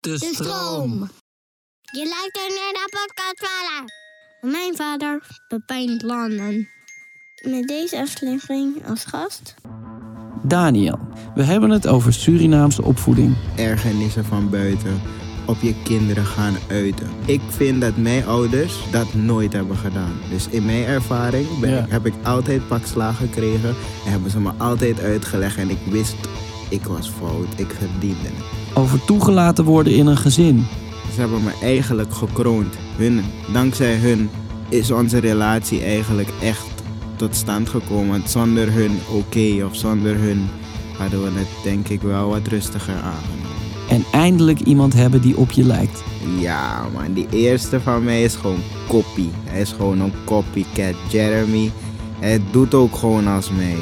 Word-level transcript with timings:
De 0.00 0.10
De 0.10 0.30
stroom. 0.34 1.10
Je 1.92 2.08
luistert 2.08 2.48
naar 2.58 2.72
de 2.72 2.88
podcast 2.90 3.50
vader. 3.50 3.90
Mijn 4.50 4.76
vader, 4.76 5.40
Pepijn 5.48 6.02
Landen. 6.06 6.68
Met 7.48 7.68
deze 7.68 8.00
aflevering 8.00 8.86
als 8.88 9.04
gast. 9.04 9.54
Daniel. 10.42 10.98
We 11.34 11.42
hebben 11.42 11.70
het 11.70 11.86
over 11.86 12.12
Surinaamse 12.12 12.82
opvoeding. 12.82 13.36
ergernissen 13.56 14.24
van 14.24 14.50
buiten 14.50 15.00
op 15.46 15.56
je 15.60 15.74
kinderen 15.82 16.24
gaan 16.26 16.56
uiten. 16.68 17.10
Ik 17.26 17.40
vind 17.48 17.80
dat 17.80 17.96
mijn 17.96 18.24
ouders 18.26 18.74
dat 18.90 19.14
nooit 19.14 19.52
hebben 19.52 19.76
gedaan. 19.76 20.20
Dus 20.30 20.48
in 20.48 20.64
mijn 20.64 20.84
ervaring 20.84 21.58
ben 21.60 21.70
Ja. 21.70 21.86
heb 21.88 22.06
ik 22.06 22.14
altijd 22.24 22.68
pak 22.68 22.86
slagen 22.86 23.26
gekregen 23.28 23.68
en 24.04 24.10
hebben 24.10 24.30
ze 24.30 24.40
me 24.40 24.50
altijd 24.58 25.00
uitgelegd 25.00 25.56
en 25.56 25.70
ik 25.70 25.78
wist 25.86 26.16
ik 26.70 26.82
was 26.84 27.08
fout, 27.10 27.48
ik 27.56 27.70
verdiende 27.70 28.28
het. 28.28 28.59
Over 28.74 29.04
toegelaten 29.04 29.64
worden 29.64 29.94
in 29.94 30.06
een 30.06 30.16
gezin. 30.16 30.66
Ze 31.14 31.20
hebben 31.20 31.42
me 31.42 31.52
eigenlijk 31.62 32.14
gekroond. 32.14 32.74
Hun, 32.96 33.20
dankzij 33.52 33.96
hun 33.96 34.30
is 34.68 34.90
onze 34.90 35.18
relatie 35.18 35.82
eigenlijk 35.82 36.28
echt 36.42 36.68
tot 37.16 37.36
stand 37.36 37.68
gekomen. 37.68 38.22
Zonder 38.26 38.72
hun 38.72 38.98
oké 39.10 39.64
of 39.64 39.76
zonder 39.76 40.16
hun 40.16 40.48
hadden 40.98 41.22
we 41.22 41.38
het 41.38 41.48
denk 41.62 41.88
ik 41.88 42.02
wel 42.02 42.28
wat 42.28 42.46
rustiger 42.46 42.94
aangenomen. 42.94 43.40
En 43.88 44.04
eindelijk 44.12 44.60
iemand 44.60 44.94
hebben 44.94 45.20
die 45.20 45.36
op 45.36 45.50
je 45.50 45.64
lijkt. 45.64 46.02
Ja, 46.38 46.86
man, 46.92 47.12
die 47.12 47.26
eerste 47.30 47.80
van 47.80 48.04
mij 48.04 48.22
is 48.22 48.34
gewoon 48.34 48.62
copy. 48.88 49.28
Hij 49.44 49.60
is 49.60 49.72
gewoon 49.72 50.00
een 50.00 50.12
copycat. 50.24 50.94
Jeremy, 51.08 51.70
hij 52.18 52.40
doet 52.50 52.74
ook 52.74 52.96
gewoon 52.96 53.26
als 53.26 53.50
mij. 53.50 53.76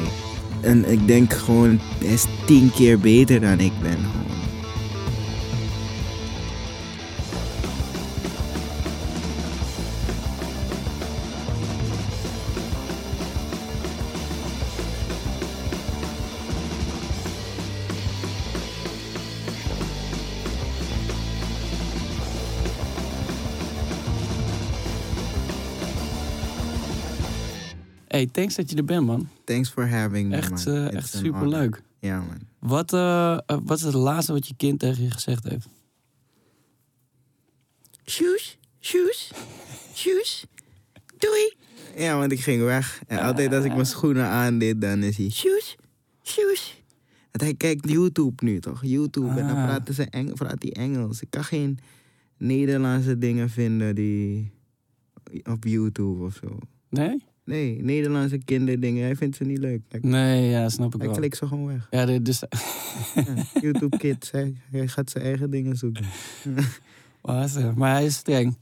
En 0.61 0.91
ik 0.91 1.07
denk 1.07 1.33
gewoon, 1.33 1.79
hij 1.97 2.13
is 2.13 2.25
tien 2.45 2.71
keer 2.71 2.99
beter 2.99 3.41
dan 3.41 3.59
ik 3.59 3.73
ben. 3.81 3.97
Thanks 28.39 28.55
dat 28.55 28.69
je 28.69 28.75
er 28.75 28.85
bent, 28.85 29.05
man. 29.05 29.27
Thanks 29.43 29.69
for 29.69 29.87
having 29.89 30.29
me, 30.29 30.35
Echt, 30.35 30.49
man. 30.65 30.85
It's 30.85 30.95
echt 30.95 31.13
an 31.15 31.19
super 31.21 31.39
honor. 31.39 31.59
leuk. 31.59 31.83
Ja, 31.99 32.17
man. 32.17 32.37
Wat, 32.59 32.93
eh, 32.93 33.33
eh, 33.45 33.57
wat 33.63 33.77
is 33.77 33.83
het 33.83 33.93
laatste 33.93 34.31
wat 34.33 34.47
je 34.47 34.53
kind 34.57 34.79
tegen 34.79 35.03
je 35.03 35.11
gezegd 35.11 35.43
heeft? 35.49 35.67
Shoes, 38.05 38.57
shoes, 38.79 39.31
shoes. 39.95 40.45
Doei. 41.17 41.53
Ja, 41.97 42.17
want 42.17 42.31
ik 42.31 42.39
ging 42.39 42.63
weg. 42.63 43.01
En 43.07 43.19
altijd 43.19 43.53
als 43.53 43.65
ik 43.65 43.73
mijn 43.73 43.85
schoenen 43.85 44.25
aandeed, 44.25 44.81
dan 44.81 45.03
is 45.03 45.17
hij... 45.17 45.29
Shoes, 45.29 45.75
shoes. 46.23 46.83
Want 47.31 47.41
hij 47.43 47.53
kijkt 47.55 47.89
YouTube 47.89 48.43
nu, 48.45 48.59
toch? 48.59 48.81
YouTube. 48.83 49.29
En 49.39 49.47
dan 49.47 49.55
Ah. 49.57 49.65
praat 49.65 49.95
hij, 49.97 50.07
Eng 50.09 50.33
praat 50.33 50.61
hij 50.61 50.71
Engels. 50.71 51.21
Ik 51.21 51.29
kan 51.29 51.43
geen 51.43 51.79
Nederlandse 52.37 53.17
dingen 53.17 53.49
vinden 53.49 53.95
die... 53.95 54.51
Op 55.43 55.63
YouTube 55.63 56.23
of 56.23 56.33
zo. 56.41 56.57
Nee? 56.89 57.23
Nee, 57.49 57.83
Nederlandse 57.83 58.37
kinderdingen. 58.37 59.03
Hij 59.03 59.15
vindt 59.15 59.35
ze 59.35 59.43
niet 59.43 59.57
leuk. 59.57 59.81
Hij, 59.89 59.99
Nee, 60.03 60.49
ja, 60.49 60.69
snap 60.69 60.93
ik 60.93 60.99
hij 60.99 61.09
wel. 61.09 61.17
klikt 61.17 61.37
ze 61.37 61.47
gewoon 61.47 61.67
weg. 61.67 61.87
Ja, 61.91 62.19
dus... 62.19 62.43
Ja, 63.15 63.23
YouTube 63.61 63.97
Kids. 63.97 64.31
Hij, 64.31 64.53
hij 64.71 64.87
gaat 64.87 65.09
zijn 65.09 65.23
eigen 65.23 65.49
dingen 65.49 65.75
zoeken. 65.75 66.05
Wat, 67.21 67.55
eh, 67.55 67.73
maar 67.73 67.93
hij 67.93 68.05
is 68.05 68.15
streng. 68.15 68.57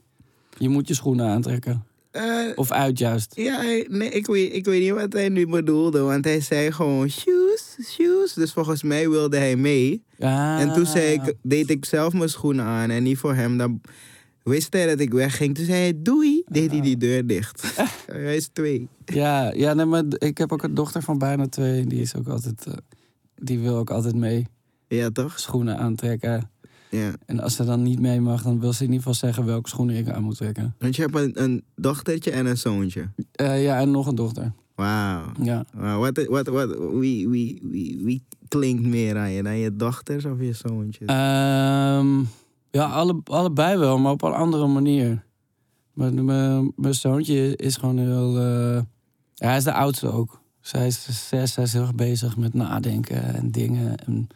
Je 0.58 0.70
moet 0.70 0.88
je 0.88 0.94
schoenen 0.94 1.26
aantrekken. 1.28 1.84
Eh, 2.12 2.24
Of 2.56 2.72
uit 2.72 3.00
juist. 3.00 3.36
Ja, 3.36 3.56
hij- 3.62 3.88
nee, 3.90 4.10
ik 4.10 4.26
weet, 4.26 4.54
ik 4.54 4.66
weet 4.66 4.82
niet 4.82 4.92
wat 4.92 5.14
hij 5.14 5.30
nu 5.30 5.48
bedoelde, 5.48 6.00
want 6.00 6.26
hij 6.26 6.40
zei 6.42 6.72
gewoon 6.72 7.10
shoes, 7.10 7.78
shoes. 7.84 8.34
Dus 8.34 8.54
volgens 8.54 8.84
mij 8.84 9.10
wilde 9.10 9.38
hij 9.38 9.56
mee. 9.56 10.04
Ja. 10.18 10.60
En 10.60 10.74
toen 10.74 10.86
zei 10.86 11.14
ik, 11.14 11.34
deed 11.42 11.70
ik 11.70 11.86
zelf 11.86 12.14
mijn 12.14 12.30
schoenen 12.30 12.66
aan 12.66 12.90
en 12.90 13.04
niet 13.04 13.18
voor 13.18 13.34
hem. 13.36 13.58
Dan 13.58 13.82
wist 14.48 14.74
hij 14.74 14.88
dat 14.88 15.00
ik 15.00 15.14
wegging. 15.14 15.56
Toen 15.56 15.66
zei 15.66 15.80
hij 15.80 15.94
doei, 16.02 16.44
deed 16.46 16.72
hij 16.72 16.82
die 16.82 16.98
deur 16.98 17.28
dicht. 17.28 17.74
hij 18.12 18.36
is 18.36 18.50
twee. 18.54 18.88
Ja, 19.06 19.54
ja 19.54 19.74
nee, 19.74 19.86
maar 19.86 20.04
ik 20.18 20.38
heb 20.38 20.52
ook 20.52 20.64
een 20.64 20.74
dochter 20.74 21.02
van 21.02 21.18
bijna 21.18 21.48
twee. 21.48 21.82
En 21.82 21.88
die 21.88 22.02
is 22.02 22.16
ook 22.16 22.28
altijd... 22.28 22.66
eh, 22.68 22.74
die 23.36 23.60
wil 23.60 23.76
ook 23.76 23.90
altijd 23.90 24.16
mee. 24.16 24.48
Ja, 24.88 25.10
toch? 25.10 25.40
Schoenen 25.40 25.78
aantrekken. 25.78 26.50
Ja. 26.90 27.14
En 27.26 27.40
als 27.40 27.56
ze 27.56 27.66
dan 27.66 27.84
niet 27.84 28.00
mee 28.00 28.22
mag, 28.22 28.44
dan 28.44 28.60
wil 28.60 28.74
ze 28.74 28.84
in 28.84 28.92
ieder 28.92 28.98
geval 28.98 29.14
zeggen 29.14 29.46
welke 29.46 29.70
schoenen 29.70 29.96
ik 29.96 30.10
aan 30.10 30.24
moet 30.24 30.38
trekken. 30.38 30.76
Want 30.80 30.96
je 30.96 31.02
hebt 31.02 31.16
een, 31.16 31.44
een 31.44 31.64
dochtertje 31.76 32.32
en 32.32 32.46
een 32.46 32.58
zoontje. 32.58 33.10
Eh, 33.32 33.64
ja, 33.64 33.80
en 33.80 33.92
nog 33.92 34.08
een 34.08 34.16
dochter. 34.16 34.52
Wauw. 34.76 35.32
Ja. 35.42 35.66
Wauw, 35.74 36.00
Wat, 36.00 36.26
wat, 36.26 36.48
wat, 36.48 36.78
wie, 36.94 37.30
wie, 37.30 37.60
wie, 37.64 38.02
wie 38.04 38.24
klinkt 38.48 38.84
meer 38.84 39.18
aan 39.18 39.32
je? 39.32 39.44
Dan 39.44 39.58
je 39.58 39.76
dochters 39.76 40.26
of 40.26 40.40
je 40.40 40.54
zoontjes? 40.54 41.08
Ehm, 41.08 42.20
ja, 42.78 42.86
alle, 42.86 43.22
allebei 43.24 43.78
wel, 43.78 43.98
maar 43.98 44.12
op 44.12 44.22
een 44.22 44.34
andere 44.34 44.68
manier. 44.68 45.26
Mijn 45.94 46.74
zoontje 46.94 47.56
is 47.56 47.76
gewoon 47.76 47.98
heel... 47.98 48.38
eh, 48.40 48.82
hij 49.36 49.58
is 49.58 49.64
de 49.64 49.74
oudste 49.74 50.12
ook. 50.12 50.42
Zij 50.60 50.88
is 50.88 51.28
zes, 51.30 51.56
hij 51.56 51.64
is 51.64 51.74
heel 51.74 51.82
erg 51.82 51.96
bezig 51.96 52.38
met 52.38 52.54
nadenken 52.54 53.34
en 53.36 53.52
dingen. 53.52 53.98
En 54.06 54.28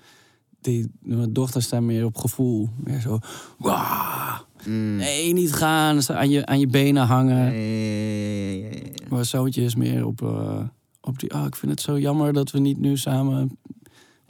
die, 0.62 0.92
mijn 1.02 1.34
dochters 1.34 1.66
staan 1.66 1.86
meer 1.86 2.06
op 2.06 2.18
gevoel. 2.18 2.70
Meer 2.84 3.00
zo... 3.00 3.20
"Wah, 3.58 4.40
Mm. 4.66 4.96
nee, 4.96 5.34
niet 5.34 5.54
gaan. 5.54 6.02
Zo 6.02 6.14
aan 6.14 6.30
je, 6.30 6.46
aan 6.46 6.60
je 6.60 6.68
benen 6.68 7.06
hangen. 7.06 7.54
Ja. 7.54 8.70
Mijn 9.10 9.26
zoontje 9.26 9.64
is 9.64 9.76
meer 9.76 10.06
op, 10.06 10.22
eh, 10.22 10.60
op 11.02 11.20
die... 11.20 11.34
Oh, 11.34 11.46
ik 11.46 11.56
vind 11.56 11.72
het 11.72 11.82
zo 11.82 12.00
jammer 12.00 12.34
dat 12.34 12.52
we 12.52 12.60
niet 12.60 12.80
nu 12.80 12.98
samen 12.98 13.58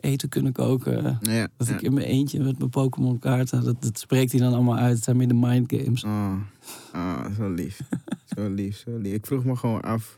eten 0.01 0.29
kunnen 0.29 0.51
koken. 0.51 1.19
Ja, 1.21 1.49
Dat 1.57 1.67
ja. 1.67 1.73
ik 1.73 1.81
in 1.81 1.93
mijn 1.93 2.05
eentje 2.05 2.43
met 2.43 2.57
mijn 2.57 2.69
Pokémon 2.69 3.19
kaarten, 3.19 3.63
dat, 3.63 3.81
dat 3.81 3.99
spreekt 3.99 4.31
hij 4.31 4.41
dan 4.41 4.53
allemaal 4.53 4.77
uit. 4.77 4.95
Het 4.95 5.03
zijn 5.03 5.17
meer 5.17 5.27
de 5.27 5.33
mind 5.33 5.73
games. 5.75 6.03
Oh, 6.03 6.33
oh, 6.95 7.25
zo 7.37 7.49
lief. 7.53 7.81
zo 8.35 8.49
lief, 8.49 8.77
zo 8.77 8.97
lief. 8.97 9.13
Ik 9.13 9.25
vroeg 9.25 9.43
me 9.45 9.55
gewoon 9.55 9.81
af, 9.81 10.17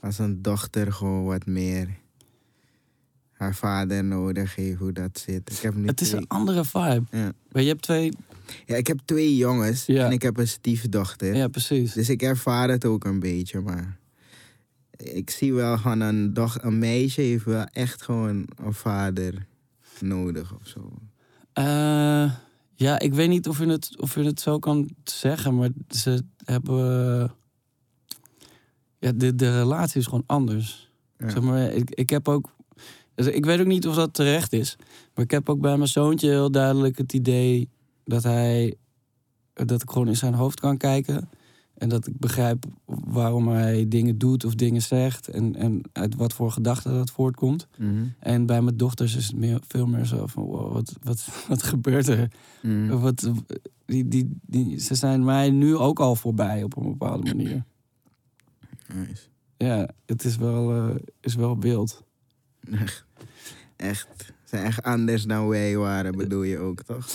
als 0.00 0.18
een 0.18 0.42
dochter 0.42 0.92
gewoon 0.92 1.24
wat 1.24 1.46
meer 1.46 1.88
haar 3.32 3.54
vader 3.54 4.04
nodig 4.04 4.54
heeft, 4.54 4.78
hoe 4.78 4.92
dat 4.92 5.18
zit. 5.18 5.50
Ik 5.52 5.58
heb 5.58 5.74
nu 5.74 5.86
Het 5.86 6.00
is 6.00 6.08
twee, 6.08 6.20
een 6.20 6.28
andere 6.28 6.64
vibe. 6.64 7.02
Ja. 7.10 7.32
Maar 7.52 7.62
je 7.62 7.68
hebt 7.68 7.82
twee... 7.82 8.12
ja, 8.66 8.76
ik 8.76 8.86
heb 8.86 8.98
twee 9.04 9.36
jongens 9.36 9.86
Ja. 9.86 10.06
en 10.06 10.12
ik 10.12 10.22
heb 10.22 10.36
een 10.36 10.48
stiefdochter. 10.48 11.34
Ja, 11.36 11.48
precies. 11.48 11.92
Dus 11.92 12.08
ik 12.08 12.22
ervaar 12.22 12.68
het 12.68 12.84
ook 12.84 13.04
een 13.04 13.20
beetje, 13.20 13.60
maar 13.60 13.97
ik 14.98 15.30
zie 15.30 15.54
wel 15.54 15.78
gewoon 15.78 16.00
een, 16.00 16.34
doch, 16.34 16.62
een 16.62 16.78
meisje 16.78 17.20
heeft 17.20 17.44
wel 17.44 17.64
echt 17.64 18.02
gewoon 18.02 18.48
een 18.56 18.74
vader 18.74 19.46
nodig 20.00 20.54
of 20.54 20.66
zo. 20.66 20.92
Eh, 21.52 22.32
ja, 22.74 22.98
ik 22.98 23.14
weet 23.14 23.28
niet 23.28 23.48
of 23.48 23.58
je, 23.58 23.66
het, 23.66 24.00
of 24.00 24.14
je 24.14 24.22
het 24.22 24.40
zo 24.40 24.58
kan 24.58 24.88
zeggen, 25.04 25.56
maar 25.56 25.70
ze 25.88 26.22
hebben... 26.44 27.34
ja, 28.98 29.12
de, 29.12 29.34
de 29.34 29.58
relatie 29.58 30.00
is 30.00 30.06
gewoon 30.06 30.24
anders. 30.26 30.92
Ja. 31.16 31.30
Zeg 31.30 31.40
maar, 31.40 31.72
ik, 31.72 31.90
ik 31.90 32.10
heb 32.10 32.28
ook... 32.28 32.56
Dus 33.14 33.26
ik 33.26 33.44
weet 33.44 33.60
ook 33.60 33.66
niet 33.66 33.86
of 33.86 33.94
dat 33.94 34.14
terecht 34.14 34.52
is. 34.52 34.76
Maar 35.14 35.24
ik 35.24 35.30
heb 35.30 35.48
ook 35.48 35.60
bij 35.60 35.76
mijn 35.76 35.88
zoontje 35.88 36.28
heel 36.28 36.50
duidelijk 36.50 36.98
het 36.98 37.12
idee 37.12 37.68
dat 38.04 38.22
hij. 38.22 38.74
dat 39.52 39.82
ik 39.82 39.90
gewoon 39.90 40.08
in 40.08 40.16
zijn 40.16 40.34
hoofd 40.34 40.60
kan 40.60 40.76
kijken. 40.76 41.28
En 41.78 41.88
dat 41.88 42.06
ik 42.06 42.18
begrijp 42.18 42.64
waarom 42.86 43.48
hij 43.48 43.88
dingen 43.88 44.18
doet 44.18 44.44
of 44.44 44.54
dingen 44.54 44.82
zegt. 44.82 45.28
En, 45.28 45.56
en 45.56 45.80
uit 45.92 46.14
wat 46.14 46.32
voor 46.32 46.50
gedachten 46.50 46.92
dat 46.92 47.10
voortkomt. 47.10 47.68
Mhm. 47.76 48.04
En 48.18 48.46
bij 48.46 48.62
mijn 48.62 48.76
dochters 48.76 49.16
is 49.16 49.26
het 49.26 49.36
meer, 49.36 49.60
veel 49.68 49.86
meer 49.86 50.04
zo 50.04 50.26
van: 50.26 50.42
wow, 50.42 50.72
wat, 50.72 50.92
wat, 51.02 51.28
wat 51.48 51.62
gebeurt 51.62 52.08
er? 52.08 52.30
Mhm. 52.62 52.98
Wat, 52.98 53.30
die, 53.84 54.08
die, 54.08 54.38
die, 54.42 54.78
ze 54.78 54.94
zijn 54.94 55.24
mij 55.24 55.50
nu 55.50 55.76
ook 55.76 56.00
al 56.00 56.16
voorbij 56.16 56.62
op 56.62 56.76
een 56.76 56.88
bepaalde 56.88 57.34
manier. 57.34 57.64
Nice. 58.94 59.22
Ja, 59.56 59.88
het 60.06 60.24
is 60.24 60.36
wel, 60.36 60.74
eh, 60.74 60.94
is 61.20 61.34
wel 61.34 61.58
wild. 61.58 62.04
Echt. 62.70 63.04
Echt. 63.76 64.08
Ze 64.16 64.56
zijn 64.56 64.64
echt 64.64 64.82
anders 64.82 65.24
dan 65.24 65.48
wij 65.48 65.76
waren, 65.76 66.16
bedoel 66.16 66.42
je 66.42 66.58
ook, 66.58 66.82
toch? 66.82 67.08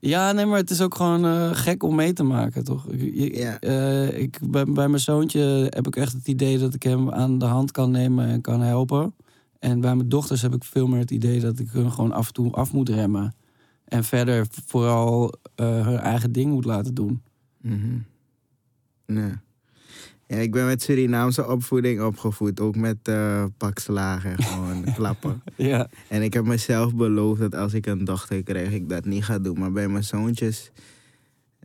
Ja, 0.00 0.32
nee, 0.32 0.46
maar 0.46 0.58
het 0.58 0.70
is 0.70 0.80
ook 0.80 0.94
gewoon 0.94 1.24
eh, 1.24 1.50
gek 1.52 1.82
om 1.82 1.94
mee 1.94 2.12
te 2.12 2.22
maken, 2.22 2.64
toch? 2.64 2.86
Ik, 2.88 3.36
Ja. 3.36 3.58
eh, 3.60 4.18
ik, 4.18 4.38
bij, 4.50 4.64
bij 4.64 4.88
mijn 4.88 5.00
zoontje 5.02 5.66
heb 5.70 5.86
ik 5.86 5.96
echt 5.96 6.12
het 6.12 6.28
idee 6.28 6.58
dat 6.58 6.74
ik 6.74 6.82
hem 6.82 7.10
aan 7.10 7.38
de 7.38 7.44
hand 7.44 7.70
kan 7.70 7.90
nemen 7.90 8.26
en 8.26 8.40
kan 8.40 8.60
helpen. 8.60 9.14
En 9.58 9.80
bij 9.80 9.96
mijn 9.96 10.08
dochters 10.08 10.42
heb 10.42 10.54
ik 10.54 10.64
veel 10.64 10.86
meer 10.86 10.98
het 10.98 11.10
idee 11.10 11.40
dat 11.40 11.58
ik 11.58 11.70
hun 11.70 11.92
gewoon 11.92 12.12
af 12.12 12.26
en 12.26 12.32
toe 12.32 12.52
af 12.52 12.72
moet 12.72 12.88
remmen. 12.88 13.34
En 13.84 14.04
verder 14.04 14.46
vooral 14.66 15.32
eh, 15.54 15.86
hun 15.86 15.98
eigen 15.98 16.32
ding 16.32 16.52
moet 16.52 16.64
laten 16.64 16.94
doen. 16.94 17.22
Mhm. 17.60 17.98
Nee. 19.06 19.32
Ja, 20.28 20.36
ik 20.36 20.50
ben 20.52 20.66
met 20.66 20.82
Surinaamse 20.82 21.46
opvoeding 21.48 22.02
opgevoed. 22.02 22.60
Ook 22.60 22.76
met 22.76 22.96
eh 23.02 23.44
pakslagen, 23.56 24.42
gewoon 24.42 24.84
klappen. 24.94 25.42
Ja, 25.56 25.88
En 26.08 26.22
ik 26.22 26.32
heb 26.32 26.44
mezelf 26.44 26.94
beloofd 26.94 27.40
dat 27.40 27.54
als 27.54 27.72
ik 27.74 27.86
een 27.86 28.04
dochter 28.04 28.42
krijg, 28.42 28.70
ik 28.72 28.88
dat 28.88 29.04
niet 29.04 29.24
ga 29.24 29.38
doen. 29.38 29.58
Maar 29.58 29.72
bij 29.72 29.88
mijn 29.88 30.04
zoontjes, 30.04 30.70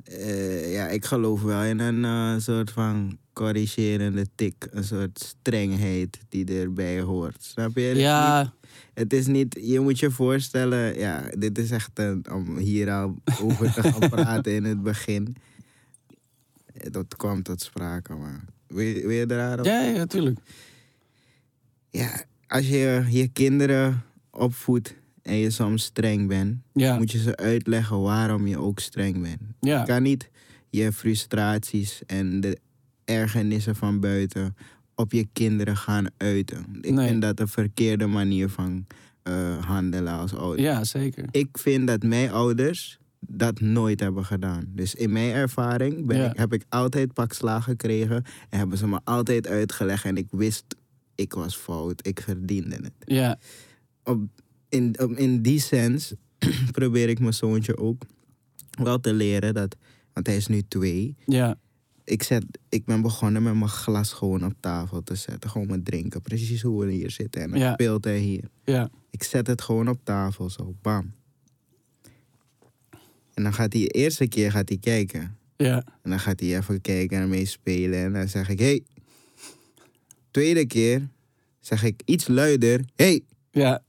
eh, 0.03 0.73
ja, 0.73 0.87
ik 0.87 1.05
geloof 1.05 1.41
wel 1.41 1.63
in 1.63 1.79
een 1.79 2.05
eh, 2.05 2.39
soort 2.41 2.71
van 2.71 3.17
corrigerende 3.33 4.25
tik. 4.35 4.67
Een 4.71 4.83
soort 4.83 5.19
strengheid 5.39 6.19
die 6.29 6.59
erbij 6.59 7.01
hoort. 7.01 7.43
Snap 7.43 7.75
je? 7.75 7.81
Het 7.81 7.89
is 7.95 7.97
niet- 7.97 8.01
ja, 8.03 8.53
Het 8.93 9.13
is 9.13 9.27
niet, 9.27 9.57
je 9.61 9.79
moet 9.79 9.99
je 9.99 10.11
voorstellen, 10.11 10.97
ja, 10.97 11.23
dit 11.37 11.57
is 11.57 11.71
echt 11.71 11.89
een, 11.93 12.25
om 12.31 12.57
hier 12.57 12.91
al 12.91 13.15
over 13.41 13.73
te 13.73 13.81
gaan 13.83 14.09
praten 14.19 14.51
in 14.53 14.63
het 14.63 14.83
begin. 14.83 15.35
Eh, 16.73 16.91
Dat 16.91 17.15
kwam 17.17 17.43
tot 17.43 17.61
sprake, 17.61 18.13
maar 18.13 18.45
wil 18.67 18.85
je, 18.85 19.01
wil 19.01 19.11
je 19.11 19.25
er 19.25 19.59
op? 19.59 19.65
ja, 19.65 19.81
ja, 19.81 19.97
natuurlijk. 19.97 20.39
Ja, 21.89 22.23
als 22.47 22.67
je 22.67 23.05
je 23.09 23.27
kinderen 23.27 24.03
opvoedt 24.31 24.95
en 25.21 25.35
je 25.35 25.49
soms 25.49 25.83
streng 25.83 26.27
bent, 26.27 26.57
Ja, 26.73 26.97
moet 26.97 27.11
je 27.11 27.17
ze 27.19 27.35
uitleggen 27.37 28.01
waarom 28.01 28.47
je 28.47 28.57
ook 28.59 28.79
streng 28.79 29.21
bent. 29.21 29.41
Je 29.59 29.83
kan 29.85 30.03
niet 30.03 30.29
je 30.69 30.91
frustraties 30.91 32.01
en 32.05 32.39
de 32.41 32.57
ergernissen 33.05 33.75
van 33.75 33.99
buiten 33.99 34.55
op 34.95 35.11
je 35.11 35.27
kinderen 35.33 35.77
gaan 35.77 36.05
uiten. 36.17 36.65
Ik 36.81 36.91
Nee. 36.93 37.07
vind 37.07 37.21
dat 37.21 37.39
een 37.39 37.47
verkeerde 37.47 38.05
manier 38.07 38.49
van 38.49 38.85
eh, 39.23 39.65
handelen 39.65 40.13
als 40.13 40.33
ouder. 40.33 40.61
ja, 40.63 40.83
zeker. 40.83 41.25
Ik 41.31 41.57
vind 41.57 41.87
dat 41.87 42.03
mijn 42.03 42.31
ouders 42.31 42.99
dat 43.33 43.59
nooit 43.59 43.99
hebben 43.99 44.25
gedaan. 44.25 44.65
Dus 44.69 44.95
in 44.95 45.11
mijn 45.11 45.31
ervaring 45.33 46.05
ben 46.05 46.17
Ja. 46.17 46.31
ik, 46.31 46.37
heb 46.37 46.53
ik 46.53 46.63
altijd 46.69 47.13
pak 47.13 47.33
slaag 47.33 47.63
gekregen 47.63 48.23
en 48.49 48.57
hebben 48.59 48.77
ze 48.77 48.87
me 48.87 48.99
altijd 49.03 49.47
uitgelegd 49.47 50.05
en 50.05 50.17
ik 50.17 50.27
wist 50.29 50.63
ik 51.15 51.33
was 51.33 51.55
fout, 51.55 52.07
ik 52.07 52.21
verdiende 52.21 52.75
het. 52.75 52.91
Ja, 53.05 53.39
Op, 54.03 54.21
in, 54.69 54.95
op, 54.99 55.11
in 55.11 55.41
die 55.41 55.59
sens 55.59 56.13
probeer 56.71 57.09
ik 57.09 57.19
mijn 57.19 57.33
zoontje 57.33 57.77
ook 57.77 58.03
wel 58.69 58.99
te 58.99 59.13
leren 59.13 59.53
dat, 59.53 59.75
want 60.13 60.27
hij 60.27 60.35
is 60.35 60.47
nu 60.47 60.61
twee. 60.67 61.15
ja, 61.25 61.55
Ik, 62.03 62.23
zet, 62.23 62.45
ik 62.69 62.85
ben 62.85 63.01
begonnen 63.01 63.43
met 63.43 63.53
mijn 63.55 63.69
glas 63.69 64.13
gewoon 64.13 64.45
op 64.45 64.53
tafel 64.59 65.03
te 65.03 65.15
zetten. 65.15 65.49
Gewoon 65.49 65.67
met 65.67 65.85
drinken. 65.85 66.21
Precies 66.21 66.61
hoe 66.61 66.85
we 66.85 66.91
hier 66.91 67.11
zitten. 67.11 67.41
En 67.41 67.49
dan 67.49 67.59
Ja. 67.59 67.73
speelt 67.73 68.03
hij 68.03 68.17
hier. 68.19 68.49
ja, 68.63 68.89
Ik 69.09 69.23
zet 69.23 69.47
het 69.47 69.61
gewoon 69.61 69.87
op 69.87 69.99
tafel 70.03 70.49
zo. 70.49 70.75
Bam. 70.81 71.11
En 73.33 73.43
dan 73.43 73.53
gaat 73.53 73.73
hij 73.73 73.81
de 73.81 73.87
eerste 73.87 74.27
keer 74.27 74.51
gaat 74.51 74.69
hij 74.69 74.77
kijken. 74.77 75.37
ja, 75.57 75.83
En 76.01 76.09
dan 76.09 76.19
gaat 76.19 76.39
hij 76.39 76.57
even 76.57 76.81
kijken 76.81 77.17
en 77.19 77.29
mee 77.29 77.45
spelen. 77.45 77.99
En 77.99 78.13
dan 78.13 78.27
zeg 78.27 78.49
ik, 78.49 78.59
hey. 78.59 78.83
Tweede 80.31 80.65
keer 80.65 81.07
zeg 81.59 81.83
ik 81.83 82.01
iets 82.05 82.27
luider. 82.27 82.81
Hey. 82.95 83.21
ja, 83.51 83.81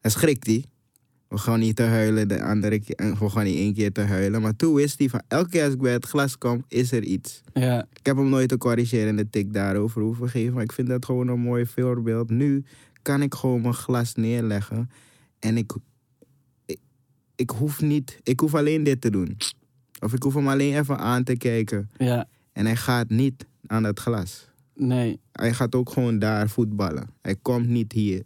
Dan 0.00 0.10
schrikt 0.10 0.46
hij. 0.46 0.64
We 1.28 1.38
gaan 1.38 1.60
niet 1.60 1.76
te 1.76 1.82
huilen 1.82 2.28
de 2.28 2.42
andere 2.42 2.78
keer. 2.80 2.94
en 2.94 3.18
We 3.18 3.30
gaan 3.30 3.44
niet 3.44 3.56
één 3.56 3.74
keer 3.74 3.92
te 3.92 4.00
huilen. 4.00 4.40
Maar 4.42 4.56
toen 4.56 4.74
wist 4.74 4.98
hij 4.98 5.08
van 5.08 5.22
elke 5.28 5.50
keer 5.50 5.64
als 5.64 5.72
ik 5.72 5.80
bij 5.80 5.92
het 5.92 6.06
glas 6.06 6.38
kom, 6.38 6.64
is 6.68 6.92
er 6.92 7.02
iets. 7.02 7.40
ja, 7.52 7.86
Ik 7.92 8.06
heb 8.06 8.16
hem 8.16 8.28
nooit 8.28 8.52
een 8.52 8.58
corrigerende 8.58 9.30
tik 9.30 9.52
daarover 9.52 10.02
hoeven 10.02 10.28
geven. 10.28 10.52
Maar 10.54 10.62
ik 10.62 10.72
vind 10.72 10.88
dat 10.88 11.04
gewoon 11.04 11.28
een 11.28 11.40
mooi 11.40 11.66
voorbeeld. 11.66 12.30
Nu 12.30 12.64
kan 13.02 13.22
ik 13.22 13.34
gewoon 13.34 13.60
mijn 13.60 13.74
glas 13.74 14.14
neerleggen. 14.14 14.90
En 15.38 15.56
ik, 15.56 15.72
ik 17.40 17.50
hoef 17.50 17.80
niet... 17.80 18.18
Ik 18.22 18.40
hoef 18.40 18.54
alleen 18.54 18.82
dit 18.84 19.00
te 19.00 19.10
doen. 19.10 19.36
Of 20.00 20.12
ik 20.12 20.22
hoef 20.22 20.34
hem 20.34 20.48
alleen 20.48 20.78
even 20.78 20.98
aan 20.98 21.24
te 21.24 21.36
kijken. 21.36 21.90
ja. 21.98 22.28
En 22.52 22.66
hij 22.66 22.76
gaat 22.76 23.08
niet 23.08 23.46
aan 23.66 23.84
het 23.84 24.00
glas. 24.00 24.48
Nee, 24.74 25.20
Hij 25.32 25.52
gaat 25.54 25.74
ook 25.74 25.90
gewoon 25.90 26.18
daar 26.18 26.48
voetballen. 26.48 27.10
Hij 27.22 27.36
komt 27.42 27.68
niet 27.68 27.92
hier. 27.92 28.22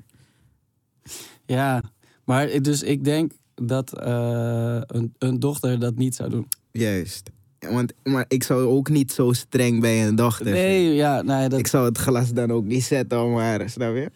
ja. 1.46 1.82
Maar 2.24 2.48
ik- 2.48 2.64
dus 2.64 2.82
ik 2.82 3.04
denk 3.04 3.32
dat 3.54 3.98
eh, 3.98 4.78
een, 4.86 5.14
een 5.18 5.40
dochter 5.40 5.78
dat 5.80 5.96
niet 5.96 6.14
zou 6.14 6.30
doen. 6.30 6.48
Juist. 6.70 7.30
Want, 7.58 7.92
maar 8.02 8.24
ik 8.28 8.42
zou 8.42 8.62
ook 8.66 8.88
niet 8.88 9.12
zo 9.12 9.32
streng 9.32 9.80
bij 9.80 10.06
een 10.08 10.14
dochter 10.16 10.46
zijn. 10.46 10.58
Nee, 10.58 10.94
ja, 10.94 11.22
nee, 11.22 11.48
dat, 11.48 11.58
Ik 11.58 11.66
zou 11.66 11.84
het 11.84 11.98
glas 11.98 12.32
dan 12.32 12.50
ook 12.50 12.64
niet 12.64 12.84
zetten, 12.84 13.32
maar 13.32 13.70
snap 13.70 13.94
je? 13.94 14.10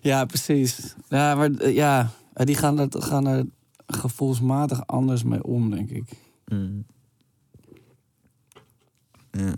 ja, 0.00 0.24
precies. 0.24 0.94
Ja, 1.08 1.34
maar 1.34 1.50
eh, 1.50 1.74
ja, 1.74 2.10
die 2.34 2.54
gaan 2.56 2.78
er, 2.78 2.86
gaan 3.02 3.26
er 3.26 3.44
gevoelsmatig 3.92 4.86
anders 4.86 5.22
mee 5.22 5.44
om, 5.44 5.70
denk 5.70 5.90
ik. 5.90 6.10
Ja. 9.30 9.54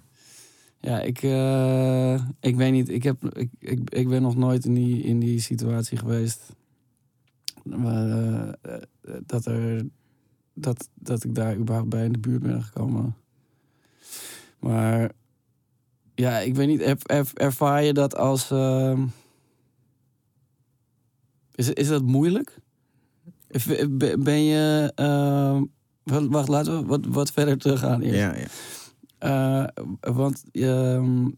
Ja, 0.80 1.00
ik, 1.00 1.22
eh, 1.22 2.14
ik 2.40 2.56
weet 2.56 2.72
niet. 2.72 2.88
Ik, 2.88 3.02
heb, 3.02 3.24
ik, 3.36 3.50
ik, 3.58 3.90
ik 3.90 4.08
ben 4.08 4.22
nog 4.22 4.36
nooit 4.36 4.64
in 4.64 4.74
die, 4.74 5.02
in 5.02 5.18
die 5.20 5.40
situatie 5.40 5.98
geweest. 5.98 6.54
Maar, 7.64 8.08
eh, 8.10 8.48
eh, 8.62 8.82
dat, 9.26 9.46
er, 9.46 9.86
dat, 10.54 10.88
dat 10.94 11.24
ik 11.24 11.34
daar 11.34 11.56
überhaupt 11.56 11.88
bij 11.90 12.04
in 12.04 12.12
de 12.12 12.18
buurt 12.18 12.42
ben 12.42 12.62
gekomen. 12.62 13.16
Maar 14.58 15.12
ja, 16.14 16.38
ik 16.38 16.54
weet 16.54 16.68
niet. 16.68 16.80
Er, 16.80 16.98
er- 17.02 17.30
ervaar 17.34 17.82
je 17.82 17.92
dat 17.92 18.16
als. 18.16 18.50
is, 21.54 21.70
is 21.70 21.88
dat 21.88 22.02
moeilijk? 22.02 22.58
Ben 24.18 24.42
je. 24.42 24.92
ehm, 24.94 25.64
wacht, 26.30 26.48
laten 26.48 26.80
we 26.80 26.86
wat, 26.86 27.06
wat 27.08 27.30
verder 27.32 27.58
teruggaan 27.58 28.00
eerst. 28.02 28.18
Ja, 28.18 28.34
ja. 28.36 28.46
Eh, 29.18 29.84
want 30.14 30.42
ehm, 30.52 31.28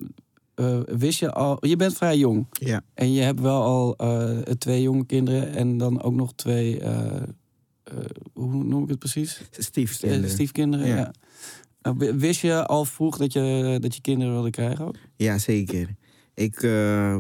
eh, 0.55 0.81
wist 0.85 1.19
je 1.19 1.33
al, 1.33 1.67
je 1.67 1.77
bent 1.77 1.97
vrij 1.97 2.17
jong 2.19 2.47
Ja. 2.51 2.83
en 2.95 3.13
je 3.13 3.21
hebt 3.23 3.41
wel 3.41 3.63
al 3.63 3.97
eh, 3.97 4.39
twee 4.39 4.83
jonge 4.83 5.07
kinderen 5.07 5.55
en 5.55 5.77
dan 5.79 6.03
ook 6.03 6.15
nog 6.15 6.33
twee, 6.35 6.83
hoe 8.33 8.65
noem 8.65 8.83
ik 8.83 8.89
het 8.89 8.99
precies? 8.99 9.41
Stiefkinderen. 9.51 10.31
Stiefkinderen. 10.31 10.87
Ja. 10.87 11.13
Ja. 11.83 11.95
W- 11.95 12.11
wist 12.21 12.41
je 12.41 12.67
al 12.67 12.85
vroeg 12.85 13.17
dat 13.17 13.33
je, 13.33 13.77
dat 13.81 13.95
je 13.95 14.01
kinderen 14.01 14.33
wilde 14.33 14.51
krijgen? 14.51 14.87
ook? 14.87 14.97
Ja, 15.17 15.39
zeker. 15.39 15.89
Ik 16.35 16.59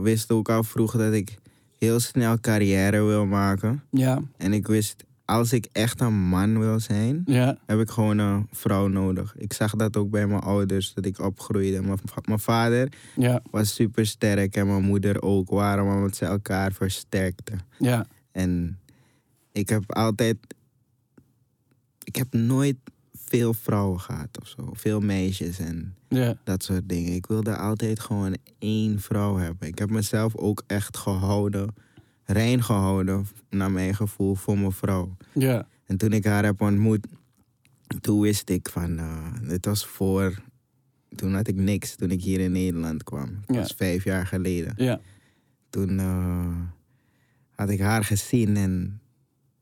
wist 0.02 0.30
ook 0.30 0.49
al 0.50 0.62
vroeg 0.62 0.96
dat 0.96 1.12
ik 1.12 1.38
heel 1.83 2.01
snel 2.01 2.41
carrière 2.41 3.03
wil 3.03 3.27
maken. 3.27 3.83
Ja, 3.91 4.23
En 4.37 4.53
ik 4.53 4.67
wist, 4.67 5.05
als 5.25 5.53
ik 5.53 5.69
echt 5.73 6.01
een 6.01 6.15
man 6.15 6.59
wil 6.59 6.81
zijn, 6.81 7.23
ja, 7.27 7.59
heb 7.67 7.81
ik 7.81 7.91
gewoon 7.91 8.19
een 8.19 8.47
vrouw 8.51 8.87
nodig. 8.89 9.35
Ik 9.37 9.53
zag 9.53 9.75
dat 9.77 9.97
ook 9.97 10.11
bij 10.11 10.27
mijn 10.27 10.41
ouders, 10.41 10.95
dat 10.95 11.05
ik 11.07 11.19
opgroeide. 11.19 11.81
Mijn, 11.83 11.99
mijn 12.25 12.39
vader 12.39 12.93
ja, 13.17 13.43
was 13.51 13.75
super 13.75 14.07
sterk 14.07 14.57
en 14.57 14.67
mijn 14.67 14.83
moeder 14.83 15.23
ook. 15.23 15.51
Waarom? 15.51 15.89
Omdat 15.97 16.17
ze 16.17 16.25
elkaar 16.25 16.73
versterkten. 16.73 17.59
ja, 17.79 18.07
En 18.33 18.79
ik 19.53 19.69
heb 19.69 19.93
altijd. 19.93 20.37
Ik 22.05 22.17
heb 22.17 22.33
nooit 22.33 22.77
veel 23.33 23.55
vrouwen 23.55 24.01
gehad 24.01 24.41
of 24.41 24.49
zo. 24.49 24.69
Veel 24.73 25.01
meisjes 25.01 25.59
en 25.59 25.95
ja, 26.09 26.35
dat 26.45 26.62
soort 26.62 26.89
dingen. 26.89 27.12
Ik 27.12 27.27
wilde 27.27 27.57
altijd 27.57 28.01
gewoon 28.01 28.37
één 28.59 29.01
vrouw 29.01 29.37
hebben. 29.37 29.69
Ik 29.69 29.79
heb 29.79 29.91
mezelf 29.91 30.37
ook 30.37 30.62
echt 30.67 30.97
gehouden, 30.97 31.75
rein 32.25 32.62
gehouden, 32.62 33.27
naar 33.51 33.71
mijn 33.71 33.95
gevoel, 33.95 34.35
voor 34.35 34.59
mijn 34.59 34.73
vrouw. 34.73 35.17
ja, 35.33 35.69
En 35.87 35.97
toen 35.97 36.12
ik 36.12 36.25
haar 36.25 36.45
heb 36.45 36.61
ontmoet, 36.61 37.07
toen 38.01 38.21
wist 38.21 38.49
ik 38.51 38.69
van, 38.69 38.99
eh 38.99 39.33
dit 39.49 39.65
was 39.67 39.87
voor, 39.87 40.43
toen 41.15 41.35
had 41.35 41.49
ik 41.49 41.57
niks, 41.57 41.95
toen 41.97 42.11
ik 42.11 42.23
hier 42.23 42.41
in 42.41 42.53
Nederland 42.53 43.03
kwam. 43.03 43.27
Dat 43.47 43.55
Ja. 43.57 43.61
was 43.62 43.73
vijf 43.77 44.05
jaar 44.05 44.27
geleden. 44.27 44.73
ja, 44.77 45.01
Toen 45.71 45.99
eh, 45.99 46.57
had 47.51 47.69
ik 47.69 47.81
haar 47.81 48.05
gezien 48.05 48.57
en 48.57 49.01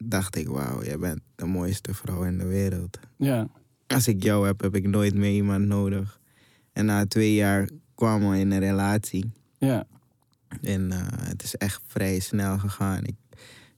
dacht 0.04 0.36
ik, 0.36 0.48
wauw, 0.48 0.82
jij 0.84 0.98
bent 0.98 1.20
de 1.34 1.44
mooiste 1.46 1.94
vrouw 1.94 2.22
in 2.24 2.38
de 2.38 2.46
wereld. 2.46 2.98
Ja. 3.16 3.48
Als 3.94 4.08
ik 4.08 4.22
jou 4.22 4.46
heb, 4.46 4.60
heb 4.60 4.74
ik 4.74 4.86
nooit 4.86 5.14
meer 5.14 5.32
iemand 5.32 5.66
nodig. 5.66 6.20
En 6.72 6.84
na 6.84 7.06
twee 7.06 7.34
jaar 7.34 7.68
kwamen 7.94 8.30
we 8.30 8.38
in 8.38 8.50
een 8.50 8.58
relatie. 8.58 9.32
Ja. 9.58 9.86
En 10.62 10.92
eh, 10.92 10.98
het 11.08 11.42
is 11.42 11.56
echt 11.56 11.82
vrij 11.86 12.18
snel 12.18 12.58
gegaan. 12.58 13.04
Ik, 13.04 13.16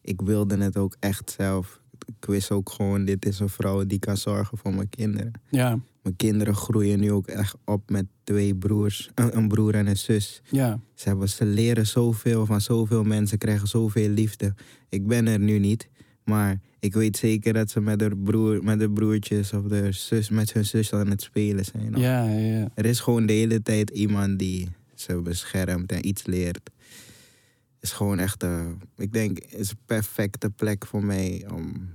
ik 0.02 0.20
wilde 0.20 0.56
het 0.56 0.76
ook 0.76 0.96
echt 1.00 1.30
zelf. 1.30 1.80
Ik 2.06 2.24
wist 2.24 2.50
ook 2.50 2.70
gewoon, 2.70 3.04
dit 3.04 3.26
is 3.26 3.40
een 3.40 3.48
vrouw 3.48 3.86
die 3.86 3.98
kan 3.98 4.16
zorgen 4.16 4.58
voor 4.58 4.74
mijn 4.74 4.88
kinderen. 4.88 5.32
Ja. 5.50 5.78
Mijn 6.02 6.16
kinderen 6.16 6.54
groeien 6.54 7.00
nu 7.00 7.12
ook 7.12 7.26
echt 7.26 7.56
op 7.64 7.90
met 7.90 8.06
twee 8.24 8.54
broers, 8.54 9.10
een, 9.14 9.36
een 9.36 9.48
broer 9.48 9.74
en 9.74 9.86
een 9.86 9.96
zus. 9.96 10.42
Ja. 10.50 10.80
Ze, 10.94 11.08
hebben, 11.08 11.28
ze 11.28 11.44
leren 11.44 11.86
zoveel 11.86 12.46
van 12.46 12.60
zoveel 12.60 13.04
mensen, 13.04 13.38
krijgen 13.38 13.68
zoveel 13.68 14.08
liefde. 14.08 14.54
Ik 14.88 15.06
ben 15.06 15.26
er 15.26 15.38
nu 15.38 15.58
niet, 15.58 15.88
maar 16.24 16.60
ik 16.82 16.94
weet 16.94 17.16
zeker 17.16 17.52
dat 17.52 17.70
ze 17.70 17.80
met 17.80 17.98
de, 17.98 18.16
broer, 18.24 18.64
met 18.64 18.78
de 18.78 18.90
broertjes 18.90 19.52
of 19.52 19.62
de 19.64 19.92
zus, 19.92 20.28
met 20.28 20.52
hun 20.52 20.64
zus 20.64 20.92
aan 20.92 21.10
het 21.10 21.22
spelen 21.22 21.64
zijn. 21.64 21.96
Ja, 21.96 22.24
ja, 22.24 22.38
ja. 22.58 22.68
Er 22.74 22.84
is 22.84 23.00
gewoon 23.00 23.26
de 23.26 23.32
hele 23.32 23.62
tijd 23.62 23.90
iemand 23.90 24.38
die 24.38 24.68
ze 24.94 25.20
beschermt 25.20 25.92
en 25.92 26.06
iets 26.08 26.26
leert. 26.26 26.70
is 27.80 27.92
gewoon 27.92 28.18
echt, 28.18 28.42
eh, 28.42 28.66
ik 28.96 29.12
denk, 29.12 29.38
is 29.38 29.70
een 29.70 29.76
perfecte 29.86 30.50
plek 30.50 30.86
voor 30.86 31.04
mij 31.04 31.46
om 31.52 31.88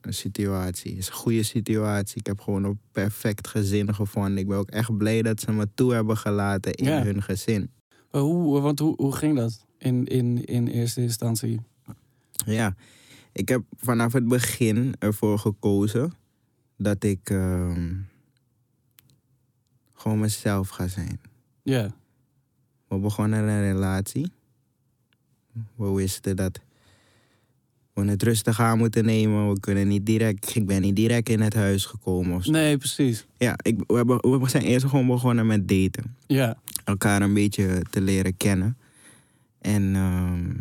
een 0.00 0.14
situatie. 0.14 0.96
is 0.96 1.06
een 1.06 1.12
goede 1.12 1.42
situatie. 1.42 2.18
Ik 2.18 2.26
heb 2.26 2.40
gewoon 2.40 2.64
een 2.64 2.78
perfect 2.92 3.46
gezin 3.48 3.94
gevonden. 3.94 4.38
Ik 4.38 4.48
ben 4.48 4.56
ook 4.58 4.70
echt 4.70 4.96
blij 4.96 5.22
dat 5.22 5.40
ze 5.40 5.52
me 5.52 5.68
toe 5.74 5.92
hebben 5.92 6.16
gelaten 6.16 6.72
in 6.72 6.84
Ja. 6.84 7.02
hun 7.02 7.22
gezin. 7.22 7.70
Maar 8.10 8.20
hoe, 8.20 8.60
want 8.60 8.78
hoe, 8.78 8.94
hoe 8.96 9.12
ging 9.16 9.36
dat 9.36 9.66
in, 9.78 10.04
in, 10.06 10.44
in 10.44 10.66
eerste 10.66 11.00
instantie? 11.00 11.60
Ja, 12.46 12.74
ik 13.38 13.48
heb 13.48 13.62
vanaf 13.76 14.12
het 14.12 14.28
begin 14.28 14.94
ervoor 14.98 15.38
gekozen 15.38 16.12
dat 16.76 17.04
ik 17.04 17.30
ehm, 17.30 17.94
gewoon 19.92 20.20
mezelf 20.20 20.68
ga 20.68 20.88
zijn. 20.88 21.20
Ja. 21.62 21.94
We 22.88 22.98
begonnen 22.98 23.48
een 23.48 23.72
relatie. 23.72 24.32
We 25.74 25.92
wisten 25.92 26.36
dat 26.36 26.60
we 27.92 28.04
het 28.04 28.22
rustig 28.22 28.60
aan 28.60 28.78
moeten 28.78 29.04
nemen. 29.04 29.52
We 29.52 29.60
kunnen 29.60 29.88
niet 29.88 30.06
direct, 30.06 30.54
ik 30.54 30.66
ben 30.66 30.80
niet 30.80 30.96
direct 30.96 31.28
in 31.28 31.40
het 31.40 31.54
huis 31.54 31.84
gekomen. 31.84 32.36
Of 32.36 32.44
zo. 32.44 32.50
Nee, 32.50 32.76
precies. 32.76 33.26
Ja, 33.36 33.54
ik, 33.62 33.80
we, 33.86 33.94
hebben, 33.94 34.40
we 34.40 34.48
zijn 34.48 34.62
eerst 34.62 34.86
gewoon 34.86 35.06
begonnen 35.06 35.46
met 35.46 35.68
daten. 35.68 36.16
Ja. 36.26 36.58
Elkaar 36.84 37.22
een 37.22 37.34
beetje 37.34 37.82
te 37.90 38.00
leren 38.00 38.36
kennen. 38.36 38.76
En 39.60 39.94
ehm, 39.94 40.54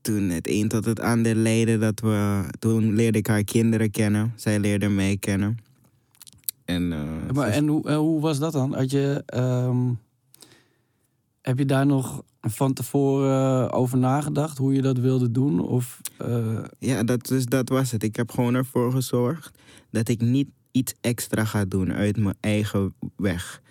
toen 0.00 0.28
het 0.28 0.48
een 0.48 0.68
tot 0.68 0.84
het 0.84 1.00
ander 1.00 1.34
leidde, 1.34 1.78
dat 1.78 2.00
we, 2.00 2.44
toen 2.58 2.94
leerde 2.94 3.18
ik 3.18 3.26
haar 3.26 3.44
kinderen 3.44 3.90
kennen. 3.90 4.32
Zij 4.36 4.58
leerde 4.58 4.88
mij 4.88 5.16
kennen. 5.16 5.58
En, 6.64 6.92
eh, 6.92 7.32
Maar, 7.34 7.48
en 7.48 7.66
hoe, 7.66 7.88
eh, 7.88 7.96
hoe 7.96 8.20
was 8.20 8.38
dat 8.38 8.52
dan? 8.52 8.74
Had 8.74 8.90
je, 8.90 9.22
ehm, 9.26 9.92
heb 11.40 11.58
je 11.58 11.64
daar 11.64 11.86
nog 11.86 12.22
van 12.40 12.72
tevoren 12.72 13.72
over 13.72 13.98
nagedacht 13.98 14.58
hoe 14.58 14.74
je 14.74 14.82
dat 14.82 14.98
wilde 14.98 15.30
doen? 15.30 15.60
Of, 15.60 16.00
eh, 16.16 16.64
Ja, 16.78 17.04
dat, 17.04 17.26
dus 17.26 17.46
dat 17.46 17.68
was 17.68 17.90
het. 17.90 18.02
Ik 18.02 18.16
heb 18.16 18.30
gewoon 18.30 18.54
ervoor 18.54 18.92
gezorgd 18.92 19.58
dat 19.90 20.08
ik 20.08 20.20
niet 20.20 20.48
iets 20.70 20.94
extra 21.00 21.44
ga 21.44 21.64
doen 21.64 21.92
uit 21.92 22.16
mijn 22.16 22.36
eigen 22.40 22.94
weg. 23.16 23.62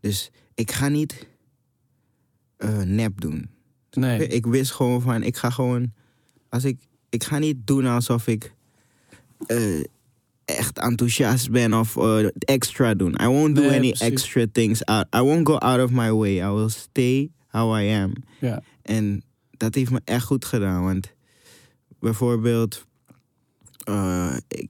Dus 0.00 0.30
ik 0.54 0.70
ga 0.70 0.88
niet 0.88 1.28
eh, 2.56 2.82
nep 2.82 3.20
doen. 3.20 3.48
Nee. 3.96 4.26
Ik 4.26 4.46
wist 4.46 4.72
gewoon 4.72 5.00
van, 5.00 5.22
ik 5.22 5.36
ga 5.36 5.50
gewoon, 5.50 5.92
als 6.48 6.64
ik, 6.64 6.78
ik 7.08 7.24
ga 7.24 7.38
niet 7.38 7.56
doen 7.66 7.86
alsof 7.86 8.26
ik 8.26 8.52
eh, 9.46 9.84
echt 10.44 10.78
enthousiast 10.78 11.50
ben 11.50 11.74
of 11.74 11.96
eh, 11.96 12.26
extra 12.38 12.94
doen. 12.94 13.16
I 13.22 13.26
won't 13.26 13.54
do 13.56 13.60
Nee, 13.60 13.70
any 13.70 13.88
precies. 13.88 14.00
extra 14.00 14.46
things. 14.52 14.80
I, 14.80 15.02
I 15.16 15.20
won't 15.20 15.46
go 15.46 15.56
out 15.56 15.80
of 15.80 15.90
my 15.90 16.10
way. 16.12 16.36
I 16.36 16.48
will 16.54 16.68
stay 16.68 17.30
how 17.48 17.80
I 17.80 17.88
am. 17.92 18.12
Ja. 18.40 18.62
En 18.82 19.22
dat 19.50 19.74
heeft 19.74 19.90
me 19.90 20.00
echt 20.04 20.24
goed 20.24 20.44
gedaan. 20.44 20.84
Want 20.84 21.12
bijvoorbeeld, 22.00 22.84
eh, 23.84 24.36
ik, 24.48 24.68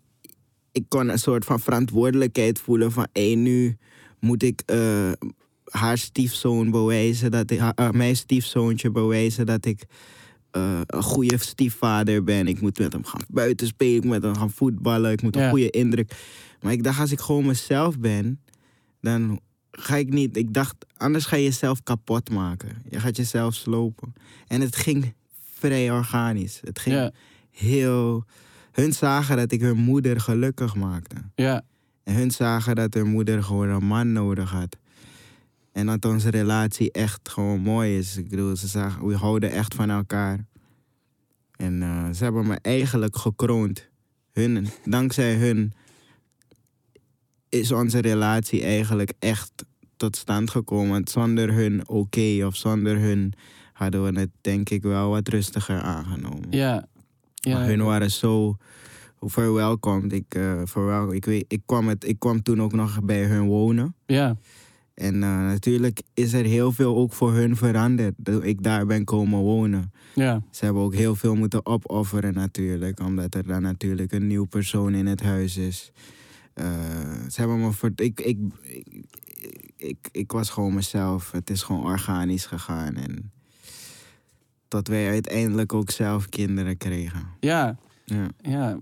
ik 0.73 0.85
kon 0.89 1.09
een 1.09 1.19
soort 1.19 1.45
van 1.45 1.61
verantwoordelijkheid 1.61 2.59
voelen 2.61 2.93
van 2.93 3.07
hé, 3.13 3.35
nu 3.35 3.77
moet 4.21 4.43
ik 4.43 4.63
haar 5.65 5.99
stiefzoon 5.99 6.71
bewijzen 6.71 7.31
dat 7.31 7.51
ik, 7.51 7.61
mijn 7.93 8.17
stiefzoontje 8.17 8.91
bewijzen 8.91 9.47
dat 9.47 9.65
ik 9.67 9.85
eh, 10.51 10.81
een 10.87 11.03
goede 11.03 11.39
stiefvader 11.39 12.25
ben. 12.25 12.47
Ik 12.47 12.61
moet 12.61 12.79
met 12.79 12.93
hem 12.93 13.05
gaan 13.05 13.21
buiten 13.29 13.67
spelen, 13.67 13.95
ik 13.97 14.03
moet 14.03 14.13
met 14.13 14.23
hem 14.23 14.37
gaan 14.37 14.51
voetballen, 14.51 15.13
ik 15.13 15.23
moet 15.23 15.35
Ja. 15.35 15.45
een 15.45 15.51
goede 15.51 15.71
indruk. 15.71 16.13
Maar 16.61 16.73
ik 16.73 16.83
dacht, 16.83 17.01
als 17.01 17.13
ik 17.13 17.21
gewoon 17.21 17.47
mezelf 17.47 17.99
ben, 17.99 18.41
dan 19.01 19.41
ga 19.71 19.97
ik 19.97 20.13
niet. 20.13 20.37
Ik 20.37 20.53
dacht, 20.55 20.75
anders 20.97 21.25
ga 21.27 21.37
je 21.37 21.43
jezelf 21.43 21.83
kapot 21.83 22.31
maken. 22.31 22.83
Je 22.91 23.01
gaat 23.01 23.17
jezelf 23.17 23.55
slopen. 23.55 24.13
En 24.47 24.61
het 24.61 24.77
ging 24.77 25.15
vrij 25.53 25.91
organisch. 25.91 26.61
Het 26.65 26.79
ging 26.79 26.95
Ja. 26.95 27.11
heel. 27.51 28.25
Hun 28.73 28.93
zagen 28.93 29.37
dat 29.37 29.53
ik 29.53 29.61
hun 29.61 29.77
moeder 29.77 30.21
gelukkig 30.21 30.75
maakte. 30.75 31.17
Ja. 31.35 31.63
En 32.05 32.15
hun 32.15 32.31
zagen 32.31 32.75
dat 32.75 32.95
hun 32.95 33.07
moeder 33.07 33.43
gewoon 33.43 33.69
een 33.69 33.85
man 33.87 34.13
nodig 34.13 34.51
had. 34.51 34.77
En 35.75 35.87
dat 35.87 36.05
onze 36.05 36.29
relatie 36.31 36.93
echt 36.93 37.29
gewoon 37.29 37.61
mooi 37.61 37.99
is. 37.99 38.17
Ik 38.17 38.29
bedoel, 38.29 38.57
ze 38.57 38.67
zagen, 38.67 39.07
we 39.07 39.17
houden 39.17 39.51
echt 39.51 39.75
van 39.75 39.91
elkaar. 39.91 40.47
En 41.57 41.83
eh, 41.83 42.11
ze 42.11 42.25
hebben 42.25 42.47
me 42.47 42.59
eigenlijk 42.63 43.17
gekroond. 43.17 43.89
Hun, 44.33 44.67
dankzij 44.85 45.35
hun 45.35 45.73
is 47.49 47.73
onze 47.73 47.99
relatie 47.99 48.63
eigenlijk 48.63 49.13
echt 49.19 49.53
tot 49.97 50.17
stand 50.17 50.51
gekomen. 50.51 50.91
Want 50.91 51.11
zonder 51.11 51.53
hun 51.53 51.89
oké 51.89 52.47
of 52.47 52.57
zonder 52.57 52.99
hun 52.99 53.33
hadden 53.73 54.05
we 54.05 54.21
het 54.21 54.31
denk 54.41 54.71
ik 54.71 54.83
wel 54.83 55.11
wat 55.11 55.29
rustiger 55.29 55.81
aangenomen. 55.81 56.51
Ja. 56.51 56.87
ja. 57.35 57.59
Maar 57.59 57.67
hun 57.67 57.83
waren 57.83 58.11
zo 58.11 58.57
verwelkomd. 59.21 60.13
Ik, 60.13 60.39
verwel, 60.65 61.13
ik, 61.13 61.25
weet, 61.25 61.45
ik, 61.49 61.63
kwam 61.67 61.89
het, 61.89 62.09
ik 62.09 62.19
kwam 62.19 62.43
toen 62.43 62.63
ook 62.63 62.73
nog 62.73 63.03
bij 63.03 63.25
hun 63.25 63.47
wonen. 63.47 63.95
Ja. 64.07 64.37
En 64.95 65.15
eh, 65.23 65.29
natuurlijk 65.39 66.03
is 66.15 66.33
er 66.33 66.45
heel 66.45 66.73
veel 66.73 66.97
ook 66.97 67.13
voor 67.13 67.33
hun 67.33 67.57
veranderd. 67.57 68.15
Dat 68.17 68.45
ik 68.45 68.63
daar 68.63 68.87
ben 68.87 69.05
komen 69.05 69.39
wonen. 69.41 69.93
Ja. 70.15 70.43
Ze 70.51 70.65
hebben 70.65 70.83
ook 70.83 70.95
heel 70.95 71.15
veel 71.17 71.35
moeten 71.35 71.67
opofferen 71.67 72.35
natuurlijk. 72.35 73.01
Omdat 73.01 73.35
er 73.35 73.47
dan 73.47 73.63
natuurlijk 73.63 74.13
een 74.13 74.27
nieuw 74.27 74.45
persoon 74.45 74.95
in 74.95 75.07
het 75.07 75.23
huis 75.23 75.57
is. 75.57 75.93
Eh, 76.55 76.65
ze 77.29 77.41
hebben 77.41 77.61
me 77.61 77.73
voor... 77.73 77.91
Ik, 77.97 78.21
ik, 78.21 78.39
ik, 78.63 79.05
ik, 79.77 80.09
ik 80.13 80.33
was 80.33 80.51
gewoon 80.51 80.75
mezelf. 80.75 81.31
Het 81.33 81.51
is 81.51 81.63
gewoon 81.63 81.85
organisch 81.85 82.47
gegaan. 82.47 82.95
En 82.97 83.33
tot 84.69 84.89
wij 84.89 85.09
uiteindelijk 85.09 85.73
ook 85.73 85.91
zelf 85.91 86.29
kinderen 86.29 86.77
kregen. 86.77 87.27
Ja. 87.41 87.77
Ja. 88.05 88.27
Ja, 88.43 88.79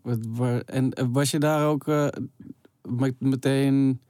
en 0.67 0.93
eh, 0.93 1.07
was 1.13 1.31
je 1.31 1.39
daar 1.39 1.67
ook 1.67 1.87
met- 2.83 3.21
meteen. 3.21 4.01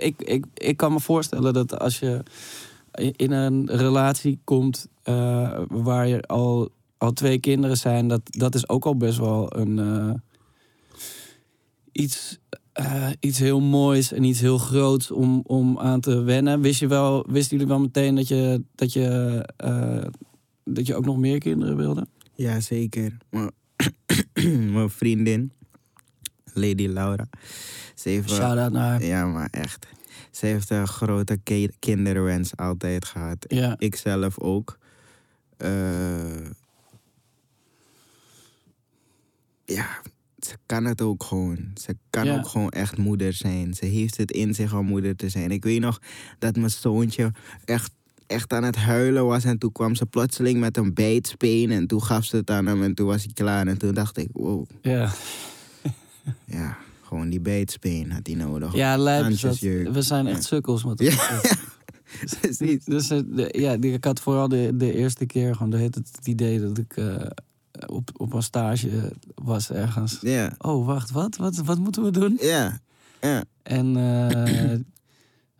Ik, 0.00 0.22
ik, 0.22 0.44
ik 0.54 0.76
kan 0.76 0.92
me 0.92 1.00
voorstellen 1.00 1.52
dat 1.52 1.78
als 1.78 1.98
je 1.98 2.22
in 2.98 3.32
een 3.32 3.66
relatie 3.70 4.40
komt 4.44 4.88
eh, 5.02 5.60
waar 5.68 6.08
je 6.08 6.22
al, 6.22 6.68
al 6.96 7.12
twee 7.12 7.38
kinderen 7.38 7.76
zijn, 7.76 8.08
dat, 8.08 8.20
dat 8.24 8.54
is 8.54 8.68
ook 8.68 8.84
al 8.86 8.96
best 8.96 9.18
wel 9.18 9.56
een 9.56 9.78
eh, 9.78 10.14
iets, 11.92 12.38
eh, 12.72 13.08
iets 13.20 13.38
heel 13.38 13.60
moois 13.60 14.12
en 14.12 14.24
iets 14.24 14.40
heel 14.40 14.58
groots 14.58 15.10
om, 15.10 15.40
om 15.46 15.78
aan 15.78 16.00
te 16.00 16.20
wennen. 16.20 16.60
Wist 16.60 16.80
je 16.80 16.86
wel, 16.86 17.26
wisten 17.28 17.56
jullie 17.56 17.72
wel 17.72 17.80
meteen 17.80 18.14
dat 18.14 18.28
je, 18.28 18.62
dat 18.74 18.92
je, 18.92 19.44
dat 20.64 20.86
je 20.86 20.94
ook 20.94 21.04
nog 21.04 21.16
meer 21.16 21.38
kinderen 21.38 21.76
wilde? 21.76 22.06
Ja, 22.34 22.60
zeker. 22.60 23.16
Mijn 24.72 24.90
vriendin, 24.90 25.52
Lady 26.58 26.86
Laura. 26.86 27.28
Ze 27.94 28.08
heeft, 28.08 28.28
wel- 28.30 28.38
Shout 28.38 28.58
out 28.58 28.72
naar. 28.72 29.04
ja, 29.04 29.26
maar 29.26 29.48
echt. 29.50 29.86
Ze 30.30 30.46
heeft 30.46 30.70
een 30.70 30.86
grote 30.88 31.38
ki- 31.42 31.70
kinderwens 31.78 32.56
altijd 32.56 33.04
gehad. 33.04 33.44
Ja. 33.48 33.74
Ik 33.78 33.96
zelf 33.96 34.38
ook. 34.38 34.78
Eh, 35.56 35.70
ja, 39.64 39.86
ze 40.38 40.54
kan 40.66 40.84
het 40.84 41.00
ook 41.00 41.22
gewoon. 41.24 41.58
Ze 41.80 41.96
kan 42.10 42.24
Ja. 42.24 42.36
ook 42.38 42.46
gewoon 42.48 42.70
echt 42.70 42.96
moeder 42.96 43.32
zijn. 43.32 43.74
Ze 43.74 43.84
heeft 43.84 44.16
het 44.16 44.30
in 44.30 44.54
zich 44.54 44.74
om 44.74 44.86
moeder 44.86 45.16
te 45.16 45.28
zijn. 45.28 45.50
Ik 45.50 45.64
weet 45.64 45.80
nog 45.80 46.00
dat 46.38 46.56
mijn 46.56 46.70
zoontje 46.70 47.32
echt, 47.64 47.90
echt 48.26 48.52
aan 48.52 48.64
het 48.64 48.76
huilen 48.76 49.26
was. 49.26 49.44
En 49.44 49.58
toen 49.58 49.72
kwam 49.72 49.94
ze 49.94 50.06
plotseling 50.06 50.60
met 50.60 50.76
een 50.76 50.94
bijtspeen. 50.94 51.70
En 51.70 51.86
toen 51.86 52.02
gaf 52.02 52.24
ze 52.24 52.36
het 52.36 52.50
aan 52.50 52.66
hem 52.66 52.82
en 52.82 52.94
toen 52.94 53.06
was 53.06 53.22
hij 53.24 53.32
klaar. 53.34 53.66
En 53.66 53.78
toen 53.78 53.94
dacht 53.94 54.16
ik, 54.18 54.28
wow, 54.32 54.66
Ja. 54.82 55.10
Ja, 56.46 56.76
gewoon 57.02 57.28
die 57.30 57.40
bijtspeen 57.40 58.12
had 58.12 58.26
hij 58.26 58.36
nodig. 58.36 58.74
Ja, 58.74 58.96
lijp 58.96 59.40
dat. 59.40 59.58
We 59.58 60.02
zijn 60.02 60.26
echt 60.26 60.44
sukkels 60.44 60.84
met 60.84 61.00
Ja. 61.08 61.40
Dus 62.84 63.08
de- 63.08 63.48
ja, 63.58 63.72
ik 63.80 64.04
had 64.04 64.20
vooral 64.20 64.48
de, 64.48 64.70
de 64.74 64.92
eerste 64.94 65.26
keer 65.26 65.54
gewoon 65.54 65.70
de, 65.70 65.78
het 65.78 66.18
idee 66.22 66.60
dat 66.60 66.78
ik 66.78 66.96
eh, 66.96 67.16
op, 67.86 68.10
op 68.16 68.32
een 68.32 68.42
stage 68.42 69.12
was 69.34 69.70
ergens. 69.70 70.18
Ja, 70.20 70.54
Oh, 70.58 70.86
wacht, 70.86 71.10
wat? 71.10 71.36
Wat, 71.36 71.56
wat 71.56 71.78
moeten 71.78 72.02
we 72.02 72.10
doen? 72.10 72.36
ja, 72.40 72.80
ja. 73.20 73.44
En 73.62 73.96
eh, 73.96 74.74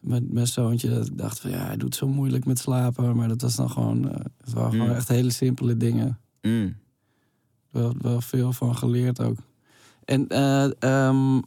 met 0.00 0.32
mijn 0.32 0.46
zoontje, 0.46 0.88
dat 0.88 1.06
ik 1.06 1.18
dacht 1.18 1.40
van 1.40 1.50
ja, 1.50 1.66
hij 1.66 1.76
doet 1.76 1.94
zo 1.94 2.08
moeilijk 2.08 2.44
met 2.44 2.58
slapen. 2.58 3.16
Maar 3.16 3.28
dat 3.28 3.40
was 3.40 3.54
dan 3.56 3.70
gewoon, 3.70 4.04
het 4.44 4.52
waren 4.52 4.70
gewoon 4.70 4.88
Mm. 4.88 4.94
echt 4.94 5.08
hele 5.08 5.30
simpele 5.30 5.76
dingen. 5.76 6.18
Mm. 6.42 6.76
Wel, 7.70 7.94
wel 8.00 8.20
veel 8.20 8.52
van 8.52 8.76
geleerd 8.76 9.20
ook. 9.20 9.36
En, 10.08 10.26
ehm, 10.78 11.40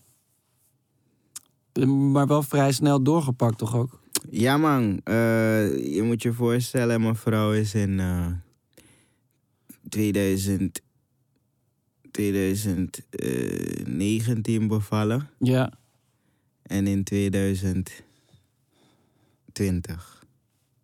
maar 2.11 2.27
wel 2.27 2.43
vrij 2.43 2.71
snel 2.71 3.03
doorgepakt 3.03 3.57
toch 3.57 3.75
ook? 3.75 3.99
Ja 4.29 4.57
man, 4.57 5.01
Eh, 5.03 5.93
je 5.93 6.01
moet 6.03 6.21
je 6.21 6.33
voorstellen, 6.33 7.01
mijn 7.01 7.15
vrouw 7.15 7.51
is 7.53 7.73
in 7.73 7.99
eh 7.99 8.27
2000, 9.89 10.81
2019 12.11 14.67
bevallen 14.67 15.29
Ja, 15.39 15.71
en 16.63 16.87
in 16.87 17.03
2020. 17.03 18.03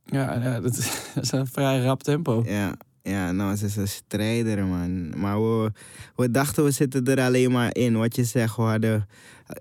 ja, 0.05 0.33
ja 0.41 0.59
dat, 0.59 0.77
is, 0.77 1.03
dat 1.15 1.23
is 1.23 1.31
een 1.31 1.47
vrij 1.47 1.81
rap 1.81 2.03
tempo. 2.03 2.43
Ja, 2.45 2.77
ja, 3.07 3.31
nou 3.31 3.55
ze 3.55 3.65
is 3.65 3.75
een 3.75 3.87
strijder 3.87 4.65
man. 4.65 5.19
Maar 5.19 5.41
we, 5.41 5.71
we 6.15 6.31
dachten 6.31 6.63
we 6.63 6.71
zitten 6.71 7.05
er 7.05 7.19
alleen 7.21 7.51
maar 7.51 7.75
in. 7.75 7.97
Wat 7.97 8.15
je 8.15 8.23
zegt, 8.23 8.55
we 8.55 8.61
hadden... 8.61 9.07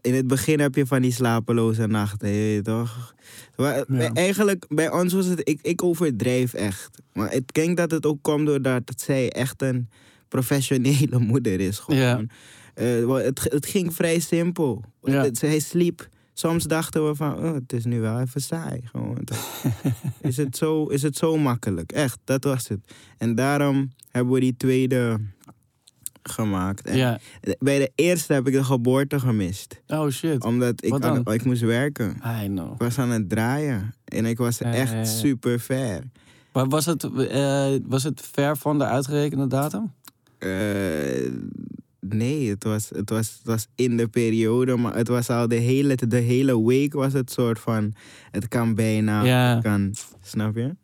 In 0.01 0.15
het 0.15 0.27
begin 0.27 0.61
heb 0.61 0.75
je 0.75 0.87
van 0.87 1.03
die 1.03 1.13
slapeloze 1.13 1.87
nachten, 1.87 2.29
je 2.29 2.63
toch? 2.63 3.15
Maar 3.57 3.85
bij- 3.89 4.11
Eigenlijk, 4.15 4.65
bij 4.69 4.91
ons 4.91 5.13
was 5.13 5.27
het... 5.27 5.41
Ik, 5.49 5.59
ik 5.63 5.83
overdrijf 5.83 6.55
echt. 6.55 6.99
Maar 7.13 7.33
ik 7.35 7.53
denk 7.55 7.77
dat 7.77 7.91
het 7.91 8.07
ook 8.07 8.19
komt 8.23 8.47
doordat 8.47 8.83
zij 8.97 9.33
echt 9.33 9.63
een 9.63 9.89
professionele 10.29 11.19
moeder 11.31 11.61
is. 11.61 11.79
Gewoon. 11.79 12.01
Ja. 12.01 12.25
Eh, 12.75 13.15
het, 13.15 13.47
het 13.53 13.67
ging 13.67 13.95
vrij 13.95 14.19
simpel. 14.21 14.85
Ja. 15.03 15.31
Hij 15.41 15.59
sliep. 15.61 16.09
Soms 16.39 16.65
dachten 16.65 17.07
we 17.09 17.15
van, 17.15 17.39
oh, 17.39 17.53
het 17.55 17.73
is 17.73 17.85
nu 17.85 18.01
wel 18.01 18.21
even 18.21 18.41
saai. 18.41 18.81
Gewoon. 18.85 19.19
is, 20.21 20.37
het 20.37 20.57
zo, 20.57 20.85
is 20.87 21.03
het 21.03 21.17
zo 21.17 21.37
makkelijk? 21.37 21.93
Echt, 21.93 22.19
dat 22.25 22.45
was 22.45 22.69
het. 22.69 22.81
En 23.19 23.35
daarom 23.35 23.93
hebben 24.11 24.33
we 24.35 24.41
die 24.41 24.57
tweede 24.57 25.21
gemaakt. 26.23 26.87
En 26.87 26.97
Ja. 26.97 27.19
Bij 27.59 27.79
de 27.79 27.91
eerste 27.95 28.33
heb 28.33 28.47
ik 28.47 28.53
de 28.53 28.65
geboorte 28.65 29.21
gemist. 29.21 29.83
Oh 29.87 30.09
shit. 30.11 30.45
Omdat 30.45 30.85
ik, 30.85 31.05
aan- 31.05 31.25
ik 31.33 31.45
moest 31.45 31.61
werken. 31.63 32.17
I 32.43 32.47
know. 32.47 32.73
Ik 32.73 32.79
was 32.79 32.99
aan 32.99 33.11
het 33.11 33.29
draaien. 33.29 33.95
En 34.05 34.25
ik 34.27 34.39
was 34.39 34.59
Ja, 34.59 34.73
echt 34.73 34.93
ja. 34.93 35.05
super 35.05 35.61
ver. 35.61 36.03
Maar 36.53 36.69
was 36.69 36.87
het, 36.87 37.05
eh, 37.29 37.75
was 37.87 38.03
het 38.03 38.21
ver 38.33 38.57
van 38.57 38.79
de 38.79 38.85
uitgerekende 38.85 39.47
datum? 39.47 39.93
Eh, 40.39 40.49
nee, 42.15 42.49
het 42.51 42.65
was, 42.65 42.89
het, 42.89 43.11
was, 43.11 43.29
het 43.33 43.41
was 43.45 43.67
in 43.75 43.97
de 43.97 44.09
periode, 44.09 44.77
maar 44.77 44.97
het 44.97 45.09
was 45.09 45.31
al 45.31 45.49
de 45.49 45.55
hele, 45.55 45.95
de 46.09 46.17
hele 46.17 46.65
week 46.67 46.93
was 46.93 47.13
het 47.13 47.31
soort 47.33 47.59
van, 47.59 47.93
het 48.31 48.49
kan 48.49 48.75
bijna, 48.75 49.25
Ja. 49.25 49.55
het 49.55 49.63
kan, 49.63 49.95
snap 50.23 50.57
je? 50.57 50.75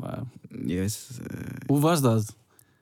Wauw. 0.00 0.26
Yes. 0.66 1.08
eh, 1.26 1.36
Hoe 1.66 1.80
was 1.80 2.00
dat? 2.00 2.36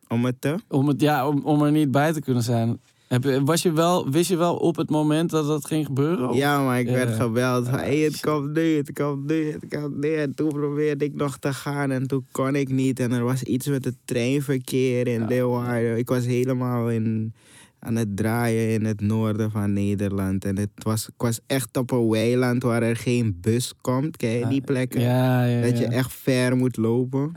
om 0.09 0.25
het 0.25 0.41
te? 0.41 0.55
Om, 0.69 0.89
het, 0.89 1.01
ja, 1.01 1.29
om, 1.29 1.41
om 1.45 1.63
er 1.63 1.71
niet 1.73 1.91
bij 1.91 2.13
te 2.13 2.21
kunnen 2.21 2.43
zijn. 2.43 2.79
Heb, 3.09 3.25
je- 3.25 3.45
was 3.45 3.63
je 3.63 3.73
wel, 3.73 4.11
wist 4.11 4.29
je 4.29 4.37
wel 4.37 4.57
op 4.57 4.77
het 4.77 4.91
moment 4.91 5.31
dat 5.31 5.47
dat 5.47 5.67
ging 5.67 5.87
gebeuren? 5.87 6.29
Of- 6.29 6.37
Ja, 6.37 6.65
maar 6.65 6.81
ik 6.81 6.87
Ja. 6.87 6.93
werd 6.93 7.15
gebeld 7.21 7.65
van, 7.69 7.75
Ah, 7.75 7.81
hey, 7.81 7.99
het 7.99 8.13
shit. 8.13 8.21
komt 8.25 8.53
nu, 8.55 8.77
het 8.77 8.93
komt 8.93 9.27
nu, 9.27 9.53
het 9.53 9.65
komt 9.81 9.97
nu. 9.97 10.15
En 10.15 10.35
toen 10.35 10.49
probeerde 10.49 11.05
ik 11.05 11.15
nog 11.15 11.37
te 11.39 11.53
gaan 11.53 11.91
en 11.91 12.07
toen 12.07 12.27
kon 12.33 12.55
ik 12.55 12.69
niet. 12.69 13.01
En 13.01 13.13
er 13.13 13.25
was 13.25 13.43
iets 13.43 13.67
met 13.67 13.85
het 13.85 13.95
treinverkeer 14.05 15.07
in 15.07 15.21
Ja. 15.21 15.27
Leeuwarden. 15.27 15.99
Ik 15.99 16.09
was 16.09 16.25
helemaal 16.27 16.91
in, 16.91 17.33
aan 17.79 17.97
het 17.97 18.17
draaien 18.17 18.73
in 18.73 18.85
het 18.85 19.01
noorden 19.01 19.51
van 19.51 19.73
Nederland. 19.73 20.45
En 20.45 20.59
het 20.59 20.71
was, 20.75 21.09
ik 21.09 21.15
was 21.17 21.41
echt 21.47 21.77
op 21.77 21.91
een 21.91 22.09
weiland 22.09 22.63
waar 22.63 22.83
er 22.83 22.97
geen 22.97 23.39
bus 23.41 23.73
komt. 23.81 24.17
Ken 24.17 24.31
je 24.31 24.47
die 24.47 24.61
plekken? 24.61 25.01
Ja, 25.01 25.45
ja, 25.45 25.63
Dat 25.63 25.79
je 25.79 25.87
echt 25.87 26.13
ver 26.13 26.57
moet 26.57 26.77
lopen. 26.77 27.33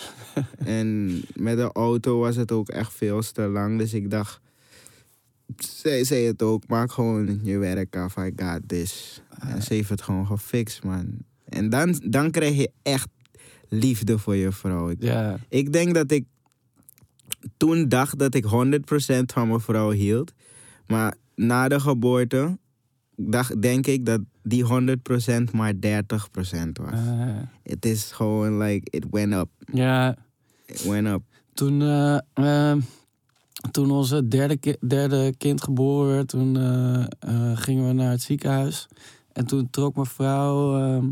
en 0.58 1.20
met 1.34 1.56
de 1.56 1.72
auto 1.72 2.18
was 2.18 2.36
het 2.36 2.52
ook 2.52 2.68
echt 2.68 2.92
veel 2.92 3.20
te 3.32 3.42
lang. 3.42 3.78
Dus 3.78 3.94
ik 3.94 4.10
dacht, 4.10 4.40
zij 5.56 6.04
zei 6.04 6.26
het 6.26 6.42
ook, 6.42 6.66
maak 6.66 6.92
gewoon 6.92 7.40
je 7.42 7.58
werk 7.58 7.96
af. 7.96 8.16
I 8.16 8.32
got 8.36 8.60
this. 8.66 9.22
En 9.40 9.62
ze 9.62 9.74
heeft 9.74 9.88
het 9.88 10.02
gewoon 10.02 10.26
gefixt, 10.26 10.84
man. 10.84 11.06
En 11.44 11.68
dan, 11.68 12.00
dan 12.04 12.30
krijg 12.30 12.56
je 12.56 12.70
echt 12.82 13.08
liefde 13.68 14.18
voor 14.18 14.36
je 14.36 14.52
vrouw. 14.52 14.92
Ik 15.48 15.72
denk 15.72 15.94
dat 15.94 16.10
ik 16.10 16.24
toen 17.56 17.88
dacht 17.88 18.18
dat 18.18 18.34
ik 18.34 18.44
100% 18.44 18.48
van 19.32 19.48
mijn 19.48 19.60
vrouw 19.60 19.90
hield. 19.90 20.32
Maar 20.86 21.14
na 21.34 21.68
de 21.68 21.80
geboorte 21.80 22.58
dacht, 23.16 23.62
denk 23.62 23.86
ik 23.86 24.06
dat 24.06 24.20
die 24.42 24.64
100% 24.64 25.50
maar 25.52 25.72
30% 25.72 25.78
was. 26.72 27.00
Het 27.62 27.84
is 27.84 28.12
gewoon 28.12 28.58
like, 28.58 28.90
it 28.96 29.06
went 29.10 29.32
up. 29.32 29.48
ja. 29.72 30.16
It 30.66 30.82
went 30.84 31.06
up. 31.06 31.22
Toen, 31.54 31.82
eh, 31.82 32.18
eh, 32.72 32.76
toen 33.70 33.90
onze 33.90 34.28
derde, 34.28 34.56
ki- 34.56 34.76
derde 34.86 35.34
kind 35.38 35.62
geboren 35.62 36.10
werd, 36.14 36.28
toen 36.28 36.56
eh, 36.56 37.04
eh, 37.18 37.56
gingen 37.58 37.86
we 37.86 37.92
naar 37.92 38.10
het 38.10 38.22
ziekenhuis. 38.22 38.88
En 39.32 39.46
toen 39.46 39.70
trok 39.70 39.94
mijn 39.94 40.06
vrouw 40.06 40.76
ehm, 40.78 41.06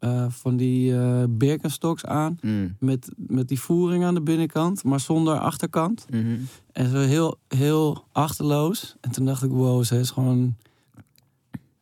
eh, 0.00 0.26
van 0.28 0.56
die 0.56 0.94
Birkenstocks 1.28 2.04
aan. 2.04 2.38
Mm. 2.42 2.76
Met, 2.78 3.08
met 3.16 3.48
die 3.48 3.60
voering 3.60 4.04
aan 4.04 4.14
de 4.14 4.22
binnenkant, 4.22 4.84
maar 4.84 5.00
zonder 5.00 5.38
achterkant. 5.38 6.06
Mhm. 6.10 6.36
En 6.72 6.90
zo 6.90 6.96
heel, 6.98 7.36
heel 7.48 8.04
achterloos. 8.12 8.96
En 9.00 9.10
toen 9.10 9.24
dacht 9.24 9.42
ik, 9.42 9.50
wow, 9.50 9.84
ze 9.84 9.98
is 9.98 10.10
gewoon 10.10 10.56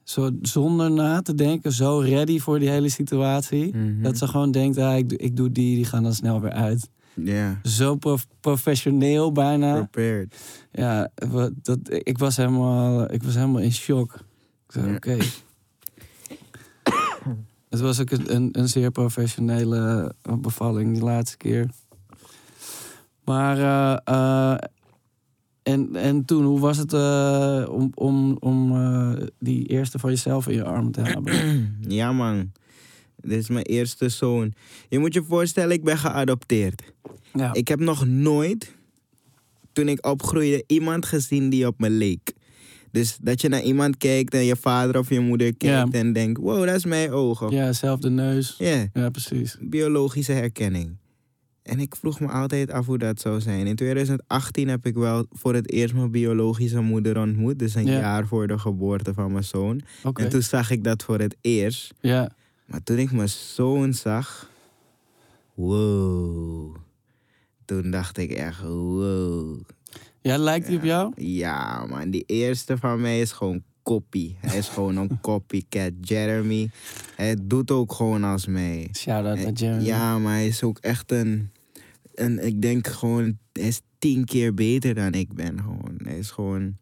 zo 0.02 0.30
zonder 0.42 0.90
na 0.90 1.22
te 1.22 1.34
denken, 1.34 1.72
zo 1.72 1.98
ready 1.98 2.38
voor 2.38 2.58
die 2.58 2.68
hele 2.68 2.88
situatie. 2.88 3.76
Mhm. 3.76 4.02
Dat 4.02 4.18
ze 4.18 4.26
gewoon 4.28 4.50
denkt, 4.50 4.78
ah, 4.78 4.96
ik, 4.96 5.08
doe- 5.08 5.18
ik 5.18 5.36
doe 5.36 5.52
die, 5.52 5.74
die 5.74 5.84
gaan 5.84 6.02
dan 6.02 6.14
snel 6.14 6.40
weer 6.40 6.52
uit. 6.52 6.90
Ja, 7.24 7.58
Zo 7.62 7.96
prof- 7.96 8.26
professioneel 8.40 9.32
bijna. 9.32 9.74
prepared. 9.84 10.36
Ja, 10.72 11.10
dat, 11.62 11.78
ik, 11.88 12.18
was 12.18 12.36
helemaal, 12.36 13.12
ik 13.12 13.22
was 13.22 13.34
helemaal 13.34 13.60
in 13.62 13.72
shock. 13.72 14.14
Ik 14.66 14.72
zei, 14.72 14.94
oké. 14.94 15.16
Het 17.68 17.80
was 17.80 18.00
ook 18.00 18.10
een, 18.10 18.48
een, 18.58 18.68
zeer 18.68 18.90
professionele 18.90 20.14
bevalling 20.40 20.92
die 20.92 21.02
laatste 21.02 21.36
keer. 21.36 21.70
Maar, 23.24 23.58
eh, 23.58 23.98
eh, 24.04 24.58
en, 25.62 25.96
en 25.96 26.24
toen, 26.24 26.44
hoe 26.44 26.60
was 26.60 26.76
het 26.76 26.92
eh, 26.92 27.66
om, 27.70 27.90
om, 27.94 28.36
om 28.40 28.74
die 29.38 29.66
eerste 29.66 29.98
van 29.98 30.10
jezelf 30.10 30.48
in 30.48 30.54
je 30.54 30.64
arm 30.64 30.92
te 30.92 31.00
hebben? 31.00 31.76
Ja, 31.98 32.12
man. 32.12 32.52
Dit 33.16 33.38
is 33.38 33.48
mijn 33.48 33.64
eerste 33.64 34.08
zoon. 34.08 34.52
Je 34.88 34.98
moet 34.98 35.14
je 35.14 35.22
voorstellen, 35.22 35.70
ik 35.70 35.84
ben 35.84 35.98
geadopteerd. 35.98 36.92
Ja. 37.32 37.52
Ik 37.52 37.68
heb 37.68 37.78
nog 37.78 38.06
nooit, 38.06 38.74
toen 39.72 39.88
ik 39.88 40.06
opgroeide, 40.06 40.64
iemand 40.66 41.06
gezien 41.06 41.50
die 41.50 41.66
op 41.66 41.78
me 41.78 41.90
leek. 41.90 42.32
Dus 42.90 43.18
dat 43.22 43.40
je 43.40 43.48
naar 43.48 43.62
iemand 43.62 43.96
kijkt 43.96 44.34
en 44.34 44.44
je 44.44 44.56
vader 44.56 44.98
of 44.98 45.08
je 45.08 45.20
moeder 45.20 45.56
kijkt 45.56 45.94
en 45.94 46.12
denkt: 46.12 46.40
wow, 46.40 46.66
dat 46.66 46.74
is 46.76 46.84
mijn 46.84 47.10
ogen. 47.10 47.50
ja, 47.50 47.72
zelfde 47.72 48.10
neus. 48.10 48.54
Ja, 48.58 48.86
Ja, 48.92 49.10
precies. 49.10 49.56
biologische 49.60 50.32
herkenning. 50.32 50.96
En 51.62 51.80
ik 51.80 51.96
vroeg 51.96 52.20
me 52.20 52.26
altijd 52.28 52.70
af 52.70 52.86
hoe 52.86 52.98
dat 52.98 53.20
zou 53.20 53.40
zijn. 53.40 53.66
In 53.66 53.76
2018 53.76 54.68
heb 54.68 54.86
ik 54.86 54.94
wel 54.94 55.26
voor 55.30 55.54
het 55.54 55.70
eerst 55.72 55.94
mijn 55.94 56.10
biologische 56.10 56.80
moeder 56.80 57.18
ontmoet. 57.18 57.58
Dus 57.58 57.74
een 57.74 57.86
Ja. 57.86 57.98
jaar 57.98 58.26
voor 58.26 58.46
de 58.46 58.58
geboorte 58.58 59.14
van 59.14 59.32
mijn 59.32 59.44
zoon. 59.44 59.80
En 60.14 60.28
toen 60.28 60.42
zag 60.42 60.70
ik 60.70 60.84
dat 60.84 61.02
voor 61.02 61.18
het 61.18 61.36
eerst. 61.40 61.94
Ja. 62.00 62.30
Maar 62.66 62.82
toen 62.82 62.98
ik 62.98 63.12
mijn 63.12 63.28
zoon 63.28 63.94
zag, 63.94 64.50
wow. 65.54 66.76
Toen 67.64 67.90
dacht 67.90 68.18
ik 68.18 68.30
echt, 68.30 68.60
wow. 68.62 69.60
Ja, 70.28 70.38
lijkt 70.38 70.66
die 70.66 70.76
op 70.76 70.84
jou? 70.84 71.12
Ja, 71.16 71.86
man, 71.86 72.10
die 72.10 72.24
eerste 72.26 72.78
van 72.78 73.00
mij 73.00 73.20
is 73.20 73.32
gewoon 73.32 73.62
kopie. 73.82 74.36
Hij 74.40 74.58
is 74.58 74.68
gewoon 74.68 74.96
een 74.96 75.20
copycat. 75.30 75.92
Jeremy, 76.00 76.70
hij 77.16 77.36
doet 77.42 77.70
ook 77.70 77.92
gewoon 77.92 78.24
als 78.24 78.46
mij. 78.46 78.88
Shout-out 78.96 79.38
naar 79.38 79.52
Jeremy. 79.52 79.84
Ja, 79.84 80.18
maar 80.18 80.32
hij 80.32 80.46
is 80.46 80.62
ook 80.62 80.78
echt 80.78 81.12
een, 81.12 81.50
een... 82.14 82.46
Ik 82.46 82.62
denk 82.62 82.86
gewoon, 82.86 83.38
hij 83.52 83.66
is 83.68 83.80
tien 83.98 84.24
keer 84.24 84.54
beter 84.54 84.94
dan 84.94 85.12
ik 85.12 85.32
ben 85.32 85.60
gewoon. 85.60 85.98
Hij 86.02 86.18
is 86.18 86.30
gewoon... 86.30 86.76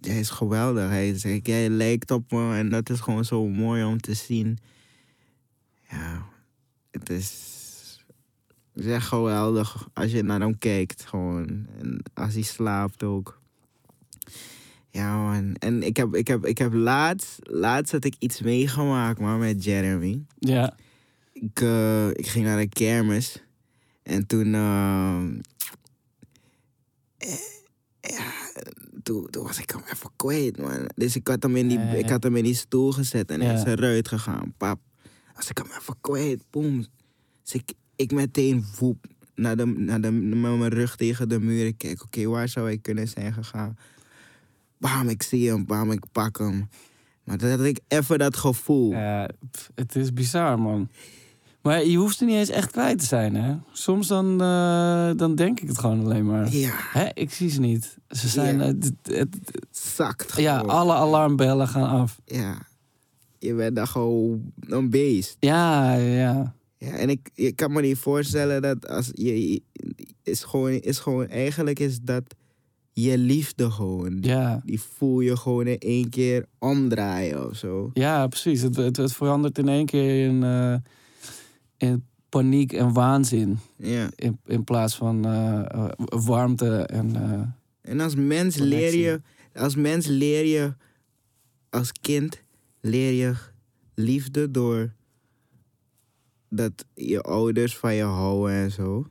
Hij 0.00 0.18
is 0.18 0.30
geweldig. 0.30 0.88
Hij, 0.88 1.08
is, 1.08 1.22
hij 1.22 1.68
lijkt 1.68 2.10
op 2.10 2.30
me 2.32 2.56
en 2.56 2.68
dat 2.68 2.90
is 2.90 3.00
gewoon 3.00 3.24
zo 3.24 3.46
mooi 3.46 3.84
om 3.84 4.00
te 4.00 4.14
zien. 4.14 4.58
Ja, 5.90 6.26
het 6.90 7.10
is... 7.10 7.47
Het 8.78 8.86
is 8.86 8.92
echt 8.92 9.06
geweldig 9.06 9.88
als 9.92 10.10
je 10.10 10.22
naar 10.22 10.40
hem 10.40 10.58
kijkt 10.58 11.04
gewoon. 11.06 11.66
En 11.78 12.02
als 12.14 12.34
hij 12.34 12.42
slaapt 12.42 13.02
ook. 13.02 13.40
Ja, 14.90 15.22
man. 15.22 15.54
En 15.54 15.82
ik 15.82 15.96
heb, 15.96 16.14
ik 16.14 16.26
heb, 16.26 16.46
ik 16.46 16.58
heb 16.58 16.72
laatst, 16.72 17.38
laatst 17.42 17.92
had 17.92 18.04
ik 18.04 18.14
iets 18.18 18.40
meegemaakt, 18.40 19.20
man, 19.20 19.38
met 19.38 19.64
Jeremy. 19.64 20.24
Ja. 20.38 20.76
Ik, 21.32 21.60
eh, 21.60 22.08
ik 22.08 22.26
ging 22.26 22.44
naar 22.44 22.58
de 22.58 22.68
kermis. 22.68 23.44
En 24.02 24.26
toen... 24.26 24.54
eh, 24.54 25.24
eh, 27.18 27.38
ja, 28.00 28.32
toen, 29.02 29.26
toen 29.30 29.44
was 29.44 29.58
ik 29.58 29.70
hem 29.70 29.82
even 29.92 30.10
kwijt, 30.16 30.58
man. 30.58 30.90
Dus 30.94 31.16
ik 31.16 31.26
had 31.28 31.42
hem 31.42 31.56
in 31.56 31.68
die, 31.68 31.78
Ja, 31.78 31.84
ja, 31.84 31.90
ja. 31.92 31.98
Ik 31.98 32.08
had 32.08 32.22
hem 32.22 32.36
in 32.36 32.44
die 32.44 32.54
stoel 32.54 32.92
gezet 32.92 33.30
en 33.30 33.40
hij 33.40 33.54
is 33.54 33.64
eruit 33.64 34.08
gegaan. 34.08 34.54
Pap, 34.56 34.80
was 35.34 35.50
ik 35.50 35.58
hem 35.58 35.70
even 35.78 35.96
kwijt. 36.00 36.44
Boom. 36.50 36.86
Dus 37.42 37.54
ik, 37.54 37.72
ik 37.98 38.12
meteen 38.12 38.64
woep 38.78 39.06
naar 39.34 39.56
de, 39.56 39.64
naar 39.66 40.00
de, 40.00 40.10
met 40.10 40.38
mijn 40.58 40.68
rug 40.68 40.96
tegen 40.96 41.28
de 41.28 41.40
muur. 41.40 41.66
Ik 41.66 41.78
kijk, 41.78 42.02
oké, 42.02 42.24
waar 42.26 42.48
zou 42.48 42.66
hij 42.66 42.78
kunnen 42.78 43.08
zijn 43.08 43.32
gegaan? 43.32 43.76
Bam, 44.78 45.08
ik 45.08 45.22
zie 45.22 45.48
hem. 45.50 45.66
Bam, 45.66 45.90
ik 45.92 46.04
pak 46.12 46.38
hem. 46.38 46.68
Maar 47.24 47.36
toen 47.38 47.50
had 47.50 47.60
ik 47.60 47.80
even 47.88 48.18
dat 48.18 48.36
gevoel. 48.36 48.90
Ja, 48.90 49.28
pff, 49.50 49.70
het 49.74 49.96
is 49.96 50.12
bizar, 50.12 50.58
man. 50.60 50.88
Maar 51.62 51.84
je 51.84 51.96
hoeft 51.96 52.20
er 52.20 52.26
niet 52.26 52.36
eens 52.36 52.48
echt 52.48 52.70
kwijt 52.70 52.98
te 52.98 53.04
zijn, 53.06 53.34
hè? 53.34 53.56
Soms 53.72 54.06
dan, 54.06 54.40
eh, 54.42 55.10
dan 55.16 55.34
denk 55.34 55.60
ik 55.60 55.68
het 55.68 55.78
gewoon 55.78 56.04
alleen 56.04 56.26
maar. 56.26 56.52
Ja, 56.54 56.70
Hè, 56.92 57.08
ik 57.14 57.32
zie 57.32 57.50
ze 57.50 57.60
niet. 57.60 57.96
Ze 58.08 58.28
zijn... 58.28 58.56
Ja. 58.58 58.62
eh, 58.62 58.66
het- 58.68 58.92
het- 59.02 59.66
zakt 59.70 60.34
ja, 60.36 60.58
alle 60.58 60.92
alarmbellen 60.94 61.68
gaan 61.68 61.88
af. 61.88 62.20
Ja. 62.24 62.58
Je 63.38 63.54
bent 63.54 63.76
dan 63.76 63.88
gewoon 63.88 64.52
een 64.60 64.90
beest. 64.90 65.36
Ja, 65.40 65.94
ja. 65.94 66.54
Ja, 66.78 66.90
en 66.92 67.08
ik, 67.10 67.30
ik 67.34 67.56
kan 67.56 67.72
me 67.72 67.80
niet 67.80 67.98
voorstellen 67.98 68.62
dat 68.62 68.88
als 68.88 69.10
je, 69.14 69.62
is 70.22 70.42
gewoon, 70.44 70.70
is 70.72 70.98
gewoon, 70.98 71.26
eigenlijk 71.28 71.78
is 71.78 72.00
dat 72.00 72.22
je 72.92 73.18
liefde 73.18 73.70
gewoon. 73.70 74.18
Ja, 74.20 74.62
Die 74.64 74.80
voel 74.80 75.20
je 75.20 75.36
gewoon 75.36 75.66
in 75.66 75.78
één 75.78 76.08
keer 76.08 76.46
omdraaien 76.58 77.46
of 77.48 77.56
zo. 77.56 77.90
ja 77.94 78.26
precies. 78.26 78.62
Het, 78.62 78.76
het, 78.76 78.96
het 78.96 79.12
verandert 79.12 79.58
in 79.58 79.68
één 79.68 79.86
keer 79.86 80.26
in, 80.28 80.42
eh, 80.42 80.74
in 81.76 82.04
paniek 82.28 82.72
en 82.72 82.92
waanzin. 82.92 83.58
Ja. 83.76 84.08
In, 84.14 84.38
in 84.46 84.64
plaats 84.64 84.96
van 84.96 85.24
eh, 85.26 85.88
warmte 86.04 86.76
en... 86.76 87.16
eh, 87.16 87.40
En 87.90 88.00
als 88.00 88.14
mens 88.14 88.56
leer 88.56 88.94
je, 88.96 89.20
als 89.54 89.74
mens 89.74 90.06
leer 90.06 90.44
je, 90.46 90.74
als 91.70 91.92
kind 91.92 92.42
leer 92.80 93.12
je 93.12 93.34
liefde 93.94 94.50
door 94.50 94.92
dat 96.48 96.84
je 96.94 97.20
ouders 97.20 97.76
van 97.76 97.94
je 97.94 98.02
houden 98.02 98.54
en 98.56 98.70
zo. 98.70 99.06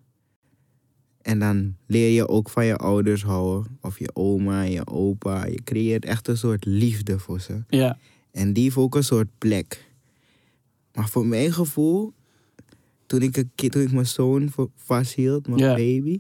En 1.21 1.39
dan 1.39 1.75
leer 1.85 2.09
je 2.09 2.27
ook 2.27 2.49
van 2.49 2.65
je 2.65 2.75
ouders 2.75 3.23
houden. 3.23 3.77
Of 3.81 3.99
je 3.99 4.09
oma, 4.13 4.61
je 4.61 4.87
opa. 4.87 5.45
Je 5.45 5.63
creëert 5.63 6.05
echt 6.05 6.27
een 6.27 6.37
soort 6.37 6.65
liefde 6.65 7.19
voor 7.19 7.39
ze. 7.39 7.63
ja, 7.69 7.97
En 8.31 8.53
die 8.53 8.63
heeft 8.63 8.75
ook 8.77 8.95
een 8.95 9.03
soort 9.03 9.27
plek. 9.37 9.85
Maar 10.93 11.09
voor 11.09 11.25
mijn 11.25 11.53
gevoel, 11.53 12.13
toen 13.05 13.21
ik, 13.21 13.37
een 13.37 13.69
toen 13.69 13.81
ik 13.81 13.91
mijn 13.91 14.05
zoon 14.05 14.51
vasthield, 14.75 15.47
mijn 15.47 15.59
Ja. 15.59 15.73
baby, 15.75 16.19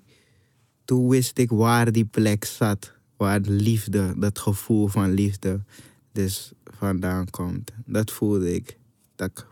toen 0.85 1.09
wist 1.09 1.37
ik 1.37 1.49
waar 1.49 1.91
die 1.91 2.05
plek 2.05 2.45
zat. 2.45 2.95
Waar 3.17 3.41
de 3.41 3.51
liefde, 3.51 4.13
dat 4.17 4.39
gevoel 4.39 4.87
van 4.87 5.11
liefde, 5.13 5.63
dus 6.11 6.51
vandaan 6.63 7.29
komt. 7.29 7.71
Dat 7.85 8.11
voelde 8.11 8.53
ik. 8.55 8.77
Dat 9.15 9.29
ik 9.29 9.45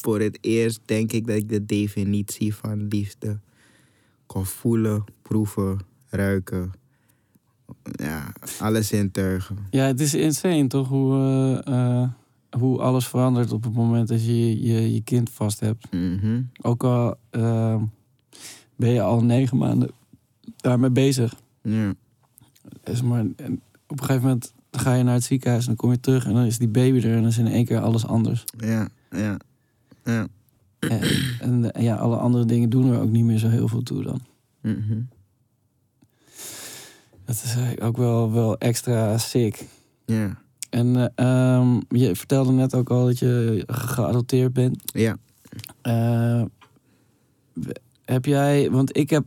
voor 0.00 0.20
het 0.20 0.38
eerst 0.40 0.80
denk 0.84 1.12
ik 1.12 1.26
dat 1.26 1.36
ik 1.36 1.48
de 1.48 1.64
definitie 1.64 2.54
van 2.54 2.86
liefde 2.88 3.38
kon 4.26 4.46
voelen, 4.46 5.04
proeven, 5.22 5.78
ruiken. 6.08 6.72
Ja, 7.82 8.32
alles 8.60 8.92
intuigen. 8.92 9.56
ja, 9.70 9.84
het 9.84 10.00
is 10.00 10.14
insane 10.14 10.66
toch? 10.66 10.88
Hoe, 10.88 11.14
eh, 11.64 12.00
eh, 12.02 12.08
hoe 12.58 12.80
alles 12.80 13.06
verandert 13.06 13.52
op 13.52 13.64
het 13.64 13.74
moment 13.74 14.08
dat 14.08 14.24
je 14.24 14.62
je, 14.66 14.94
je 14.94 15.02
kind 15.02 15.30
vast 15.30 15.60
hebt. 15.60 15.92
Mhm. 15.92 16.42
Ook 16.62 16.84
al 16.84 17.16
eh, 17.30 17.82
ben 18.76 18.90
je 18.90 19.02
al 19.02 19.24
negen 19.24 19.56
maanden 19.56 19.90
daarmee 20.56 20.90
bezig. 20.90 21.34
Ja. 21.62 21.94
Is 22.84 23.02
maar, 23.02 23.24
op 23.86 24.00
een 24.00 24.06
gegeven 24.06 24.22
moment 24.22 24.52
ga 24.70 24.94
je 24.94 25.02
naar 25.02 25.14
het 25.14 25.24
ziekenhuis 25.24 25.62
en 25.62 25.66
dan 25.68 25.76
kom 25.76 25.90
je 25.90 26.00
terug 26.00 26.26
en 26.26 26.34
dan 26.34 26.44
is 26.44 26.58
die 26.58 26.68
baby 26.68 26.98
er 26.98 27.14
en 27.14 27.20
dan 27.20 27.26
is 27.26 27.38
in 27.38 27.46
één 27.46 27.64
keer 27.64 27.80
alles 27.80 28.06
anders. 28.06 28.44
Ja, 28.58 28.88
ja, 29.10 29.36
ja. 30.12 30.26
en, 30.78 31.00
en, 31.40 31.72
eh, 31.72 31.82
ja, 31.82 31.96
alle 31.96 32.16
andere 32.16 32.44
dingen 32.44 32.70
doen 32.70 32.92
er 32.92 33.00
ook 33.00 33.10
niet 33.10 33.24
meer 33.24 33.38
zo 33.38 33.48
heel 33.48 33.68
veel 33.68 33.82
toe 33.82 34.02
dan. 34.02 34.20
Mhm. 34.62 35.00
Dat 37.24 37.42
is 37.44 37.56
ook 37.80 37.96
wel, 37.96 38.32
wel 38.32 38.58
extra 38.58 39.18
sick. 39.18 39.66
Ja, 40.06 40.42
En 40.70 40.96
eh, 41.14 41.54
ehm, 41.56 41.80
je 41.88 42.16
vertelde 42.16 42.52
net 42.52 42.74
ook 42.74 42.90
al 42.90 43.04
dat 43.04 43.18
je 43.18 43.64
ge- 43.66 43.92
geadopteerd 43.94 44.52
bent. 44.52 44.82
ja. 44.94 45.16
Eh, 45.82 46.42
heb 48.04 48.24
jij, 48.24 48.70
want 48.70 48.96
ik 48.96 49.10
heb. 49.10 49.24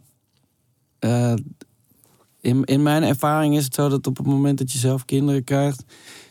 eh, 1.00 1.34
in, 2.42 2.64
in 2.64 2.84
mijn 2.84 3.04
ervaring 3.04 3.56
is 3.58 3.64
het 3.64 3.74
zo 3.74 3.90
dat 3.90 4.08
op 4.08 4.18
het 4.18 4.26
moment 4.26 4.58
dat 4.58 4.72
je 4.72 4.78
zelf 4.78 5.06
kinderen 5.06 5.44
krijgt, 5.44 5.84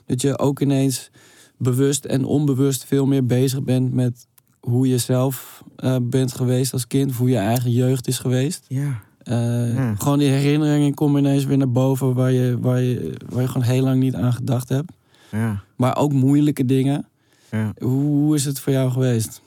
dat 0.07 0.21
je 0.21 0.39
ook 0.39 0.61
ineens 0.61 1.11
bewust 1.57 2.05
en 2.05 2.25
onbewust 2.25 2.85
veel 2.85 3.07
meer 3.07 3.27
bezig 3.27 3.63
bent 3.63 3.93
met 3.93 4.27
hoe 4.61 4.88
je 4.88 4.99
zelf 4.99 5.62
eh, 5.77 5.96
bent 6.03 6.33
geweest 6.35 6.73
als 6.73 6.87
kind, 6.87 7.12
hoe 7.14 7.29
je 7.29 7.37
eigen 7.37 7.70
jeugd 7.70 8.09
is 8.09 8.18
geweest. 8.18 8.64
Ja, 8.68 9.03
Eh, 9.23 9.75
Ja. 9.75 9.94
Gewoon 9.99 10.18
die 10.18 10.29
herinneringen 10.29 10.94
komen 10.94 11.25
ineens 11.25 11.44
weer 11.44 11.57
naar 11.57 11.70
boven 11.73 12.14
waar 12.14 12.33
je, 12.33 12.59
waar, 12.61 12.81
je, 12.81 13.14
waar 13.29 13.42
je 13.42 13.49
gewoon 13.49 13.66
heel 13.66 13.83
lang 13.85 14.01
niet 14.01 14.14
aan 14.14 14.33
gedacht 14.33 14.68
hebt. 14.68 14.92
ja, 15.31 15.62
Maar 15.77 15.96
ook 15.96 16.12
moeilijke 16.12 16.64
dingen. 16.64 17.09
ja. 17.51 17.73
Hoe, 17.79 17.90
hoe 18.05 18.35
is 18.35 18.44
het 18.44 18.61
voor 18.61 18.73
jou 18.73 18.90
geweest? 18.90 19.42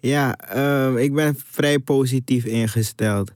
Ja, 0.00 0.36
ehm, 0.36 0.96
ik 0.96 1.14
ben 1.14 1.36
vrij 1.46 1.78
positief 1.78 2.44
ingesteld. 2.44 3.32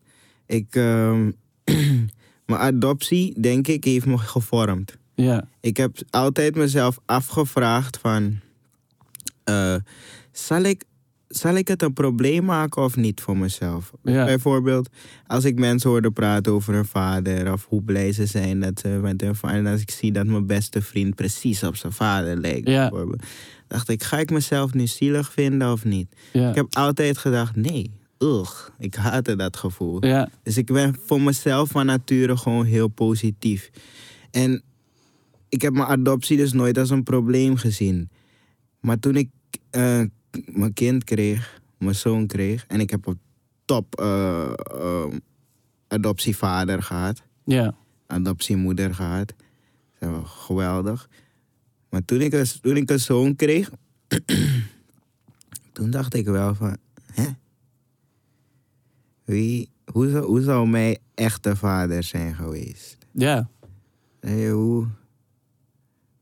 Ik, 0.46 0.74
ehm, 0.74 1.30
mijn 2.46 2.60
adoptie, 2.60 3.40
denk 3.40 3.66
ik, 3.68 3.84
heeft 3.84 4.06
me 4.06 4.18
gevormd. 4.18 4.96
Ja, 5.14 5.44
Ik 5.60 5.76
heb 5.76 5.96
altijd 6.10 6.54
mezelf 6.56 6.98
afgevraagd 7.04 7.96
van... 7.98 8.38
eh, 9.44 9.74
zal, 10.32 10.62
ik, 10.62 10.84
zal 11.28 11.54
ik 11.54 11.68
het 11.68 11.82
een 11.82 11.92
probleem 11.92 12.44
maken 12.44 12.82
of 12.82 12.96
niet 12.96 13.20
voor 13.20 13.36
mezelf? 13.36 13.92
Ja. 14.02 14.24
Bijvoorbeeld, 14.24 14.88
als 15.26 15.44
ik 15.44 15.58
mensen 15.58 15.90
hoorde 15.90 16.10
praten 16.10 16.52
over 16.52 16.74
hun 16.74 16.84
vader... 16.84 17.52
of 17.52 17.66
hoe 17.68 17.82
blij 17.82 18.12
ze 18.12 18.26
zijn 18.26 18.60
dat 18.60 18.80
ze 18.80 18.88
met 18.88 19.20
hun 19.20 19.34
vader... 19.34 19.56
en 19.56 19.66
als 19.66 19.80
ik 19.80 19.90
zie 19.90 20.12
dat 20.12 20.26
mijn 20.26 20.46
beste 20.46 20.82
vriend 20.82 21.14
precies 21.14 21.62
op 21.62 21.76
zijn 21.76 21.92
vader 21.92 22.36
lijkt... 22.36 22.68
Ja. 22.68 22.88
bijvoorbeeld, 22.88 23.22
dacht 23.66 23.88
ik, 23.88 24.02
ga 24.02 24.18
ik 24.18 24.30
mezelf 24.30 24.74
nu 24.74 24.86
zielig 24.86 25.32
vinden 25.32 25.72
of 25.72 25.84
niet? 25.84 26.16
ja, 26.32 26.48
Ik 26.48 26.54
heb 26.54 26.66
altijd 26.70 27.18
gedacht, 27.18 27.56
nee, 27.56 27.90
ugh, 28.18 28.68
ik 28.78 28.94
haatte 28.94 29.36
dat 29.36 29.56
gevoel. 29.56 30.00
Dus 30.42 30.56
ik 30.56 30.66
ben 30.66 30.96
voor 31.04 31.20
mezelf 31.20 31.70
van 31.70 31.86
nature 31.86 32.36
gewoon 32.36 32.64
heel 32.64 32.88
positief. 32.88 33.70
En 34.30 34.62
ik 35.48 35.62
heb 35.62 35.72
mijn 35.72 35.88
adoptie 35.88 36.36
dus 36.36 36.52
nooit 36.52 36.78
als 36.78 36.90
een 36.90 37.02
probleem 37.02 37.56
gezien. 37.56 38.10
Maar 38.80 38.98
toen 38.98 39.16
ik 39.16 39.28
eh, 39.70 40.02
mijn 40.46 40.72
kind 40.72 41.04
kreeg, 41.04 41.60
mijn 41.78 41.94
zoon 41.94 42.26
kreeg... 42.26 42.66
en 42.66 42.80
ik 42.80 42.90
heb 42.90 43.06
een 43.06 43.20
top 43.64 44.00
eh, 44.00 44.52
eh, 44.70 45.12
adoptievader 45.88 46.82
gehad, 46.82 47.22
ja. 47.44 47.74
adoptiemoeder 48.06 48.94
gehad. 48.94 49.34
Geweldig. 50.24 51.08
Maar 51.90 52.04
toen 52.04 52.20
ik, 52.20 52.32
een, 52.32 52.46
toen 52.60 52.76
ik 52.76 52.90
een 52.90 53.00
zoon 53.00 53.36
kreeg... 53.36 53.70
toen 55.72 55.90
dacht 55.90 56.14
ik 56.14 56.26
wel 56.26 56.54
van... 56.54 56.76
Hè? 57.12 57.26
Wie, 59.24 59.70
hoe, 59.92 60.10
zou, 60.10 60.24
hoe 60.24 60.42
zou 60.42 60.68
mijn 60.68 60.98
echte 61.14 61.56
vader 61.56 62.02
zijn 62.02 62.34
geweest? 62.34 62.96
ja. 63.12 63.48
Hoe, 64.20 64.86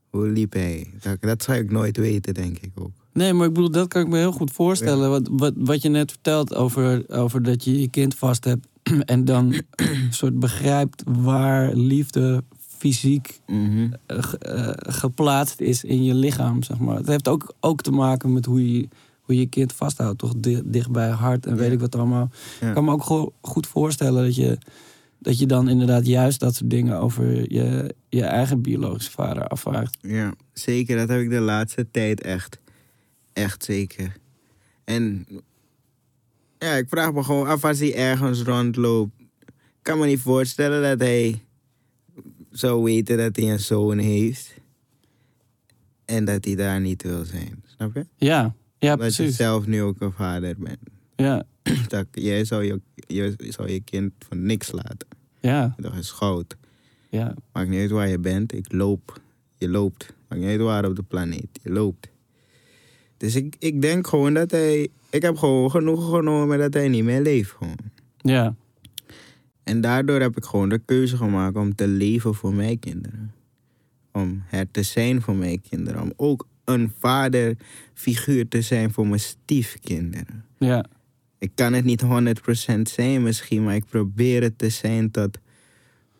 hoe 0.09 0.27
liep 0.27 0.53
hij? 0.53 0.93
Dat, 1.01 1.21
dat 1.21 1.43
zou 1.43 1.57
ik 1.57 1.71
nooit 1.71 1.97
weten, 1.97 2.33
denk 2.33 2.59
ik 2.59 2.71
ook. 2.75 3.06
Nee, 3.17 3.33
maar 3.33 3.47
ik 3.47 3.53
bedoel, 3.53 3.71
dat 3.71 3.87
kan 3.87 4.01
ik 4.01 4.07
me 4.07 4.17
heel 4.17 4.31
goed 4.31 4.51
voorstellen. 4.51 5.09
Wat, 5.09 5.29
wat, 5.31 5.53
wat 5.57 5.81
je 5.81 5.89
net 5.89 6.11
vertelt 6.11 6.55
over, 6.55 7.03
over 7.09 7.43
dat 7.43 7.63
je 7.63 7.79
je 7.81 7.89
kind 7.89 8.15
vast 8.15 8.43
hebt. 8.43 8.67
en 9.05 9.25
dan 9.25 9.61
soort 10.09 10.39
begrijpt 10.39 11.03
waar 11.05 11.73
liefde 11.73 12.43
fysiek 12.77 13.39
Mhm. 13.47 13.87
eh, 14.05 14.23
ge- 14.23 14.37
eh, 14.37 14.93
geplaatst 14.93 15.59
is 15.61 15.83
in 15.83 16.03
je 16.03 16.13
lichaam, 16.13 16.63
zeg 16.63 16.79
maar. 16.79 16.95
Het 16.97 17.07
heeft 17.07 17.27
ook, 17.27 17.53
ook 17.59 17.81
te 17.81 17.91
maken 17.91 18.33
met 18.33 18.45
hoe 18.45 18.71
je, 18.77 18.87
hoe 19.21 19.35
je 19.39 19.45
kind 19.45 19.73
vasthoudt. 19.73 20.17
Toch 20.19 20.33
Di- 20.37 20.61
dicht 20.65 20.91
bij 20.91 21.09
hart 21.09 21.45
en 21.45 21.55
weet 21.55 21.71
ik 21.71 21.79
wat 21.79 21.95
allemaal. 21.95 22.29
Ja. 22.61 22.67
Ik 22.67 22.73
kan 22.73 22.85
me 22.85 22.91
ook 22.91 23.03
go- 23.03 23.33
goed 23.41 23.67
voorstellen 23.67 24.23
dat 24.23 24.35
je, 24.35 24.57
dat 25.19 25.39
je 25.39 25.45
dan 25.45 25.69
inderdaad 25.69 26.05
juist 26.07 26.39
dat 26.39 26.55
soort 26.55 26.69
dingen 26.69 26.99
over 26.99 27.53
je, 27.53 27.95
je 28.09 28.23
eigen 28.23 28.61
biologische 28.61 29.11
vader 29.11 29.47
afvraagt. 29.47 29.97
Ja, 30.01 30.33
zeker. 30.53 30.97
Dat 30.97 31.09
heb 31.09 31.19
ik 31.21 31.29
de 31.29 31.39
laatste 31.39 31.87
tijd 31.91 32.21
echt. 32.21 32.59
Echt 33.37 33.63
zeker. 33.63 34.15
En 34.83 35.27
ja, 36.57 36.73
ik 36.73 36.89
vraag 36.89 37.13
me 37.13 37.23
gewoon 37.23 37.47
af 37.47 37.65
als 37.65 37.79
hij 37.79 37.95
ergens 37.95 38.41
rondloopt. 38.41 39.11
Ik 39.45 39.53
kan 39.81 39.99
me 39.99 40.05
niet 40.05 40.19
voorstellen 40.19 40.81
dat 40.81 40.99
hij 41.07 41.43
zou 42.51 42.83
weten 42.83 43.17
dat 43.17 43.35
hij 43.35 43.51
een 43.51 43.59
zoon 43.59 43.97
heeft. 43.97 44.53
En 46.05 46.25
dat 46.25 46.45
hij 46.45 46.55
daar 46.55 46.81
niet 46.81 47.03
wil 47.03 47.25
zijn. 47.25 47.63
Snap 47.65 47.93
je? 47.95 48.05
Ja, 48.15 48.55
ja 48.79 48.95
dat 48.95 49.15
je 49.15 49.21
precies. 49.21 49.35
zelf 49.37 49.65
nu 49.65 49.81
ook 49.81 50.01
een 50.01 50.11
vader 50.13 50.55
bent. 50.57 50.79
Ja, 51.15 51.43
Dat, 51.87 52.05
jij 52.11 52.45
zou 52.45 52.63
je, 52.63 52.81
je, 53.07 53.35
zou 53.49 53.69
je 53.71 53.79
kind 53.79 54.13
voor 54.19 54.37
niks 54.37 54.71
laten. 54.71 55.07
ja, 55.39 55.75
Dat 55.77 55.93
is 55.93 56.11
goud. 56.11 56.55
ja. 57.09 57.33
Maakt 57.53 57.69
niet 57.69 57.79
uit 57.79 57.91
waar 57.91 58.07
je 58.07 58.19
bent. 58.19 58.53
Ik 58.53 58.71
loop. 58.71 59.21
Je 59.57 59.69
loopt. 59.69 60.13
Maakt 60.27 60.41
niet 60.41 60.51
uit 60.51 60.61
waar 60.61 60.85
op 60.85 60.95
de 60.95 61.03
planeet. 61.03 61.59
Je 61.63 61.69
loopt. 61.69 62.07
Dus 63.17 63.35
ik, 63.35 63.55
ik 63.59 63.81
denk 63.81 64.07
gewoon 64.07 64.33
dat 64.33 64.51
hij... 64.51 64.87
Ik 65.09 65.21
heb 65.21 65.37
gewoon 65.37 65.71
genoeg 65.71 66.09
genomen 66.09 66.57
dat 66.59 66.73
hij 66.73 66.87
niet 66.87 67.03
meer 67.03 67.21
leeft. 67.21 67.51
Gewoon. 67.51 67.77
Ja, 68.17 68.55
En 69.63 69.81
daardoor 69.81 70.19
heb 70.21 70.37
ik 70.37 70.45
gewoon 70.45 70.69
de 70.69 70.79
keuze 70.85 71.17
gemaakt 71.17 71.55
om 71.55 71.75
te 71.75 71.87
leven 71.87 72.33
voor 72.35 72.53
mijn 72.53 72.79
kinderen. 72.79 73.31
Om 74.11 74.43
er 74.51 74.71
te 74.71 74.83
zijn 74.83 75.21
voor 75.21 75.35
mijn 75.35 75.61
kinderen. 75.69 76.01
Om 76.01 76.13
ook 76.15 76.47
een 76.65 76.91
vaderfiguur 76.99 78.47
te 78.47 78.61
zijn 78.61 78.91
voor 78.91 79.07
mijn 79.07 79.19
stiefkinderen. 79.19 80.45
ja, 80.57 80.85
Ik 81.39 81.51
kan 81.55 81.73
het 81.73 81.85
niet 81.85 82.03
100% 82.03 82.81
zijn 82.81 83.23
misschien, 83.23 83.63
maar 83.63 83.75
ik 83.75 83.85
probeer 83.85 84.41
het 84.41 84.57
te 84.57 84.69
zijn 84.69 85.11
tot 85.11 85.37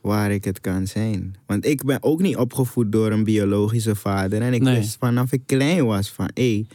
waar 0.08 0.32
ik 0.32 0.44
het 0.44 0.62
kan 0.62 0.88
zijn. 0.88 1.36
Want 1.46 1.66
ik 1.66 1.84
ben 1.84 2.04
ook 2.04 2.22
niet 2.22 2.36
opgevoed 2.38 2.92
door 2.92 3.12
een 3.12 3.24
biologische 3.24 3.96
vader. 3.96 4.42
En 4.42 4.54
ik 4.54 4.62
Nee. 4.62 4.76
wist 4.80 4.98
vanaf 5.00 5.32
ik 5.32 5.42
klein 5.46 5.86
was 5.86 6.10
van, 6.12 6.30
hé, 6.34 6.66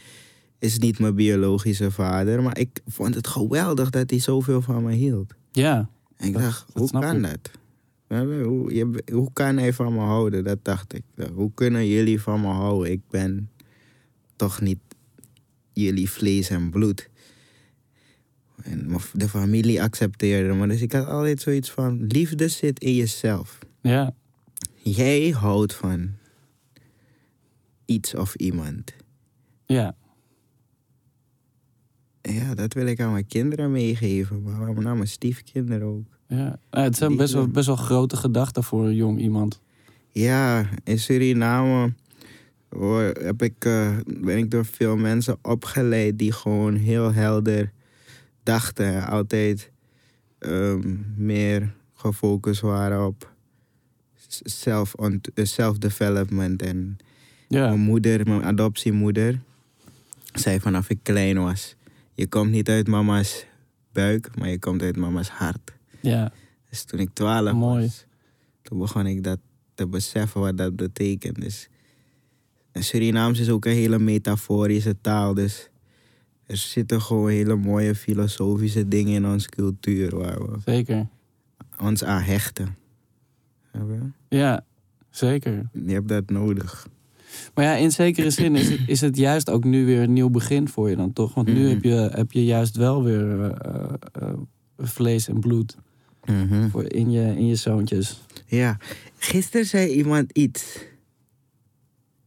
is 0.59 0.77
niet 0.77 0.99
mijn 0.99 1.15
biologische 1.15 1.91
vader. 1.91 2.41
Maar 2.43 2.57
ik 2.59 2.79
vond 2.87 3.15
het 3.15 3.27
geweldig 3.27 3.89
dat 3.89 4.09
hij 4.09 4.19
zoveel 4.19 4.61
van 4.61 4.83
me 4.83 4.91
hield. 4.93 5.33
ja. 5.51 5.89
En 6.17 6.27
ik 6.27 6.33
Dat- 6.33 6.41
dacht, 6.41 6.65
dat 6.73 6.89
hoe 6.91 7.01
kan 7.01 7.25
ik. 7.25 7.39
dat? 8.07 8.21
Hoe, 8.45 8.75
je, 8.75 9.03
hoe 9.13 9.29
kan 9.33 9.57
hij 9.57 9.73
van 9.73 9.93
me 9.93 9.99
houden? 9.99 10.43
Dat 10.43 10.57
dacht 10.61 10.93
ik. 10.93 11.03
Hoe 11.33 11.51
kunnen 11.53 11.87
jullie 11.87 12.21
van 12.21 12.41
me 12.41 12.47
houden? 12.47 12.91
Ik 12.91 13.01
ben 13.09 13.49
toch 14.35 14.61
niet 14.61 14.79
jullie 15.73 16.09
vlees 16.09 16.49
en 16.49 16.69
bloed. 16.69 17.09
En 18.61 18.97
de 19.13 19.29
familie 19.29 19.81
accepteerde 19.81 20.53
me. 20.53 20.67
Dus 20.67 20.81
ik 20.81 20.91
had 20.91 21.07
altijd 21.07 21.41
zoiets 21.41 21.71
van, 21.71 22.05
liefde 22.07 22.47
zit 22.47 22.79
in 22.79 22.95
jezelf. 22.95 23.59
Ja, 23.81 24.13
Jij 24.75 25.29
houdt 25.29 25.73
van 25.73 26.11
iets 27.85 28.15
of 28.15 28.35
iemand. 28.35 28.93
ja, 29.65 29.95
ja, 32.21 32.53
dat 32.55 32.73
wil 32.73 32.85
ik 32.85 32.99
aan 32.99 33.11
mijn 33.11 33.27
kinderen 33.27 33.71
meegeven. 33.71 34.41
Maar 34.43 34.67
aan 34.67 34.83
mijn 34.83 35.07
stiefkinderen 35.07 35.87
ook. 35.87 36.05
ja. 36.27 36.59
Het 36.69 36.95
zijn 36.97 37.15
best 37.15 37.33
wel, 37.33 37.47
best 37.47 37.67
wel 37.67 37.75
grote 37.75 38.15
gedachten 38.15 38.63
voor 38.63 38.85
een 38.85 38.95
jong 38.95 39.19
iemand. 39.19 39.61
Ja, 40.09 40.69
in 40.83 40.99
Suriname 40.99 41.93
heb 43.19 43.41
ik, 43.41 43.65
eh, 43.65 43.97
ben 44.05 44.37
ik 44.37 44.51
door 44.51 44.65
veel 44.65 44.97
mensen 44.97 45.37
opgeleid 45.41 46.19
die 46.19 46.31
gewoon 46.31 46.75
heel 46.75 47.13
helder 47.13 47.71
dachten. 48.43 48.85
en 48.93 49.07
Altijd 49.07 49.71
ehm, 50.39 50.95
meer 51.15 51.73
gefocust 51.93 52.61
waren 52.61 53.05
op 53.05 53.31
self 54.43 54.93
eh, 55.33 55.45
self-development. 55.45 56.61
En 56.61 56.97
Ja, 57.47 57.67
mijn 57.67 57.79
moeder, 57.79 58.27
mijn 58.27 58.43
adoptiemoeder, 58.43 59.39
zei 60.33 60.59
vanaf 60.59 60.89
ik 60.89 60.99
klein 61.03 61.37
was... 61.39 61.75
Je 62.15 62.27
komt 62.27 62.51
niet 62.51 62.69
uit 62.69 62.87
mama's 62.87 63.45
buik, 63.91 64.37
maar 64.37 64.49
je 64.49 64.59
komt 64.59 64.81
uit 64.81 64.95
mama's 64.95 65.29
hart. 65.29 65.71
ja, 66.01 66.31
Dus 66.69 66.83
toen 66.83 66.99
ik 66.99 67.09
twaalf 67.13 67.53
Mooi. 67.53 67.81
was, 67.83 68.05
toen 68.61 68.77
begon 68.77 69.05
ik 69.07 69.23
dat 69.23 69.39
te 69.73 69.87
beseffen 69.87 70.41
wat 70.41 70.57
dat 70.57 70.75
betekent. 70.75 71.41
Dus 71.41 71.67
en 72.71 72.83
Surinaams 72.83 73.39
is 73.39 73.49
ook 73.49 73.65
een 73.65 73.71
hele 73.71 73.99
metaforische 73.99 74.95
taal. 75.01 75.33
Dus 75.33 75.69
er 76.45 76.57
zitten 76.57 77.01
gewoon 77.01 77.29
hele 77.29 77.55
mooie 77.55 77.95
filosofische 77.95 78.87
dingen 78.87 79.13
in 79.13 79.25
onze 79.25 79.49
cultuur 79.49 80.17
waar 80.17 80.39
we 80.51 80.57
zeker. 80.65 81.07
ons 81.79 82.03
aan 82.03 82.21
hechten. 82.21 82.75
Ja, 84.29 84.65
zeker. 85.09 85.69
Je 85.85 85.93
hebt 85.93 86.07
dat 86.07 86.29
nodig. 86.29 86.87
Maar 87.55 87.65
ja, 87.65 87.73
in 87.75 87.91
zekere 87.91 88.29
zin 88.29 88.55
is 88.55 88.69
het, 88.69 88.79
is 88.87 89.01
het 89.01 89.17
juist 89.17 89.49
ook 89.49 89.63
nu 89.63 89.85
weer 89.85 90.01
een 90.01 90.13
nieuw 90.13 90.29
begin 90.29 90.67
voor 90.67 90.89
je 90.89 90.95
dan 90.95 91.13
toch? 91.13 91.33
Want 91.33 91.47
nu 91.47 91.53
Mhm. 91.59 91.69
heb, 91.69 91.83
je, 91.83 92.09
heb 92.13 92.31
je 92.31 92.45
juist 92.45 92.75
wel 92.75 93.03
weer 93.03 93.41
eh, 93.43 93.45
eh, 93.75 93.93
eh, 94.11 94.33
vlees 94.77 95.27
en 95.27 95.39
bloed 95.39 95.77
Mhm. 96.25 96.69
voor 96.69 96.83
in, 96.91 97.11
je, 97.11 97.21
in 97.37 97.47
je 97.47 97.55
zoontjes. 97.55 98.21
Ja, 98.45 98.77
gisteren 99.17 99.65
zei 99.65 99.89
iemand 99.91 100.31
iets. 100.31 100.79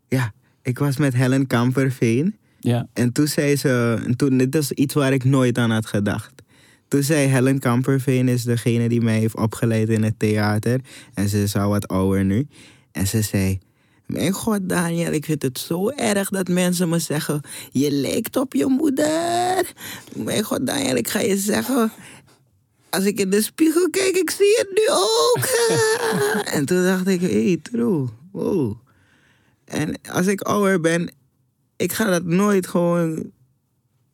Ja, 0.08 0.32
ik 0.62 0.78
was 0.78 0.96
met 0.96 1.14
Helen 1.14 1.46
Kamperveen. 1.46 2.36
Ja, 2.66 2.88
En 2.92 3.12
toen 3.12 3.26
zei 3.26 3.56
ze, 3.56 4.02
en 4.04 4.16
toen, 4.16 4.36
dit 4.36 4.54
is 4.54 4.72
iets 4.72 4.94
waar 4.94 5.12
ik 5.12 5.24
nooit 5.24 5.58
aan 5.58 5.70
had 5.70 5.86
gedacht. 5.86 6.32
Toen 6.88 7.02
zei 7.02 7.26
Helen 7.26 7.58
Kamperveen, 7.58 8.28
is 8.28 8.42
degene 8.42 8.88
die 8.88 9.00
mij 9.00 9.18
heeft 9.18 9.36
opgeleid 9.36 9.88
in 9.88 10.02
het 10.02 10.18
theater. 10.18 10.80
En 11.14 11.28
ze 11.28 11.42
is 11.42 11.56
al 11.56 11.68
wat 11.68 11.88
ouder 11.88 12.24
nu. 12.24 12.46
En 12.92 13.06
ze 13.06 13.22
zei, 13.22 13.58
mijn 14.06 14.32
god 14.32 14.68
Daniel, 14.68 15.12
ik 15.12 15.24
vind 15.24 15.42
het 15.42 15.58
zo 15.58 15.88
erg 15.88 16.28
dat 16.28 16.48
mensen 16.48 16.88
me 16.88 16.98
zeggen, 16.98 17.40
je 17.70 17.90
lijkt 17.90 18.36
op 18.36 18.52
je 18.54 18.66
moeder. 18.66 19.72
Mijn 20.16 20.42
god 20.42 20.66
Daniel, 20.66 20.96
ik 20.96 21.08
ga 21.08 21.20
je 21.20 21.36
zeggen, 21.36 21.92
als 22.90 23.04
ik 23.04 23.20
in 23.20 23.30
de 23.30 23.42
spiegel 23.42 23.90
kijk, 23.90 24.16
ik 24.16 24.30
zie 24.30 24.54
het 24.56 24.70
nu 24.70 24.94
ook. 24.94 25.48
en 26.56 26.64
toen 26.64 26.84
dacht 26.84 27.06
ik, 27.06 27.20
hé, 27.20 27.44
hey, 27.44 27.58
true, 27.62 28.06
wow. 28.32 28.74
En 29.64 30.00
als 30.10 30.26
ik 30.26 30.40
ouder 30.40 30.80
ben, 30.80 31.10
ik 31.76 31.92
ga 31.92 32.10
dat 32.10 32.24
nooit 32.24 32.66
gewoon. 32.66 33.30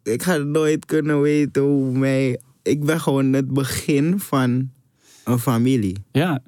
Ik 0.03 0.23
ga 0.23 0.37
nooit 0.37 0.85
kunnen 0.85 1.21
weten 1.21 1.63
hoe 1.63 1.99
mij. 1.99 2.41
Ik 2.63 2.85
ben 2.85 3.01
gewoon 3.01 3.33
het 3.33 3.49
begin 3.49 4.21
van 4.21 4.71
een 5.25 5.39
familie. 5.39 5.97
ja? 6.13 6.43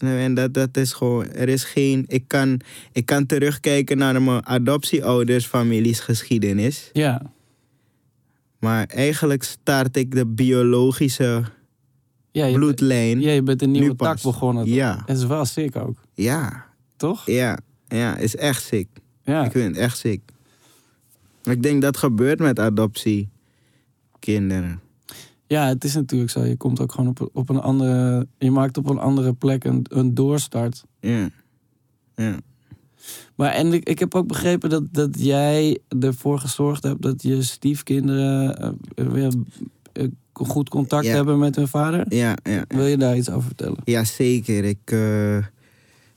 En 0.00 0.34
dat, 0.34 0.54
dat 0.54 0.76
is 0.76 0.92
gewoon. 0.92 1.26
Er 1.30 1.48
is 1.48 1.64
geen. 1.64 2.04
Ik 2.08 2.24
kan, 2.26 2.60
ik 2.92 3.06
kan 3.06 3.26
terugkijken 3.26 3.98
naar 3.98 4.22
mijn 4.22 4.46
adoptieouders, 4.46 5.46
families 5.46 6.00
geschiedenis. 6.00 6.90
ja, 6.92 7.22
Maar 8.58 8.86
eigenlijk 8.86 9.42
start 9.42 9.96
ik 9.96 10.14
de 10.14 10.26
biologische 10.26 11.42
ja, 12.30 12.46
je, 12.46 12.54
bloedlijn. 12.54 13.20
ja, 13.20 13.30
je 13.30 13.42
bent 13.42 13.62
een 13.62 13.70
nieuwe 13.70 13.96
tak 13.96 14.22
begonnen. 14.22 14.66
Ja. 14.66 15.02
Dat 15.06 15.16
is 15.16 15.24
wel 15.26 15.44
sick 15.44 15.76
ook, 15.76 15.98
Ja, 16.14 16.66
toch? 16.96 17.26
ja, 17.26 17.58
ja, 17.88 18.16
is 18.16 18.36
echt 18.36 18.62
sick. 18.62 18.88
Ja, 19.30 19.44
Ik 19.44 19.52
vind 19.52 19.66
het 19.66 19.76
echt 19.84 19.98
sick. 19.98 20.20
Ik 21.42 21.62
denk 21.62 21.82
dat 21.82 21.96
gebeurt 21.96 22.38
met 22.38 22.58
adoptiekinderen. 22.58 24.80
ja, 25.46 25.66
het 25.66 25.84
is 25.84 25.94
natuurlijk 25.94 26.30
zo. 26.30 26.44
Je 26.44 26.56
komt 26.56 26.80
ook 26.80 26.92
gewoon 26.92 27.08
op, 27.08 27.30
op 27.32 27.48
een 27.48 27.60
andere... 27.60 28.26
Je 28.38 28.50
maakt 28.50 28.76
op 28.78 28.88
een 28.90 28.98
andere 28.98 29.32
plek 29.32 29.64
een, 29.64 29.84
een 29.88 30.14
doorstart. 30.14 30.84
Ja. 31.00 31.28
Ja. 32.16 32.38
Maar 33.34 33.50
en 33.52 33.72
ik, 33.72 33.88
ik 33.88 33.98
heb 33.98 34.14
ook 34.14 34.26
begrepen 34.26 34.70
dat, 34.70 34.82
dat 34.92 35.24
jij 35.24 35.78
ervoor 36.00 36.38
gezorgd 36.38 36.82
hebt 36.82 37.02
dat 37.02 37.22
je 37.22 37.42
stiefkinderen 37.42 38.56
eh, 38.94 39.06
weer 39.06 39.32
eh, 39.92 40.06
goed 40.32 40.68
contact 40.68 41.06
Ja. 41.06 41.14
hebben 41.14 41.38
met 41.38 41.56
hun 41.56 41.68
vader. 41.68 42.14
Ja, 42.14 42.36
ja. 42.42 42.64
Wil 42.68 42.86
je 42.86 42.96
daar 42.96 43.16
iets 43.16 43.30
over 43.30 43.46
vertellen? 43.46 43.78
ja, 43.84 44.04
zeker. 44.04 44.64
Ik, 44.64 44.78
eh, 44.90 45.36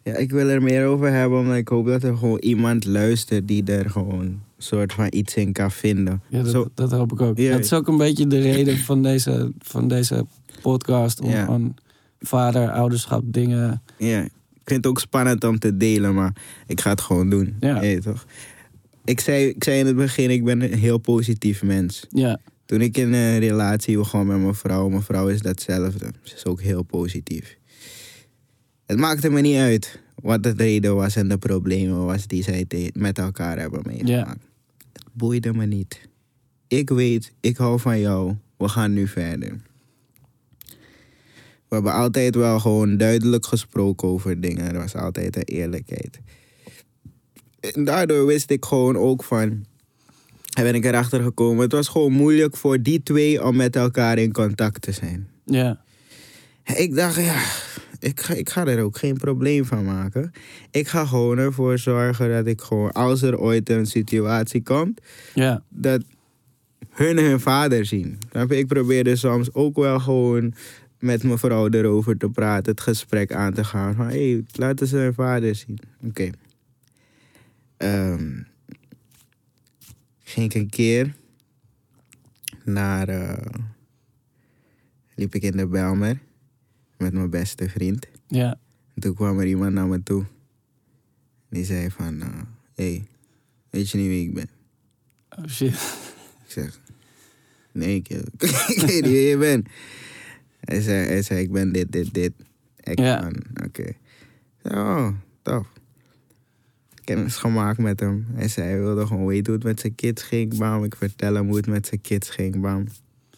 ja, 0.03 0.13
ik 0.15 0.31
wil 0.31 0.47
er 0.49 0.61
meer 0.61 0.85
over 0.85 1.11
hebben, 1.11 1.39
omdat 1.39 1.55
ik 1.55 1.67
hoop 1.67 1.85
dat 1.85 2.03
er 2.03 2.17
gewoon 2.17 2.39
iemand 2.39 2.85
luistert 2.85 3.47
die 3.47 3.63
er 3.63 3.89
gewoon 3.89 4.19
een 4.19 4.41
soort 4.57 4.93
van 4.93 5.07
iets 5.09 5.35
in 5.35 5.51
kan 5.51 5.71
vinden. 5.71 6.21
Ja, 6.29 6.41
dat, 6.43 6.51
Zo, 6.51 6.67
dat 6.73 6.91
hoop 6.91 7.11
ik 7.11 7.21
ook. 7.21 7.37
Ja. 7.37 7.51
Dat 7.51 7.63
is 7.65 7.73
ook 7.73 7.87
een 7.87 7.97
beetje 7.97 8.27
de 8.27 8.39
reden 8.39 8.77
van 8.77 9.03
deze, 9.03 9.51
van 9.59 9.87
deze 9.87 10.25
podcast. 10.61 11.21
Om 11.21 11.29
Ja. 11.29 11.43
gewoon 11.45 11.75
vader, 12.19 12.71
ouderschap, 12.71 13.23
dingen. 13.25 13.81
ja. 13.97 14.21
Ik 14.63 14.69
vind 14.69 14.83
het 14.83 14.93
ook 14.93 14.99
spannend 14.99 15.43
om 15.43 15.59
te 15.59 15.77
delen, 15.77 16.13
maar 16.13 16.35
ik 16.67 16.81
ga 16.81 16.89
het 16.89 17.01
gewoon 17.01 17.29
doen. 17.29 17.55
Ja. 17.59 17.99
Toch? 18.01 18.25
Ik 19.05 19.19
zei, 19.19 19.47
ik 19.47 19.63
zei 19.63 19.79
in 19.79 19.85
het 19.85 19.95
begin, 19.95 20.29
ik 20.29 20.43
ben 20.43 20.61
een 20.61 20.73
heel 20.73 20.97
positief 20.97 21.63
mens. 21.63 22.05
Ja, 22.09 22.39
Toen 22.65 22.81
ik 22.81 22.97
in 22.97 23.13
een 23.13 23.39
relatie 23.39 23.97
begon 23.97 24.27
met 24.27 24.39
mijn 24.39 24.55
vrouw, 24.55 24.89
mijn 24.89 25.01
vrouw 25.01 25.27
is 25.27 25.41
datzelfde. 25.41 26.05
Ze 26.21 26.35
is 26.35 26.45
ook 26.45 26.61
heel 26.61 26.83
positief. 26.83 27.57
Het 28.85 28.97
maakte 28.97 29.29
me 29.29 29.41
niet 29.41 29.57
uit 29.57 29.99
wat 30.21 30.43
de 30.43 30.53
reden 30.57 30.95
was 30.95 31.15
en 31.15 31.27
de 31.27 31.37
problemen 31.37 32.05
was 32.05 32.27
die 32.27 32.43
zij 32.43 32.65
te- 32.67 32.91
met 32.93 33.17
elkaar 33.17 33.59
hebben 33.59 33.81
meegemaakt. 33.85 34.43
Het 34.93 35.03
boeide 35.13 35.53
me 35.53 35.65
niet. 35.65 36.01
Ik 36.67 36.89
weet, 36.89 37.33
ik 37.39 37.57
hou 37.57 37.79
van 37.79 37.99
jou. 37.99 38.35
We 38.57 38.67
gaan 38.67 38.93
nu 38.93 39.07
verder. 39.07 39.59
We 41.67 41.79
hebben 41.79 41.93
altijd 41.93 42.35
wel 42.35 42.59
gewoon 42.59 42.97
duidelijk 42.97 43.45
gesproken 43.45 44.07
over 44.07 44.41
dingen. 44.41 44.65
Er 44.73 44.77
was 44.79 44.95
altijd 44.95 45.35
een 45.35 45.43
eerlijkheid. 45.43 46.19
En 47.59 47.83
daardoor 47.83 48.25
wist 48.25 48.49
ik 48.49 48.65
gewoon 48.65 48.97
ook 48.97 49.23
van... 49.23 49.65
En 50.53 50.63
ben 50.63 50.75
ik 50.75 50.85
erachter 50.85 51.21
gekomen. 51.23 51.63
Het 51.63 51.71
was 51.71 51.87
gewoon 51.87 52.11
moeilijk 52.11 52.57
voor 52.57 52.81
die 52.81 53.03
twee 53.03 53.43
om 53.43 53.55
met 53.55 53.75
elkaar 53.75 54.17
in 54.17 54.31
contact 54.31 54.81
te 54.81 54.91
zijn. 54.91 55.27
ja, 55.45 55.81
Ik 56.75 56.95
dacht, 56.95 57.15
ja, 57.15 57.41
ik 58.03 58.19
ga, 58.21 58.33
ik 58.33 58.49
ga 58.49 58.65
er 58.65 58.83
ook 58.83 58.97
geen 58.97 59.17
probleem 59.17 59.65
van 59.65 59.85
maken. 59.85 60.31
Ik 60.71 60.87
ga 60.87 61.05
gewoon 61.05 61.37
ervoor 61.37 61.77
zorgen 61.77 62.29
dat 62.29 62.47
ik 62.47 62.61
gewoon, 62.61 62.91
als 62.91 63.21
er 63.21 63.39
ooit 63.39 63.69
een 63.69 63.85
situatie 63.85 64.63
komt, 64.63 65.01
Ja, 65.33 65.63
dat 65.69 66.03
hun 66.89 67.17
hun 67.17 67.39
vader 67.39 67.85
zien. 67.85 68.17
Ik 68.47 68.67
probeerde 68.67 69.15
soms 69.15 69.53
ook 69.53 69.75
wel 69.75 69.99
gewoon 69.99 70.53
met 70.99 71.23
mijn 71.23 71.37
vrouw 71.37 71.69
erover 71.69 72.17
te 72.17 72.29
praten, 72.29 72.71
het 72.71 72.81
gesprek 72.81 73.33
aan 73.33 73.53
te 73.53 73.63
gaan. 73.63 73.95
Van, 73.95 74.07
hé, 74.07 74.31
hey, 74.31 74.43
laten 74.51 74.87
ze 74.87 74.97
hun 74.97 75.13
vader 75.13 75.55
zien. 75.55 75.79
Oké. 76.07 76.29
Ehm, 77.77 78.41
ging 80.23 80.53
ik 80.53 80.61
een 80.61 80.69
keer 80.69 81.15
naar... 82.63 83.07
eh, 83.07 83.45
liep 85.15 85.35
ik 85.35 85.43
in 85.43 85.57
de 85.57 85.67
Belmer 85.67 86.19
met 86.97 87.13
mijn 87.13 87.29
beste 87.29 87.69
vriend. 87.69 88.07
ja. 88.27 88.59
En 88.95 89.01
toen 89.01 89.13
kwam 89.13 89.39
er 89.39 89.45
iemand 89.47 89.73
naar 89.73 89.87
me 89.87 90.03
toe. 90.03 90.25
Die 91.49 91.65
zei 91.65 91.89
van, 91.91 92.19
hé, 92.21 92.27
hey, 92.75 93.05
weet 93.69 93.89
je 93.89 93.97
niet 93.97 94.07
wie 94.07 94.27
ik 94.27 94.33
ben? 94.33 94.49
Oh 95.37 95.45
shit. 95.47 95.73
Ik 96.45 96.51
zeg, 96.51 96.79
nee, 97.71 97.95
ik, 97.95 98.09
ik 98.75 98.79
weet 98.79 98.87
niet 98.87 99.01
wie 99.05 99.21
je 99.27 99.37
bent. 99.37 99.67
Hij 100.59 100.81
zei, 100.81 101.07
hij 101.07 101.21
zei, 101.21 101.41
ik 101.41 101.51
ben 101.51 101.71
dit, 101.71 101.91
dit, 101.91 102.13
dit. 102.13 102.31
Ik 102.79 102.99
Ja. 102.99 103.21
van, 103.21 103.35
oké. 103.65 103.91
Zei, 104.63 104.75
Oh, 104.75 105.07
tof. 105.41 105.67
Kennis 107.03 107.35
gemaakt 107.35 107.77
met 107.77 107.99
hem. 107.99 108.25
Hij 108.33 108.47
zei, 108.47 108.67
hij 108.67 108.79
wilde 108.79 109.07
gewoon 109.07 109.25
weten 109.25 109.45
hoe 109.45 109.55
het 109.55 109.63
met 109.63 109.79
zijn 109.79 109.95
kids 109.95 110.23
ging. 110.23 110.57
Bam, 110.57 110.83
ik 110.83 110.95
vertel 110.95 111.33
hem 111.35 111.47
hoe 111.47 111.55
het 111.57 111.67
met 111.67 111.87
zijn 111.87 112.01
kids 112.01 112.29
ging. 112.29 112.61
Bam. 112.61 112.87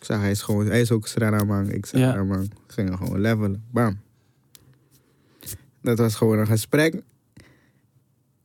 Ik 0.05 0.11
zag, 0.11 0.19
hij 0.21 0.31
is, 0.31 0.41
gewoon, 0.41 0.65
hij 0.65 0.81
is 0.81 0.91
ook. 0.91 1.03
Ik 1.03 1.07
zei, 1.09 1.25
Ja. 1.29 2.11
Sranamang. 2.11 2.49
We 2.67 2.73
gingen 2.73 2.97
gewoon 2.97 3.21
levelen. 3.21 3.63
Bam. 3.71 3.99
Dat 5.81 5.97
was 5.97 6.15
gewoon 6.15 6.39
een 6.39 6.47
gesprek. 6.47 7.01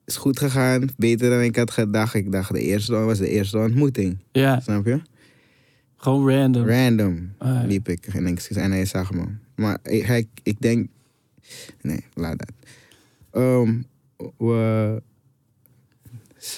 Is 0.05 0.16
goed 0.16 0.38
gegaan. 0.38 0.88
Beter 0.96 1.31
dan 1.31 1.40
ik 1.40 1.57
had 1.57 1.70
gedacht. 1.70 2.14
Ik 2.14 2.33
dacht, 2.33 2.53
de 2.53 2.61
eerste 2.61 2.92
was 2.92 3.18
de 3.18 3.29
eerste 3.29 3.59
ontmoeting. 3.59 4.18
Ja, 4.33 4.61
Snap 4.61 4.87
je? 4.87 5.01
gewoon 5.96 6.31
random. 6.31 6.66
Random 6.68 7.33
Ah, 7.38 7.49
ja. 7.49 7.66
liep 7.66 7.88
ik 7.88 8.07
en, 8.07 8.27
ik 8.27 8.40
en 8.40 8.70
hij 8.70 8.85
zag 8.85 9.12
me. 9.12 9.25
Maar 9.55 9.79
ik, 9.83 10.05
hij, 10.05 10.27
ik 10.42 10.61
denk... 10.61 10.88
Nee, 11.81 12.05
laat 12.14 12.38
dat. 12.38 12.53
Ehm, 13.31 13.83
we, 14.38 15.03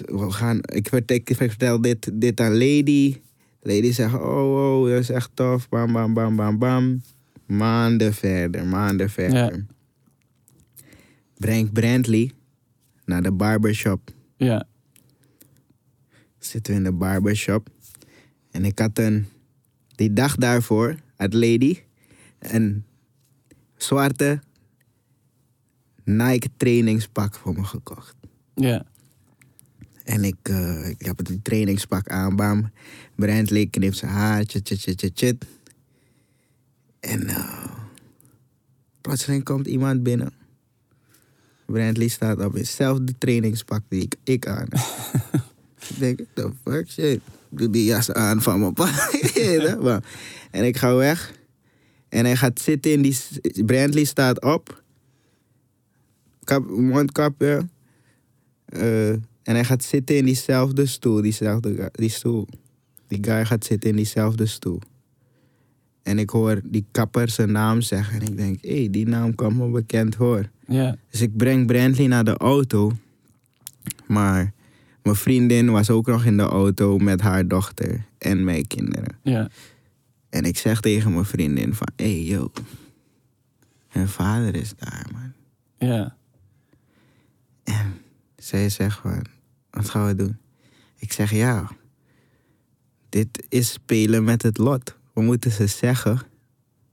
we 0.05 0.31
gaan... 0.31 0.59
Ik, 0.62 0.88
vertel, 0.88 1.17
ik 1.17 1.35
vertel 1.37 1.81
dit, 1.81 2.11
dit 2.21 2.41
aan 2.41 2.53
Lady. 2.53 3.17
Lady 3.64 3.92
zegt, 3.92 4.14
oh, 4.14 4.81
oh, 4.81 4.88
dat 4.88 4.98
is 4.98 5.11
echt 5.11 5.31
tof. 5.35 5.68
Bam, 5.68 5.92
bam, 5.92 6.14
bam, 6.14 6.37
bam, 6.37 6.59
bam. 6.59 7.03
Maanden 7.46 8.14
verder, 8.14 8.66
maanden 8.66 9.11
verder. 9.11 9.66
Breng 11.37 11.72
Brantley 11.72 12.33
naar 13.05 13.22
de 13.22 13.33
barbershop. 13.33 14.11
Ja, 14.37 14.66
zitten 16.38 16.72
we 16.72 16.79
in 16.79 16.85
de 16.85 16.92
barbershop. 16.92 17.68
En 18.51 18.64
ik 18.64 18.79
had 18.79 18.98
een, 18.98 19.27
die 19.94 20.12
dag 20.12 20.37
daarvoor, 20.37 20.96
had 21.16 21.33
Lady 21.33 21.79
een 22.38 22.85
zwarte 23.77 24.40
Nike 26.05 26.48
trainingspak 26.57 27.35
voor 27.35 27.55
me 27.55 27.64
gekocht. 27.64 28.16
ja, 28.55 28.85
En 30.05 30.25
ik, 30.25 30.37
eh, 30.43 30.88
ik 30.88 31.05
heb 31.05 31.19
het 31.19 31.45
trainingspak 31.45 32.09
aan, 32.09 32.37
bam. 32.37 32.71
Brantley 33.15 33.67
knipt 33.67 33.97
zijn 33.97 34.11
haar, 34.11 34.45
tjit, 34.45 34.65
tjit, 34.65 34.81
tjit, 34.81 34.99
tjit, 34.99 35.17
tjit. 35.17 35.45
En 37.01 37.27
eh, 37.27 37.65
plotseling 39.01 39.45
komt 39.45 39.67
iemand 39.67 40.03
binnen. 40.03 40.33
Brantley 41.67 42.09
staat 42.09 42.45
op 42.45 42.53
hetzelfde 42.53 43.12
trainingspak 43.19 43.83
die 43.88 44.03
ik, 44.03 44.15
ik 44.25 44.47
aan 44.47 44.67
heb. 44.69 44.81
ik 45.88 45.99
denk, 45.99 46.21
the 46.35 46.51
fuck 46.65 46.91
shit. 46.91 47.21
Doe 47.49 47.71
die 47.71 47.85
jas 47.85 48.12
aan 48.12 48.43
van 48.43 48.61
mijn 48.61 48.73
pa. 48.73 48.91
En 50.51 50.65
ik 50.65 50.77
ga 50.77 50.95
weg. 50.95 51.33
En 52.09 52.25
hij 52.25 52.37
gaat 52.37 52.61
zitten 52.61 52.93
in 52.93 53.03
die... 53.03 53.17
Brantley 53.65 54.05
staat 54.05 54.43
op. 54.43 54.83
Kap, 56.45 56.69
mondkapje. 56.71 57.69
Eh, 58.65 59.15
en 59.43 59.55
hij 59.55 59.65
gaat 59.65 59.85
zitten 59.85 60.17
in 60.17 60.25
diezelfde 60.25 60.87
stoel, 60.87 61.23
diezelfde 61.23 61.91
die 61.93 62.11
stoel. 62.11 62.49
Die 63.07 63.19
guy 63.25 63.45
gaat 63.47 63.65
zitten 63.65 63.91
in 63.91 63.97
diezelfde 63.97 64.47
stoel. 64.47 64.81
En 66.03 66.19
ik 66.19 66.31
hoor 66.31 66.61
die 66.65 66.85
kapper 66.91 67.29
zijn 67.29 67.53
naam 67.53 67.81
zeggen. 67.81 68.21
En 68.21 68.27
ik 68.27 68.37
denk, 68.37 68.59
hé, 68.63 68.77
hey, 68.79 68.91
die 68.91 69.07
naam 69.07 69.35
komt 69.35 69.57
me 69.57 69.69
bekend 69.71 70.15
voor. 70.17 70.51
ja, 70.67 70.97
Dus 71.11 71.21
ik 71.21 71.37
breng 71.37 71.67
Brantley 71.67 72.07
naar 72.07 72.25
de 72.25 72.37
auto. 72.37 72.93
Maar 74.07 74.53
mijn 75.03 75.17
vriendin 75.17 75.71
was 75.71 75.91
ook 75.91 76.07
nog 76.07 76.25
in 76.25 76.37
de 76.37 76.43
auto 76.43 76.99
met 76.99 77.21
haar 77.21 77.49
dochter 77.49 78.05
en 78.19 78.45
mijn 78.45 78.67
kinderen. 78.67 79.19
ja. 79.23 79.49
En 80.29 80.45
ik 80.45 80.59
zeg 80.59 80.81
tegen 80.81 81.13
mijn 81.13 81.25
vriendin 81.25 81.75
van, 81.75 81.89
hé, 81.97 82.05
hey, 82.13 82.23
yo. 82.25 82.51
Mijn 83.93 84.09
vader 84.09 84.55
is 84.55 84.75
daar, 84.77 85.07
man. 85.13 85.33
Ja, 85.89 86.17
En 87.65 87.95
zij 88.37 88.69
zegt 88.69 88.99
van, 88.99 89.25
wat 89.73 89.89
gaan 89.91 90.07
we 90.07 90.15
doen? 90.15 90.37
Ik 90.97 91.13
zeg 91.13 91.31
ja, 91.31 91.71
dit 93.09 93.45
is 93.49 93.73
spelen 93.73 94.25
met 94.25 94.43
het 94.43 94.59
lot. 94.59 94.97
We 95.15 95.23
moeten 95.23 95.51
ze 95.51 95.67
zeggen 95.67 96.21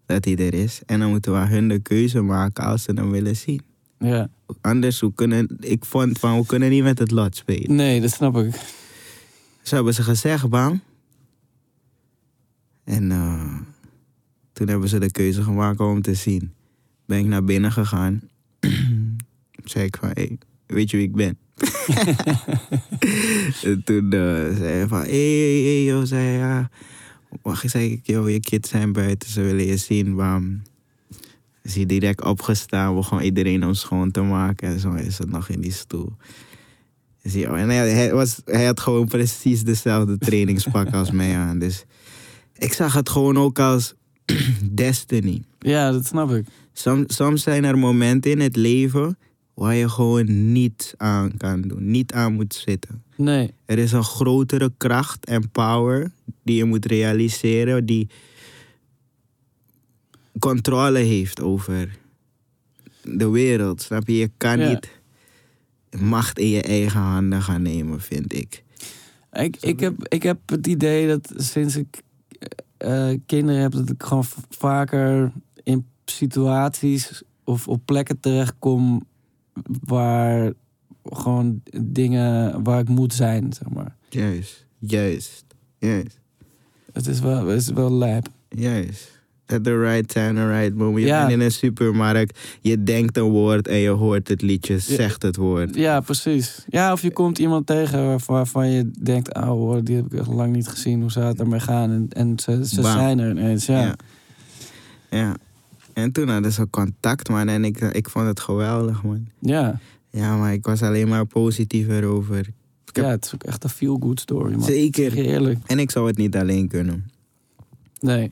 dat 0.06 0.26
hij 0.26 0.38
er 0.38 0.54
is. 0.54 0.82
En 0.86 1.00
dan 1.00 1.10
moeten 1.10 1.34
we 1.34 1.48
hun 1.48 1.68
de 1.68 1.80
keuze 1.80 2.22
maken 2.22 2.64
als 2.64 2.84
ze 2.84 2.92
hem 2.92 3.12
willen 3.12 3.36
zien. 3.36 3.62
ja. 4.00 4.30
Anders, 4.62 5.00
we 5.00 5.14
kunnen, 5.14 5.58
ik 5.60 5.86
vond 5.86 6.20
van, 6.20 6.40
we 6.40 6.46
kunnen 6.46 6.70
niet 6.70 6.84
met 6.84 7.00
het 7.00 7.12
lot 7.12 7.36
spelen. 7.36 7.76
Nee, 7.76 8.02
dat 8.02 8.12
snap 8.12 8.38
ik. 8.38 8.56
Zo 9.62 9.76
hebben 9.76 9.94
ze 9.94 10.04
gezegd, 10.04 10.50
bam. 10.50 10.82
En 12.84 13.12
eh, 13.12 13.58
toen 14.54 14.68
hebben 14.68 14.90
ze 14.90 15.00
de 15.00 15.12
keuze 15.12 15.44
gemaakt 15.44 15.80
om 15.80 16.02
te 16.02 16.14
zien. 16.14 16.54
Ben 17.06 17.20
ik 17.20 17.26
naar 17.26 17.44
binnen 17.44 17.72
gegaan. 17.72 18.22
zei 19.64 19.86
ik 19.86 19.98
van, 20.00 20.10
hey, 20.14 20.38
weet 20.74 20.90
je 20.90 20.98
wie 20.98 21.06
ik 21.06 21.16
ben? 21.16 21.38
en 23.64 23.82
toen 23.84 24.12
eh, 24.12 24.58
zei 24.58 24.64
hij 24.64 24.88
van, 24.88 25.02
hé, 25.02 25.06
hey, 25.06 25.64
hey, 25.64 25.84
joh, 25.84 26.04
zei 26.04 26.24
hij, 26.24 26.38
ja. 26.38 26.70
Wacht, 27.42 27.70
zei 27.70 27.92
ik, 27.92 28.00
joh, 28.04 28.30
je 28.30 28.40
kids 28.40 28.70
zijn 28.70 28.94
buiten, 28.94 29.30
ze 29.30 29.42
willen 29.42 29.66
je 29.66 29.78
zien, 29.78 30.16
bam. 30.16 30.62
Is 31.62 31.76
hij 31.76 31.86
direct 31.86 32.24
opgestaan, 32.24 32.96
begon 32.96 33.22
iedereen 33.22 33.66
om 33.66 33.74
schoon 33.74 34.12
te 34.12 34.22
maken. 34.22 34.68
En 34.68 34.80
zo 34.80 34.94
is 34.94 35.18
het 35.18 35.30
nog 35.30 35.50
in 35.50 35.62
die 35.62 35.72
stoel. 35.72 36.14
Is 37.22 37.34
hij, 37.34 37.44
en 37.44 37.70
hij, 37.70 37.90
hij 37.90 38.14
was, 38.14 38.42
hij 38.46 38.66
had 38.66 38.80
gewoon 38.80 39.08
precies 39.08 39.64
dezelfde 39.64 40.18
trainingspak 40.28 40.94
als 40.94 41.12
mij 41.12 41.38
aan. 41.38 41.60
Dus 41.60 41.86
ik 42.58 42.74
zag 42.74 42.94
het 42.94 43.10
gewoon 43.10 43.38
ook 43.38 43.60
als 43.60 43.94
destiny. 44.72 45.44
Ja, 45.60 45.92
dat 45.92 46.06
snap 46.06 46.32
ik. 46.32 46.46
Som, 46.74 47.04
soms 47.08 47.44
zijn 47.44 47.64
er 47.64 47.78
momenten 47.78 48.32
in 48.32 48.40
het 48.40 48.56
leven 48.56 49.18
waar 49.60 49.76
je 49.76 49.90
gewoon 49.90 50.52
niets 50.52 50.94
aan 50.98 51.38
kan 51.38 51.62
doen. 51.62 51.92
Niet 51.92 52.14
aan 52.14 52.34
moet 52.34 52.54
zitten. 52.54 53.04
Nee, 53.16 53.54
Er 53.66 53.78
is 53.78 53.92
een 53.92 54.04
grotere 54.04 54.72
kracht 54.78 55.26
en 55.26 55.50
power 55.50 56.12
die 56.44 56.56
je 56.56 56.64
moet 56.64 56.86
realiseren, 56.86 57.86
die 57.86 58.10
controle 60.40 61.00
heeft 61.00 61.42
over 61.42 61.98
de 63.04 63.30
wereld. 63.30 63.82
Snap 63.82 64.08
je? 64.08 64.18
Je 64.18 64.32
kan 64.38 64.60
Ja. 64.60 64.70
niet 64.70 64.90
macht 66.00 66.40
in 66.40 66.50
je 66.50 66.62
eigen 66.62 67.00
handen 67.00 67.42
gaan 67.42 67.62
nemen, 67.62 68.02
vind 68.02 68.34
ik. 68.34 68.64
ik, 69.32 69.58
ik, 69.60 69.80
heb, 69.80 70.08
ik 70.08 70.24
heb 70.24 70.40
het 70.46 70.68
idee 70.68 71.08
dat 71.08 71.34
sinds 71.36 71.76
ik 71.76 72.02
eh, 72.78 73.10
kinderen 73.26 73.62
heb, 73.62 73.72
dat 73.72 73.90
ik 73.90 74.04
gewoon 74.04 74.26
vaker 74.50 75.32
in 75.64 75.86
situaties 76.06 77.22
of 77.44 77.68
op 77.68 77.82
plekken 77.86 78.20
terechtkom 78.20 79.08
waar 79.84 80.54
gewoon 81.04 81.62
dingen 81.82 82.64
waar 82.64 82.80
ik 82.80 82.90
moet 82.90 83.14
zijn, 83.14 83.54
zeg 83.54 83.70
maar. 83.70 83.96
Juist, 84.10 84.66
juist, 84.80 85.46
juist, 85.78 86.20
Het 86.94 87.08
is 87.08 87.20
wel, 87.20 87.46
het 87.48 87.62
is 87.62 87.70
wel 87.70 87.92
lijp. 87.94 88.28
juist. 88.50 89.18
At 89.46 89.64
the 89.64 89.80
right 89.80 90.08
time, 90.08 90.34
the 90.34 90.48
right 90.60 90.76
moment. 90.76 91.00
Je 91.00 91.06
Ja. 91.06 91.20
bent 91.20 91.32
in 91.32 91.40
een 91.46 91.52
supermarkt, 91.52 92.40
je 92.62 92.84
denkt 92.84 93.18
een 93.18 93.24
woord 93.30 93.68
en 93.68 93.78
je 93.78 93.90
hoort 93.90 94.28
het 94.28 94.42
liedje, 94.42 94.80
zegt 94.80 95.22
het 95.22 95.36
woord. 95.36 95.76
Ja, 95.76 96.00
precies. 96.00 96.66
Ja, 96.68 96.92
of 96.92 97.02
je 97.02 97.12
komt 97.12 97.40
iemand 97.40 97.66
tegen 97.68 98.20
waarvan, 98.26 98.70
je 98.70 98.92
denkt, 99.00 99.36
oh 99.36 99.44
hoor, 99.44 99.84
die 99.84 99.96
heb 99.96 100.06
ik 100.14 100.20
echt 100.20 100.28
lang 100.28 100.54
niet 100.54 100.68
gezien. 100.68 101.02
Hoe 101.02 101.12
zou 101.12 101.26
het 101.26 101.40
ermee 101.40 101.60
gaan? 101.60 101.92
En, 101.92 102.08
en 102.10 102.40
ze, 102.40 102.60
zijn 102.64 103.20
er 103.20 103.30
ineens, 103.30 103.66
ja. 103.66 103.82
Ja. 103.82 103.96
ja. 105.10 105.36
En 105.94 106.12
toen 106.12 106.30
hadden 106.30 106.52
ze 106.52 106.70
contact, 106.70 107.30
man. 107.30 107.48
En 107.48 107.66
ik, 107.66 107.80
ik 107.80 108.10
vond 108.10 108.26
het 108.28 108.40
geweldig, 108.40 109.04
man. 109.04 109.28
Ja, 109.40 109.80
Ja, 110.12 110.38
maar 110.38 110.54
ik 110.54 110.66
was 110.66 110.82
alleen 110.82 111.08
maar 111.08 111.26
positief 111.26 111.88
erover. 111.88 112.40
Ik 112.86 112.96
heb- 112.96 113.06
ja 113.06 113.12
het 113.12 113.26
is 113.26 113.34
ook 113.34 113.44
echt 113.44 113.64
een 113.64 113.70
feel-good 113.70 114.20
story, 114.20 114.52
man. 114.52 114.64
Zeker. 114.64 115.04
Zeg 115.12 115.14
je 115.14 115.24
Eerlijk. 115.24 115.60
En 115.66 115.80
ik 115.80 115.92
zou 115.92 116.08
het 116.08 116.18
niet 116.18 116.36
alleen 116.36 116.68
kunnen. 116.68 117.10
Nee, 118.00 118.32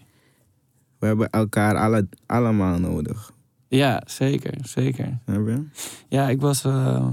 We 1.00 1.06
hebben 1.06 1.30
elkaar 1.30 1.76
alle, 1.76 2.08
allemaal 2.26 2.80
nodig. 2.80 3.32
Ja, 3.68 4.04
zeker, 4.06 4.54
zeker. 4.64 5.18
Snap 5.26 5.48
je? 5.48 5.64
Ja, 6.10 6.30
ik 6.30 6.42
was 6.42 6.64
eh, 6.66 7.08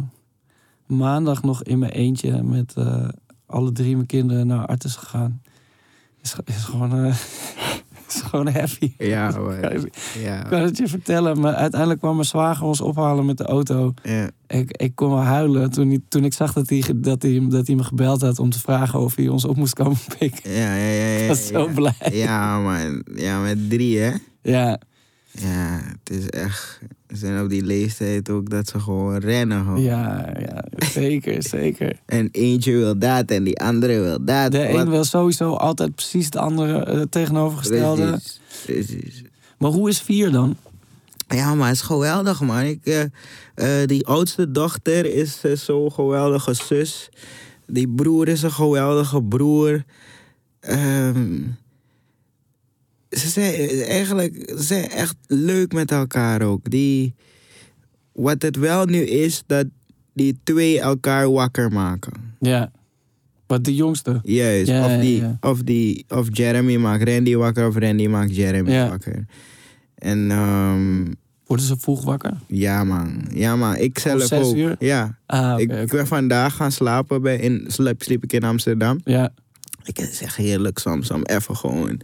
maandag 0.87 1.43
nog 1.43 1.63
in 1.63 1.79
mijn 1.79 1.93
eentje 1.93 2.43
met 2.43 2.75
eh, 2.77 3.09
alle 3.47 3.73
drie 3.73 3.95
mijn 3.95 4.07
kinderen 4.07 4.47
naar 4.47 4.67
Artes 4.67 4.97
gegaan. 4.97 5.43
Is, 6.23 6.35
is 6.45 6.65
gewoon, 6.65 7.05
eh, 7.05 7.17
is 8.15 8.21
gewoon 8.21 8.49
heavy. 8.49 8.93
Ja, 8.99 9.31
maar, 9.41 9.73
ik 9.73 10.13
ja, 10.19 10.43
kan 10.43 10.61
het 10.61 10.77
je 10.77 10.89
vertellen, 10.89 11.41
maar 11.41 11.55
uiteindelijk 11.55 12.01
kwam 12.01 12.15
mijn 12.15 12.27
zwager 12.27 12.67
ons 12.67 12.81
ophalen 12.81 13.27
met 13.27 13.39
de 13.39 13.45
auto. 13.45 13.95
ja. 14.03 14.31
Ik, 14.47 14.77
ik 14.77 14.95
kon 14.95 15.09
wel 15.09 15.23
huilen 15.23 15.71
toen, 15.71 15.89
hij, 15.89 16.01
toen 16.09 16.25
ik 16.25 16.33
zag 16.33 16.53
dat 16.53 16.69
hij, 16.69 16.83
dat, 16.97 17.23
hij, 17.23 17.47
dat 17.49 17.67
hij 17.67 17.77
me 17.77 17.85
gebeld 17.85 18.21
had 18.21 18.39
om 18.39 18.51
te 18.51 18.59
vragen 18.59 19.01
of 19.01 19.15
hij 19.17 19.29
ons 19.29 19.45
op 19.45 19.57
moest 19.57 19.75
komen 19.75 19.99
pikken. 20.19 20.51
Ja, 20.51 20.75
ja, 20.75 20.91
ja, 20.91 21.07
ja. 21.07 21.23
Ik 21.23 21.29
was 21.29 21.47
zo 21.47 21.67
ja. 21.67 21.73
blij. 21.73 22.11
Ja, 22.13 22.61
man. 22.61 23.05
Ja, 23.15 23.41
met 23.41 23.71
drie, 23.71 23.99
hè? 23.99 24.13
Ja, 24.43 24.81
Ja, 25.41 25.81
het 26.05 26.17
is 26.19 26.29
echt... 26.31 26.81
Ze 27.09 27.17
zijn 27.17 27.43
op 27.43 27.49
die 27.49 27.65
leeftijd 27.65 28.31
ook 28.31 28.51
dat 28.51 28.69
ze 28.69 28.81
gewoon 28.81 29.17
rennen. 29.19 29.65
Gewoon. 29.65 29.81
ja, 29.83 30.33
ja, 30.39 30.65
zeker, 30.93 31.43
zeker. 31.59 31.97
En 32.07 32.29
eentje 32.33 32.73
wil 32.73 32.99
dat 32.99 33.31
en 33.31 33.45
die 33.45 33.61
andere 33.61 34.01
wil 34.01 34.25
dat. 34.25 34.53
De 34.53 34.69
Wat- 34.73 34.81
een 34.81 34.91
wil 34.91 35.05
sowieso 35.05 35.53
altijd 35.55 35.95
precies 35.95 36.31
de 36.31 36.39
andere 36.39 36.85
eh, 36.85 37.01
tegenovergestelde. 37.11 38.11
Precies, 38.11 38.41
precies. 38.65 39.23
Maar 39.59 39.71
hoe 39.71 39.89
is 39.89 40.01
vier 40.01 40.31
dan? 40.31 40.57
Ja, 41.29 41.55
maar 41.55 41.67
het 41.69 41.77
is 41.77 41.83
geweldig, 41.83 42.41
man. 42.41 42.61
Ik, 42.63 42.81
eh, 42.85 43.03
eh, 43.83 43.89
die 43.89 44.07
oudste 44.07 44.51
dochter 44.51 45.15
is 45.15 45.41
zo'n 45.55 45.93
geweldige 45.93 46.55
zus. 46.55 47.09
Die 47.67 47.89
broer 47.89 48.29
is 48.29 48.43
een 48.43 48.53
geweldige 48.53 49.23
broer. 49.23 49.85
Ehm, 50.61 51.41
ze 53.19 53.29
zijn 53.29 53.55
eigenlijk 53.83 54.53
ze 54.57 54.63
zijn 54.63 54.91
echt 54.91 55.17
leuk 55.27 55.73
met 55.73 55.91
elkaar 55.91 56.43
ook. 56.43 56.71
Die, 56.71 57.15
wat 58.13 58.43
het 58.43 58.57
wel 58.57 58.87
nu 58.87 58.99
is, 58.99 59.43
dat 59.47 59.67
die 60.13 60.39
twee 60.45 60.81
elkaar 60.81 61.31
wakker 61.31 61.73
maken. 61.73 62.13
Ja. 62.41 62.71
Wat 63.47 63.65
de 63.65 63.75
jongste? 63.75 64.21
Juist. 64.23 64.69
Ja, 64.69 64.85
of, 64.95 65.01
die, 65.01 65.21
ja. 65.21 65.37
Of, 65.41 65.63
die, 65.63 66.05
of 66.09 66.29
Jeremy 66.31 66.77
maakt 66.77 67.09
Randy 67.09 67.35
wakker 67.35 67.67
of 67.67 67.77
Randy 67.77 68.07
maakt 68.07 68.37
Jeremy 68.37 68.89
wakker. 68.89 69.27
En 69.95 70.31
ehm, 70.31 71.05
Worden 71.47 71.67
ze 71.67 71.77
vroeg 71.79 72.05
wakker? 72.05 72.37
ja, 72.47 72.85
man. 72.85 73.25
Ja, 73.33 73.57
man. 73.57 73.77
Ik 73.77 73.99
zelf 73.99 74.23
zes 74.23 74.47
ook. 74.47 74.55
uur? 74.55 74.77
Ja. 74.79 75.19
Ah, 75.27 75.61
ik 75.61 75.89
ben 75.91 76.07
vandaag 76.07 76.57
gaan 76.57 76.73
slapen. 76.73 77.23
Bij, 77.23 77.37
in, 77.37 77.65
sliep, 77.67 78.03
sliep 78.03 78.25
ik 78.25 78.33
in 78.33 78.45
Amsterdam. 78.45 79.01
Ja, 79.05 79.33
Ik 79.85 79.97
het 79.97 80.11
is 80.11 80.21
echt 80.21 80.37
heerlijk 80.37 80.79
soms 80.79 81.11
om 81.11 81.23
even 81.23 81.57
gewoon 81.57 82.01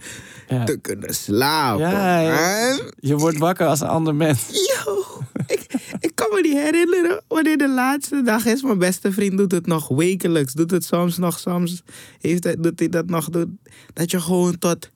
ja. 0.49 0.65
te 0.65 0.77
kunnen 0.77 1.15
slapen. 1.15 1.91
Ja. 1.91 2.79
Je 2.99 3.17
wordt 3.17 3.39
wakker 3.39 3.67
als 3.67 3.81
een 3.81 3.89
ander 3.89 4.15
mens. 4.15 4.47
Yo, 4.85 5.05
ik, 5.47 5.67
ik 6.01 6.15
kan 6.15 6.29
me 6.31 6.41
niet 6.41 6.57
herinneren 6.57 7.23
wanneer 7.29 7.57
de 7.57 7.69
laatste 7.69 8.23
dag 8.23 8.47
is. 8.47 8.63
Mijn 8.63 8.79
beste 8.79 9.13
vriend 9.13 9.39
doet 9.39 9.53
het 9.53 9.67
nog 9.67 9.89
wekelijks. 9.89 10.53
Doet 10.53 10.71
het 10.71 10.85
soms 10.85 11.19
nog, 11.19 11.39
soms 11.39 11.83
heeft 12.21 12.45
hij, 12.45 12.57
doet 12.57 12.79
hij 12.79 12.89
dat 12.89 13.07
nog. 13.07 13.29
Doet, 13.29 13.49
dat 13.93 14.11
je 14.11 14.21
gewoon 14.21 14.59
tot 14.59 14.91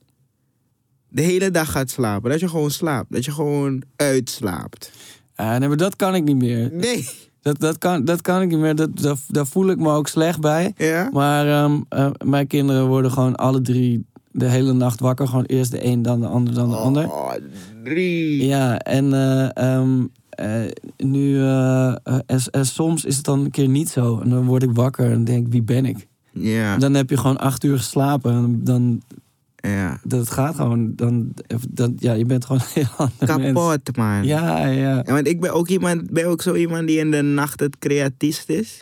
de 1.09 1.21
hele 1.21 1.51
dag 1.51 1.71
gaat 1.71 1.89
slapen. 1.89 2.29
Dat 2.29 2.39
je 2.39 2.49
gewoon 2.49 2.71
slaapt. 2.71 3.11
Dat 3.11 3.25
je 3.25 3.31
gewoon 3.31 3.83
uitslaapt. 3.95 4.91
Ah, 5.35 5.57
nee, 5.57 5.67
maar 5.67 5.77
dat 5.77 5.95
kan 5.95 6.15
ik 6.15 6.23
niet 6.23 6.37
meer. 6.37 6.69
Nee. 6.71 7.09
Dat, 7.45 7.59
dat, 7.59 7.77
kan, 7.77 8.05
dat 8.05 8.21
kan 8.21 8.41
ik 8.41 8.49
niet 8.49 8.59
meer. 8.59 8.75
Dat, 8.75 8.99
dat, 8.99 9.19
daar 9.27 9.47
voel 9.47 9.69
ik 9.69 9.79
me 9.79 9.91
ook 9.91 10.07
slecht 10.07 10.39
bij. 10.39 10.73
Ja? 10.77 11.09
Maar 11.11 11.47
ehm, 11.47 11.81
eh, 11.89 12.09
mijn 12.23 12.47
kinderen 12.47 12.87
worden 12.87 13.11
gewoon 13.11 13.35
alle 13.35 13.61
drie 13.61 14.05
de 14.31 14.45
hele 14.45 14.73
nacht 14.73 14.99
wakker. 14.99 15.27
Gewoon 15.27 15.45
eerst 15.45 15.71
de 15.71 15.85
een, 15.85 16.01
dan 16.01 16.19
de 16.19 16.27
ander, 16.27 16.53
dan 16.53 16.69
de 16.69 16.75
ander. 16.75 17.05
Oh, 17.05 17.31
drie. 17.83 18.45
Ja, 18.45 18.79
en 18.79 19.13
eh, 19.13 19.57
ehm, 19.57 20.05
eh, 20.29 20.71
nu... 20.97 21.39
en, 21.39 22.01
en 22.51 22.65
soms 22.65 23.05
is 23.05 23.15
het 23.15 23.25
dan 23.25 23.39
een 23.39 23.51
keer 23.51 23.67
niet 23.67 23.89
zo. 23.89 24.19
En 24.19 24.29
dan 24.29 24.45
word 24.45 24.63
ik 24.63 24.71
wakker 24.73 25.11
en 25.11 25.23
denk 25.23 25.45
ik, 25.45 25.51
wie 25.51 25.63
ben 25.63 25.85
ik? 25.85 26.07
Ja. 26.31 26.77
Dan 26.77 26.93
heb 26.93 27.09
je 27.09 27.17
gewoon 27.17 27.37
acht 27.37 27.63
uur 27.63 27.77
geslapen. 27.77 28.31
En 28.31 28.63
dan, 28.63 29.01
ja. 29.67 29.99
dat 30.03 30.29
gaat 30.29 30.55
gewoon. 30.55 30.95
Dan, 30.95 31.33
dan, 31.69 31.93
ja, 31.97 32.13
je 32.13 32.25
bent 32.25 32.45
gewoon 32.45 32.61
een 32.75 32.85
heel. 32.97 33.09
Kapot, 33.17 33.97
man. 33.97 34.25
Ja, 34.25 34.65
ja. 34.65 34.95
Ja, 34.95 35.03
want 35.03 35.27
ik 35.27 35.39
ben 35.39 35.53
ook, 35.53 35.67
iemand, 35.67 36.11
ben 36.11 36.25
ook 36.25 36.41
zo 36.41 36.53
iemand 36.53 36.87
die 36.87 36.99
in 36.99 37.11
de 37.11 37.21
nacht 37.21 37.59
het 37.59 37.79
creatiefst 37.79 38.49
is. 38.49 38.81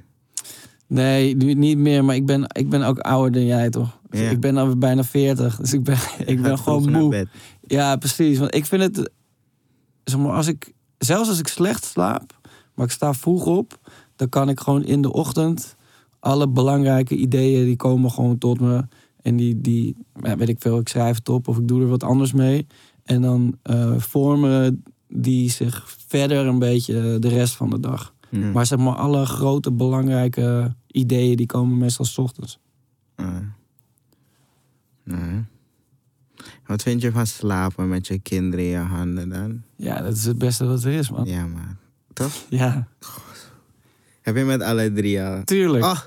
Nee, 0.88 1.36
nu 1.36 1.54
niet 1.54 1.78
meer. 1.78 2.06
Maar 2.06 2.16
ik 2.16 2.26
ben, 2.26 2.46
ik 2.48 2.70
ben 2.70 2.84
ook 2.84 3.00
ouder 3.00 3.32
dan 3.32 3.46
jij, 3.46 3.70
toch? 3.70 4.00
Ja. 4.10 4.30
Ik 4.30 4.40
ben 4.40 4.58
alweer 4.58 4.78
bijna 4.78 5.04
40. 5.04 5.58
Dus 5.58 5.74
ik 5.74 5.84
ben, 5.84 5.98
ik 6.26 6.42
ben 6.42 6.58
gewoon 6.58 6.92
moe. 6.92 7.28
Ja, 7.62 7.96
precies. 7.96 8.38
Want 8.38 8.56
ik 8.56 8.66
vind 8.66 8.82
het... 8.82 9.12
Zeg 10.04 10.20
maar, 10.20 10.32
als 10.32 10.48
ik, 10.48 10.74
zelfs 10.98 11.30
als 11.30 11.40
ik 11.40 11.48
slecht 11.48 11.86
slaap, 11.86 12.40
maar 12.74 12.86
ik 12.86 12.92
sta 12.92 13.14
vroeg 13.14 13.46
op... 13.46 13.80
dan 14.16 14.30
kan 14.30 14.50
ik 14.50 14.60
gewoon 14.60 14.84
in 14.84 15.02
de 15.02 15.14
ochtend... 15.14 15.76
alle 16.20 16.50
belangrijke 16.50 17.16
ideeën, 17.16 17.66
die 17.66 17.76
komen 17.76 18.12
gewoon 18.12 18.38
tot 18.38 18.60
me. 18.60 18.86
En 19.24 19.36
die, 19.36 19.62
die 19.62 19.96
ja, 20.22 20.38
weet 20.38 20.50
ik 20.50 20.62
veel, 20.62 20.80
ik 20.80 20.88
schrijf 20.90 21.16
het 21.18 21.30
op 21.30 21.48
of 21.48 21.58
ik 21.58 21.68
doe 21.68 21.82
er 21.82 21.88
wat 21.88 22.04
anders 22.04 22.34
mee. 22.34 22.68
En 23.04 23.22
dan 23.22 23.58
eh, 23.62 23.98
vormen 23.98 24.84
die 25.08 25.50
zich 25.50 25.96
verder 26.08 26.46
een 26.46 26.60
beetje 26.60 27.20
de 27.20 27.28
rest 27.28 27.56
van 27.56 27.70
de 27.70 27.80
dag. 27.80 28.14
Maar 28.54 28.66
zeg 28.66 28.80
maar, 28.80 28.96
alle 28.96 29.26
grote 29.26 29.72
belangrijke 29.72 30.76
ideeën, 30.88 31.36
die 31.38 31.46
komen 31.46 31.78
meestal 31.78 32.06
's 32.06 32.18
ochtends. 32.18 32.60
Wat 36.68 36.82
vind 36.82 37.02
je 37.02 37.12
van 37.12 37.28
slapen 37.28 37.90
met 37.90 38.08
je 38.08 38.20
kinderen 38.20 38.66
in 38.66 38.72
je 38.72 38.78
handen 38.78 39.30
dan? 39.30 39.62
Ja, 39.76 40.02
dat 40.02 40.16
is 40.16 40.26
het 40.26 40.38
beste 40.38 40.66
wat 40.66 40.84
er 40.84 40.92
is, 40.92 41.10
man. 41.10 41.26
Ja, 41.26 41.46
man. 41.48 41.78
Toch? 42.14 42.34
Ja, 42.50 42.88
Heb 44.22 44.36
je 44.36 44.44
met 44.44 44.62
alle 44.62 44.92
drie 44.94 45.22
al? 45.24 45.44
tuurlijk. 45.44 45.84
Oh. 45.84 46.00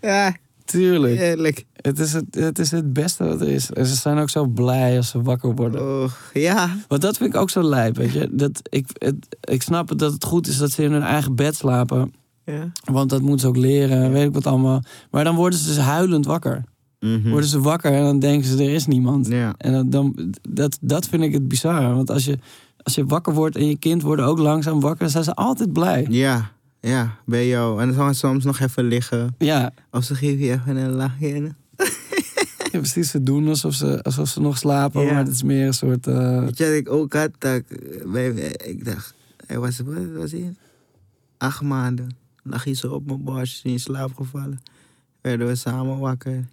Ja, 0.00 0.36
Tuurlijk. 0.64 1.18
heerlijk. 1.18 1.64
Het 1.82 1.98
is 1.98 2.12
het, 2.12 2.24
het 2.30 2.58
is 2.58 2.70
het 2.70 2.92
beste 2.92 3.24
wat 3.24 3.40
er 3.40 3.48
is. 3.48 3.70
En 3.70 3.86
ze 3.86 3.94
zijn 3.94 4.18
ook 4.18 4.30
zo 4.30 4.46
blij 4.46 4.96
als 4.96 5.08
ze 5.08 5.22
wakker 5.22 5.54
worden. 5.54 5.80
Oh, 5.80 6.10
ja. 6.32 6.76
Want 6.88 7.02
dat 7.02 7.16
vind 7.16 7.34
ik 7.34 7.40
ook 7.40 7.50
zo 7.50 7.62
lijp, 7.62 7.96
weet 7.96 8.12
je. 8.12 8.28
Dat 8.32 8.60
ik, 8.62 8.86
het, 8.92 9.36
ik 9.40 9.62
snap 9.62 9.88
het 9.88 9.98
dat 9.98 10.12
het 10.12 10.24
goed 10.24 10.46
is 10.46 10.56
dat 10.58 10.70
ze 10.70 10.82
in 10.82 10.92
hun 10.92 11.02
eigen 11.02 11.34
bed 11.34 11.54
slapen. 11.56 12.12
ja. 12.44 12.72
Want 12.84 13.10
dat 13.10 13.20
moeten 13.20 13.40
ze 13.40 13.46
ook 13.46 13.56
leren, 13.56 14.12
weet 14.12 14.26
ik 14.26 14.34
wat 14.34 14.46
allemaal. 14.46 14.82
Maar 15.10 15.24
dan 15.24 15.34
worden 15.34 15.58
ze 15.58 15.66
dus 15.66 15.78
huilend 15.78 16.26
wakker. 16.26 16.64
Mhm. 17.00 17.30
Worden 17.30 17.48
ze 17.48 17.60
wakker 17.60 17.92
en 17.92 18.02
dan 18.02 18.18
denken 18.18 18.48
ze, 18.48 18.64
er 18.64 18.70
is 18.74 18.86
niemand. 18.86 19.26
Ja. 19.26 19.54
En 19.56 19.72
dan, 19.72 19.90
dan, 19.90 20.34
dat, 20.48 20.78
dat 20.80 21.06
vind 21.08 21.22
ik 21.22 21.32
het 21.32 21.48
bizarre. 21.48 21.94
Want 21.94 22.10
als 22.10 22.24
je, 22.24 22.38
als 22.82 22.94
je 22.94 23.04
wakker 23.04 23.34
wordt 23.34 23.56
en 23.56 23.66
je 23.66 23.76
kind 23.76 24.02
wordt 24.02 24.22
ook 24.22 24.38
langzaam 24.38 24.80
wakker... 24.80 25.00
dan 25.00 25.10
zijn 25.10 25.24
ze 25.24 25.34
altijd 25.34 25.72
blij. 25.72 26.06
Ja, 26.10 26.50
ja, 26.80 27.16
bij 27.26 27.48
jou. 27.48 27.80
En 27.80 27.86
dan 27.86 27.96
gaan 27.96 28.14
ze 28.14 28.18
soms 28.18 28.44
nog 28.44 28.58
even 28.58 28.84
liggen. 28.84 29.34
Ja, 29.38 29.70
Of 29.90 30.04
ze 30.04 30.14
geven 30.14 30.44
je 30.44 30.52
even 30.52 30.76
een 30.76 30.90
lachje. 30.90 31.54
Ja 32.72 32.78
precies. 32.84 33.10
Ze 33.10 33.22
doen 33.22 33.48
alsof 33.48 33.74
ze, 33.74 34.02
alsof 34.02 34.28
ze 34.28 34.40
nog 34.40 34.58
slapen. 34.58 35.02
Ja. 35.02 35.12
Maar 35.12 35.24
het 35.24 35.32
is 35.34 35.42
meer 35.42 35.66
een 35.66 35.74
soort... 35.74 36.06
eh, 36.06 36.40
Weet 36.44 36.58
je 36.58 36.64
wat 36.64 36.74
ik 36.74 36.90
ook 36.90 37.12
had? 37.12 37.30
Dat 37.38 37.62
ik, 38.64 38.84
dacht, 38.84 39.14
hij 39.46 39.58
was, 39.58 39.78
wat 39.80 40.06
was 40.14 40.32
hij? 40.32 40.54
Acht 41.38 41.62
maanden. 41.62 42.16
Lag 42.42 42.64
hij 42.64 42.74
zo 42.74 42.86
op 42.92 43.06
mijn 43.06 43.24
borst, 43.24 43.64
in 43.64 43.80
slaap 43.80 44.14
gevallen. 44.14 44.62
Werden 45.20 45.46
we 45.46 45.54
samen 45.54 45.98
wakker. 45.98 46.44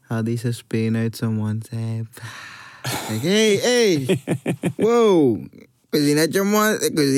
Had 0.00 0.26
hij 0.26 0.36
zijn 0.36 0.54
speen 0.54 0.96
uit 0.96 1.16
zijn 1.16 1.32
mond. 1.34 1.66
Zei, 1.70 2.06
hé, 2.82 3.18
hey, 3.28 3.56
hey. 3.56 4.22
Wow. 4.76 5.44
Niet 5.92 6.16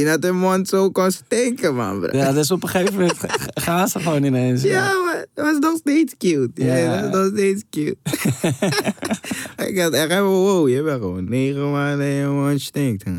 dat 0.07 0.25
je 0.25 0.33
mond, 0.33 0.69
zo 0.69 0.91
kon 0.91 1.11
stinken, 1.13 1.75
man, 1.75 2.01
bro. 2.01 2.17
Ja, 2.19 2.33
dus 2.33 2.51
op 2.51 2.63
een 2.63 2.69
gegeven 2.69 2.95
moment 2.95 3.19
ga- 3.19 3.37
gaan 3.55 3.89
ze 3.89 4.01
gewoon 4.01 4.23
ineens. 4.25 4.63
Ja, 4.63 4.93
maar 5.05 5.27
dat 5.35 5.45
was 5.45 5.59
nog 5.59 5.77
steeds 5.77 6.15
cute. 6.19 6.51
Ja, 6.65 6.75
Ja. 6.77 7.01
dat 7.01 7.11
was 7.11 7.21
nog 7.21 7.31
steeds 7.33 7.63
cute. 7.71 7.97
ik 9.71 9.79
had 9.79 9.93
echt 9.93 10.11
even, 10.11 10.25
wow, 10.25 10.69
je 10.69 10.83
bent 10.83 11.01
gewoon 11.01 11.29
negen 11.29 11.71
maanden 11.71 12.07
en 12.07 12.13
je 12.13 12.27
mond 12.27 12.61
stinkt. 12.61 13.05
hè. 13.05 13.13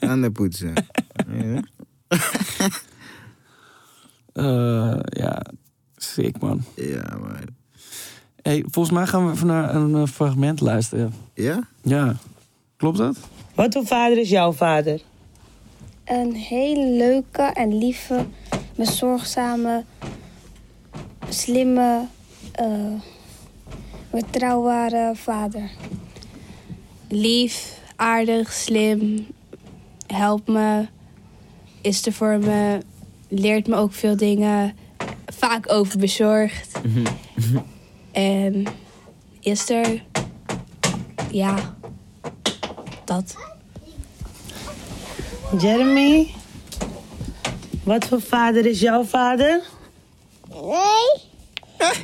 Tanden 0.00 0.32
poetsen. 0.32 0.72
Ja. 1.30 1.62
Eh, 4.32 4.98
ja, 5.02 5.42
sick 5.96 6.38
man. 6.40 6.64
ja, 6.74 7.16
man. 7.20 7.36
Hey, 8.42 8.64
volgens 8.70 8.94
mij 8.94 9.06
gaan 9.06 9.26
we 9.26 9.32
even 9.32 9.46
naar 9.46 9.74
een 9.74 9.94
eh, 9.94 10.06
fragment 10.06 10.60
luisteren. 10.60 11.12
Ja? 11.34 11.68
Ja, 11.82 12.16
klopt 12.76 12.98
dat? 12.98 13.16
Wat 13.56 13.72
voor 13.72 13.86
vader 13.86 14.18
is 14.18 14.30
jouw 14.30 14.52
vader? 14.52 15.00
Een 16.04 16.34
hele 16.34 16.90
leuke 16.90 17.42
en 17.42 17.78
lieve, 17.78 18.24
bezorgzame, 18.74 19.84
slimme, 21.28 22.06
eh, 22.52 22.92
betrouwbare 24.10 25.12
vader. 25.14 25.70
lief, 27.08 27.80
aardig, 27.96 28.52
slim, 28.52 29.26
helpt 30.06 30.48
me, 30.48 30.86
is 31.80 32.06
er 32.06 32.12
voor 32.12 32.38
me, 32.38 32.78
leert 33.28 33.66
me 33.66 33.76
ook 33.76 33.92
veel 33.92 34.16
dingen, 34.16 34.74
vaak 35.26 35.72
overbezorgd. 35.72 36.80
en 38.12 38.66
is 39.40 39.70
er, 39.70 40.02
ja, 41.30 41.75
dat. 43.06 43.36
Jeremy, 45.58 46.30
wat 47.84 48.06
voor 48.06 48.20
vader 48.20 48.66
is 48.66 48.80
jouw 48.80 49.04
vader? 49.04 49.62
Nee. 50.50 51.24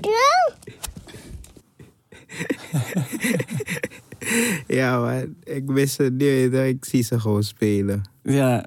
Ja, 4.66 5.00
man. 5.00 5.34
Ik 5.44 5.64
mis 5.66 5.92
ze 5.92 6.02
nu. 6.12 6.56
Ik 6.58 6.84
zie 6.84 7.02
ze 7.02 7.20
gewoon 7.20 7.42
spelen. 7.42 8.02
Ja, 8.22 8.64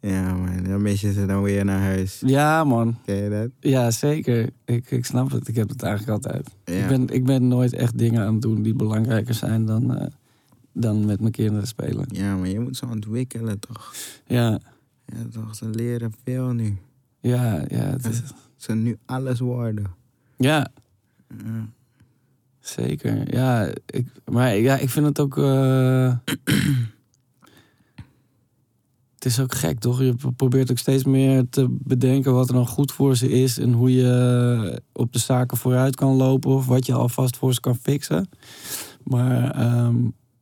Ja, 0.00 0.34
man. 0.34 0.62
Dan 0.64 0.82
mis 0.82 1.00
je 1.00 1.12
ze 1.12 1.26
dan 1.26 1.42
weer 1.42 1.64
naar 1.64 1.80
huis. 1.80 2.22
ja 2.26 2.64
man. 2.64 2.96
Ken 3.04 3.16
je 3.16 3.30
dat? 3.30 3.48
Ja, 3.60 3.90
zeker. 3.90 4.50
Ik, 4.64 4.90
ik 4.90 5.04
snap 5.04 5.30
het. 5.30 5.48
Ik 5.48 5.54
heb 5.56 5.68
het 5.68 5.82
eigenlijk 5.82 6.24
altijd. 6.24 6.48
Ja. 6.64 6.74
Ik, 6.74 6.88
ben, 6.88 7.08
ik 7.08 7.24
ben 7.24 7.48
nooit 7.48 7.72
echt 7.72 7.98
dingen 7.98 8.26
aan 8.26 8.32
het 8.32 8.42
doen 8.42 8.62
die 8.62 8.74
belangrijker 8.74 9.34
zijn 9.34 9.66
dan, 9.66 9.96
eh, 9.98 10.06
dan 10.78 11.04
met 11.04 11.20
mijn 11.20 11.32
kinderen 11.32 11.66
spelen. 11.66 12.06
Ja, 12.12 12.36
maar 12.36 12.48
je 12.48 12.60
moet 12.60 12.76
ze 12.76 12.86
ontwikkelen, 12.86 13.58
toch? 13.58 13.94
Ja, 14.26 14.58
Ja, 15.06 15.16
toch? 15.32 15.54
Ze 15.54 15.68
leren 15.68 16.12
veel 16.24 16.52
nu. 16.52 16.76
ja, 17.20 17.64
ja. 17.68 17.76
Het 17.90 18.04
is, 18.06 18.22
Ze 18.56 18.74
nu 18.74 18.96
alles 19.06 19.38
worden. 19.40 19.86
ja, 20.36 20.68
Ja. 21.44 21.68
zeker. 22.60 23.34
Ja, 23.34 23.68
ik, 23.86 24.06
maar 24.24 24.56
ja, 24.56 24.76
ik 24.76 24.88
vind 24.90 25.06
het 25.06 25.20
ook... 25.20 25.38
eh, 25.38 26.16
het 29.14 29.24
is 29.24 29.40
ook 29.40 29.54
gek, 29.54 29.78
toch? 29.78 30.00
Je 30.00 30.14
probeert 30.36 30.70
ook 30.70 30.78
steeds 30.78 31.04
meer 31.04 31.48
te 31.48 31.66
bedenken 31.70 32.32
wat 32.32 32.48
er 32.48 32.54
dan 32.54 32.66
goed 32.66 32.92
voor 32.92 33.16
ze 33.16 33.28
is... 33.30 33.58
en 33.58 33.72
hoe 33.72 33.92
je 33.94 34.82
op 34.92 35.12
de 35.12 35.18
zaken 35.18 35.56
vooruit 35.56 35.96
kan 35.96 36.14
lopen... 36.14 36.50
of 36.50 36.66
wat 36.66 36.86
je 36.86 36.92
alvast 36.92 37.36
voor 37.36 37.54
ze 37.54 37.60
kan 37.60 37.76
fixen. 37.76 38.28
Maar 39.04 39.50
ehm, 39.50 39.96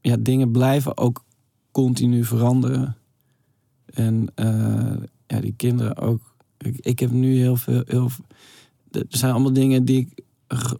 ja, 0.05 0.17
dingen 0.17 0.51
blijven 0.51 0.97
ook 0.97 1.25
continu 1.71 2.25
veranderen. 2.25 2.97
En 3.85 4.27
eh, 4.35 4.97
ja, 5.27 5.41
die 5.41 5.55
kinderen 5.57 5.97
ook. 5.97 6.35
Ik, 6.59 6.77
ik 6.81 6.99
heb 6.99 7.11
nu 7.11 7.37
heel 7.37 7.57
veel... 7.57 7.83
Heel, 7.87 8.11
er 8.91 9.05
zijn 9.09 9.33
allemaal 9.33 9.53
dingen 9.53 9.85
die 9.85 10.01
ik 10.01 10.25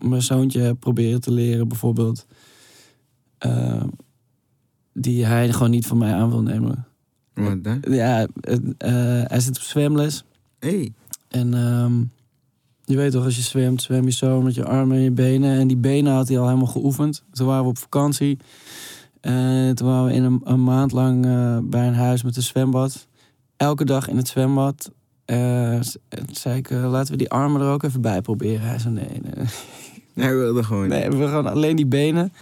mijn 0.03 0.23
zoontje 0.23 0.61
heb 0.61 0.81
proberen 0.81 1.21
te 1.21 1.33
leren. 1.33 1.69
Bijvoorbeeld... 1.69 2.27
eh, 3.39 3.85
die 4.93 5.25
hij 5.25 5.53
gewoon 5.53 5.71
niet 5.71 5.87
van 5.87 5.99
mij 5.99 6.15
aan 6.15 6.31
wil 6.31 6.43
nemen. 6.43 6.87
Wat 7.35 7.65
dan? 7.65 7.83
Ja, 7.91 8.27
eh, 8.41 9.23
hij 9.25 9.41
zit 9.41 9.57
op 9.57 9.63
zwemles. 9.63 10.25
Hey. 10.59 10.93
En 11.29 11.55
ehm, 11.55 12.05
je 12.85 12.97
weet 12.97 13.13
toch, 13.13 13.25
als 13.25 13.37
je 13.37 13.43
zwemt, 13.43 13.83
zwem 13.83 14.05
je 14.05 14.11
zo 14.11 14.43
met 14.43 14.55
je 14.55 14.65
armen 14.65 14.97
en 14.97 15.03
je 15.03 15.11
benen. 15.11 15.59
En 15.59 15.67
die 15.67 15.77
benen 15.77 16.13
had 16.13 16.29
hij 16.29 16.39
al 16.39 16.47
helemaal 16.47 16.67
geoefend. 16.67 17.25
Toen 17.33 17.47
waren 17.47 17.63
we 17.63 17.69
op 17.69 17.79
vakantie. 17.79 18.39
En 19.25 19.75
toen 19.75 19.87
waren 19.89 20.05
we 20.05 20.13
in 20.13 20.23
een, 20.25 20.41
een 20.45 20.65
maand 20.65 20.93
lang 20.93 21.27
eh, 21.27 21.59
bij 21.63 21.87
een 21.87 21.95
huis 21.95 22.23
met 22.23 22.37
een 22.37 22.43
zwembad. 22.43 23.07
Elke 23.57 23.85
dag 23.85 24.09
in 24.09 24.17
het 24.17 24.29
zwembad. 24.29 24.91
Eh, 25.25 25.79
toen 26.09 26.27
zei 26.35 26.57
ik, 26.57 26.71
eh, 26.71 26.91
laten 26.91 27.13
we 27.13 27.19
die 27.19 27.31
armen 27.31 27.61
er 27.61 27.69
ook 27.69 27.83
even 27.83 28.01
bij 28.01 28.21
proberen. 28.21 28.67
Hij 28.69 28.79
zei, 28.79 28.95
nee, 28.95 29.21
nee. 29.23 29.45
Hij 30.25 30.37
wilde 30.37 30.63
gewoon 30.65 30.89
Nee, 30.89 31.11
we 31.11 31.29
gaan 31.29 31.47
alleen 31.47 31.77
die 31.77 31.87
benen. 31.87 32.33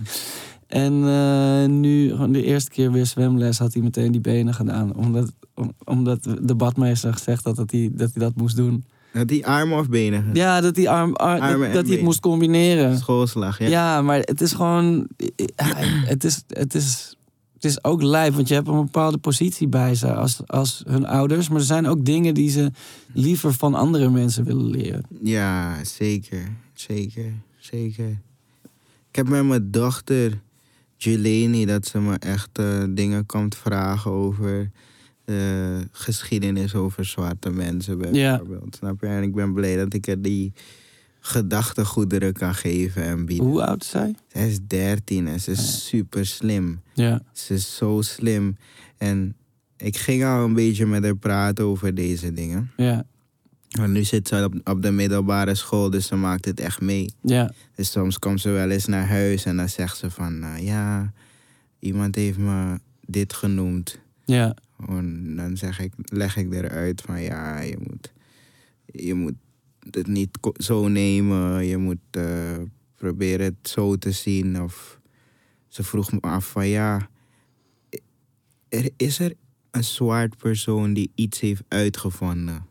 En 0.66 0.92
eh, 1.08 1.68
nu, 1.68 2.10
gewoon 2.10 2.32
de 2.32 2.44
eerste 2.44 2.70
keer 2.70 2.92
weer 2.92 3.06
zwemles, 3.06 3.58
had 3.58 3.72
hij 3.72 3.82
meteen 3.82 4.12
die 4.12 4.20
benen 4.20 4.54
gedaan. 4.54 4.96
Omdat, 4.96 5.32
om- 5.54 5.72
omdat 5.84 6.22
de 6.42 6.54
badmeester 6.54 7.12
gezegd 7.12 7.44
had 7.44 7.56
dat 7.56 7.70
hij 7.70 7.90
dat, 7.92 8.10
hij 8.14 8.22
dat 8.24 8.34
moest 8.36 8.56
doen. 8.56 8.84
Had 9.12 9.30
hij 9.30 9.44
armen 9.44 9.78
of 9.78 9.88
benen? 9.88 10.30
Ja, 10.32 10.60
dat 10.60 10.76
hij, 10.76 10.88
arm, 10.88 11.14
ar- 11.14 11.40
dat, 11.58 11.72
dat 11.72 11.86
hij 11.86 11.94
het 11.94 12.04
moest 12.04 12.20
combineren. 12.20 12.98
Schoolslag, 12.98 13.58
ja. 13.58 13.66
Ja. 13.68 14.02
maar 14.02 14.18
het 14.18 14.40
is 14.40 14.52
gewoon... 14.52 15.08
Het 16.04 16.24
is, 16.24 16.42
het 16.48 16.74
is, 16.74 17.16
het 17.54 17.64
is 17.64 17.84
ook 17.84 18.02
lijp, 18.02 18.34
want 18.34 18.48
je 18.48 18.54
hebt 18.54 18.68
een 18.68 18.84
bepaalde 18.84 19.18
positie 19.18 19.68
bij 19.68 19.94
ze 19.94 20.14
als, 20.14 20.40
als 20.46 20.82
hun 20.86 21.06
ouders. 21.06 21.48
Maar 21.48 21.58
er 21.58 21.64
zijn 21.64 21.86
ook 21.86 22.04
dingen 22.04 22.34
die 22.34 22.50
ze 22.50 22.70
liever 23.12 23.52
van 23.52 23.74
andere 23.74 24.10
mensen 24.10 24.44
willen 24.44 24.70
leren. 24.70 25.02
Ja, 25.22 25.84
zeker. 25.84 26.42
Zeker. 26.74 27.32
Zeker. 27.58 28.08
Ik 29.08 29.16
heb 29.16 29.28
met 29.28 29.44
mijn 29.44 29.70
dochter, 29.70 30.40
Jeleni, 30.96 31.64
dat 31.66 31.86
ze 31.86 32.00
me 32.00 32.16
echt 32.18 32.48
eh, 32.52 32.84
dingen 32.90 33.26
komt 33.26 33.56
vragen 33.56 34.10
over 34.10 34.70
eh, 35.24 35.36
geschiedenis 35.92 36.74
over 36.74 37.04
zwarte 37.04 37.50
mensen 37.50 37.98
bijvoorbeeld. 37.98 38.76
Snap 38.76 39.00
je? 39.00 39.06
En 39.06 39.22
ik 39.22 39.34
ben 39.34 39.52
blij 39.52 39.76
dat 39.76 39.94
ik 39.94 40.06
er 40.06 40.22
die 40.22 40.52
gedachtegoederen 41.20 42.32
kan 42.32 42.54
geven 42.54 43.02
en 43.02 43.26
bieden. 43.26 43.46
Hoe 43.46 43.64
oud 43.66 43.82
is 43.82 43.88
zij? 43.90 44.14
Zij 44.28 44.48
is 44.48 44.58
13 44.66 45.26
en 45.28 45.40
ze 45.40 45.50
is 45.50 45.86
super 45.88 46.26
slim. 46.26 46.80
Ja, 46.94 47.22
Ze 47.32 47.54
is 47.54 47.76
zo 47.76 48.00
slim. 48.00 48.56
En 48.98 49.36
ik 49.76 49.96
ging 49.96 50.24
al 50.24 50.44
een 50.44 50.54
beetje 50.54 50.86
met 50.86 51.04
haar 51.04 51.16
praten 51.16 51.64
over 51.64 51.94
deze 51.94 52.32
dingen. 52.32 52.70
ja, 52.76 53.04
Want 53.70 53.92
nu 53.92 54.04
zit 54.04 54.28
ze 54.28 54.44
op, 54.44 54.68
op 54.68 54.82
de 54.82 54.90
middelbare 54.90 55.54
school, 55.54 55.90
dus 55.90 56.06
ze 56.06 56.16
maakt 56.16 56.44
het 56.44 56.60
echt 56.60 56.80
mee. 56.80 57.12
ja, 57.22 57.52
Dus 57.74 57.90
soms 57.90 58.18
komt 58.18 58.40
ze 58.40 58.50
wel 58.50 58.70
eens 58.70 58.86
naar 58.86 59.08
huis 59.08 59.44
en 59.44 59.56
dan 59.56 59.68
zegt 59.68 59.96
ze 59.96 60.10
van... 60.10 60.38
nou 60.38 60.62
ja, 60.62 61.12
iemand 61.78 62.14
heeft 62.14 62.38
me 62.38 62.78
dit 63.06 63.32
genoemd. 63.32 63.98
ja, 64.24 64.54
En 64.88 65.36
dan 65.36 65.56
zeg 65.56 65.80
ik, 65.80 65.92
leg 66.04 66.36
ik 66.36 66.52
eruit 66.52 67.00
van 67.00 67.22
ja, 67.22 67.60
je 67.60 67.76
moet, 67.78 68.12
je 68.86 69.14
moet 69.14 69.34
het 69.90 70.06
niet 70.06 70.38
zo 70.56 70.88
nemen. 70.88 71.66
Je 71.66 71.76
moet 71.76 71.98
eh, 72.10 72.58
proberen 72.96 73.46
het 73.46 73.68
zo 73.68 73.96
te 73.96 74.10
zien. 74.10 74.62
Of 74.62 75.00
ze 75.68 75.82
vroeg 75.82 76.12
me 76.12 76.20
af 76.20 76.50
van 76.50 76.68
ja, 76.68 77.08
er, 78.68 78.90
is 78.96 79.18
er 79.18 79.34
een 79.70 79.84
zwart 79.84 80.36
persoon 80.36 80.94
die 80.94 81.10
iets 81.14 81.40
heeft 81.40 81.62
uitgevonden? 81.68 82.66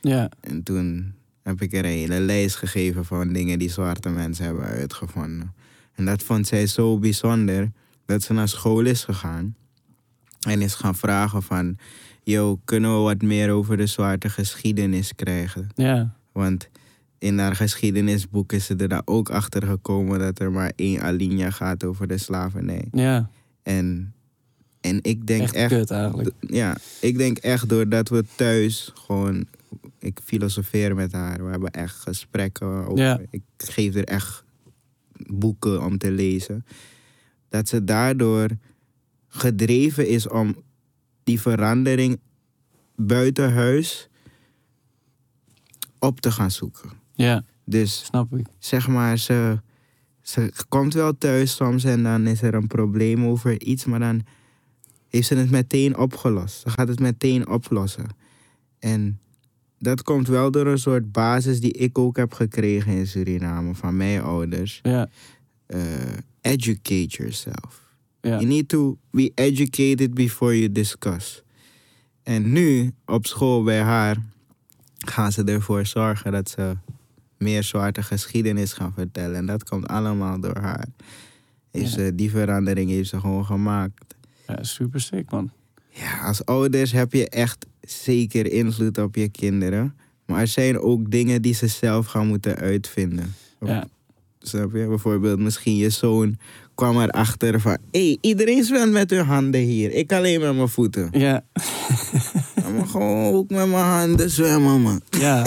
ja, 0.00 0.30
En 0.40 0.62
toen 0.62 1.14
heb 1.42 1.62
ik 1.62 1.72
er 1.72 1.84
een 1.84 1.90
hele 1.90 2.20
lijst 2.20 2.56
gegeven 2.56 3.04
van 3.04 3.32
dingen 3.32 3.58
die 3.58 3.70
zwarte 3.70 4.08
mensen 4.08 4.44
hebben 4.44 4.64
uitgevonden. 4.64 5.54
En 5.92 6.04
dat 6.04 6.22
vond 6.22 6.46
zij 6.46 6.66
zo 6.66 6.98
bijzonder 6.98 7.70
dat 8.04 8.22
ze 8.22 8.32
naar 8.32 8.48
school 8.48 8.84
is 8.84 9.04
gegaan. 9.04 9.56
En 10.40 10.62
is 10.62 10.74
gaan 10.74 10.94
vragen 10.94 11.42
van, 11.42 11.76
yo, 12.22 12.60
kunnen 12.64 12.90
we 12.96 13.00
wat 13.00 13.22
meer 13.22 13.50
over 13.50 13.76
de 13.76 13.86
zwarte 13.86 14.28
geschiedenis 14.28 15.14
krijgen? 15.14 15.68
ja, 15.74 16.14
Want 16.32 16.68
in 17.18 17.38
haar 17.38 17.56
geschiedenisboek 17.56 18.52
is 18.52 18.66
ze 18.66 18.76
er 18.76 18.88
daar 18.88 19.02
ook 19.04 19.30
achter 19.30 19.62
gekomen 19.66 20.18
dat 20.18 20.38
er 20.38 20.52
maar 20.52 20.72
één 20.76 21.00
alinea 21.02 21.50
gaat 21.50 21.84
over 21.84 22.06
de 22.06 22.18
slavernij. 22.18 22.88
ja. 22.92 23.30
En, 23.62 24.14
en 24.80 24.98
ik 25.02 25.26
denk 25.26 25.42
Echt, 25.42 25.54
echt 25.54 25.72
kut 25.72 25.90
eigenlijk. 25.90 26.30
ja, 26.40 26.76
ik 27.00 27.18
denk 27.18 27.38
echt 27.38 27.68
doordat 27.68 28.08
we 28.08 28.24
thuis 28.36 28.90
gewoon. 28.94 29.46
Ik 29.98 30.18
filosofeer 30.24 30.94
met 30.94 31.12
haar. 31.12 31.44
We 31.44 31.50
hebben 31.50 31.70
echt 31.70 31.94
gesprekken. 31.94 32.86
Over, 32.86 33.04
Ja. 33.04 33.20
Ik 33.30 33.42
geef 33.56 33.94
er 33.94 34.04
echt 34.04 34.44
boeken 35.26 35.82
om 35.84 35.98
te 35.98 36.10
lezen. 36.10 36.64
Dat 37.48 37.68
ze 37.68 37.84
daardoor 37.84 38.48
gedreven 39.32 40.08
is 40.08 40.28
om 40.28 40.56
die 41.24 41.40
verandering 41.40 42.20
buiten 42.96 43.52
huis 43.52 44.08
op 45.98 46.20
te 46.20 46.30
gaan 46.30 46.50
zoeken. 46.50 46.90
Ja, 47.14 47.44
Dus 47.64 48.04
snap 48.04 48.34
ik. 48.36 48.46
zeg 48.58 48.88
maar, 48.88 49.18
ze, 49.18 49.60
ze 50.22 50.52
komt 50.68 50.94
wel 50.94 51.18
thuis 51.18 51.54
soms 51.56 51.84
en 51.84 52.02
dan 52.02 52.26
is 52.26 52.42
er 52.42 52.54
een 52.54 52.66
probleem 52.66 53.24
over 53.24 53.62
iets, 53.62 53.84
maar 53.84 53.98
dan 54.00 54.22
heeft 55.08 55.26
ze 55.26 55.34
het 55.34 55.50
meteen 55.50 55.96
opgelost. 55.96 56.60
Ze 56.60 56.70
gaat 56.70 56.88
het 56.88 57.00
meteen 57.00 57.48
oplossen. 57.48 58.06
En 58.78 59.18
dat 59.78 60.02
komt 60.02 60.28
wel 60.28 60.50
door 60.50 60.66
een 60.66 60.78
soort 60.78 61.12
basis 61.12 61.60
die 61.60 61.72
ik 61.72 61.98
ook 61.98 62.16
heb 62.16 62.32
gekregen 62.32 62.92
in 62.92 63.06
Suriname 63.06 63.74
van 63.74 63.96
mijn 63.96 64.22
ouders. 64.22 64.80
Ja, 64.82 65.08
Eh, 65.66 65.78
educate 66.40 67.06
yourself. 67.06 67.89
You 68.20 68.44
need 68.44 68.68
to 68.68 68.98
be 69.10 69.32
educated 69.34 70.14
before 70.14 70.58
you 70.58 70.72
discuss. 70.72 71.42
En 72.22 72.52
nu 72.52 72.92
op 73.06 73.26
school 73.26 73.62
bij 73.62 73.80
haar 73.80 74.16
gaan 74.98 75.32
ze 75.32 75.44
ervoor 75.44 75.86
zorgen 75.86 76.32
dat 76.32 76.50
ze 76.50 76.76
meer 77.38 77.62
zwarte 77.62 78.02
geschiedenis 78.02 78.72
gaan 78.72 78.92
vertellen. 78.92 79.36
En 79.36 79.46
dat 79.46 79.64
komt 79.68 79.86
allemaal 79.86 80.40
door 80.40 80.56
haar. 80.56 80.86
Ja. 81.70 81.86
ze, 81.86 82.14
die 82.14 82.30
verandering 82.30 82.90
heeft 82.90 83.08
ze 83.08 83.20
gewoon 83.20 83.46
gemaakt. 83.46 84.14
ja 84.46 84.62
super 84.62 85.00
sick, 85.00 85.30
man. 85.30 85.50
Ja, 85.90 86.20
als 86.20 86.44
ouders 86.44 86.92
heb 86.92 87.12
je 87.12 87.28
echt 87.28 87.66
zeker 87.80 88.52
invloed 88.52 88.98
op 88.98 89.14
je 89.14 89.28
kinderen. 89.28 89.96
Maar 90.26 90.40
er 90.40 90.46
zijn 90.46 90.78
ook 90.78 91.10
dingen 91.10 91.42
die 91.42 91.54
ze 91.54 91.66
zelf 91.66 92.06
gaan 92.06 92.26
moeten 92.26 92.56
uitvinden. 92.56 93.34
Ja, 93.60 93.86
Snap 94.42 94.72
je? 94.72 94.86
Bijvoorbeeld, 94.86 95.38
misschien 95.38 95.76
je 95.76 95.90
zoon 95.90 96.38
kwam 96.80 97.00
erachter 97.00 97.60
van... 97.60 97.76
Hé, 97.90 98.06
hey, 98.06 98.18
iedereen 98.20 98.64
zwemt 98.64 98.92
met 98.92 99.10
hun 99.10 99.24
handen 99.24 99.60
hier. 99.60 99.90
Ik 99.92 100.12
alleen 100.12 100.40
met 100.40 100.54
mijn 100.56 100.68
voeten. 100.68 101.08
ja, 101.12 101.44
Ik 102.56 102.74
mag 102.78 102.90
gewoon 102.90 103.34
ook 103.34 103.50
met 103.50 103.68
mijn 103.68 103.84
handen 103.84 104.30
zwemmen, 104.30 104.80
man. 104.82 105.00
ja. 105.10 105.46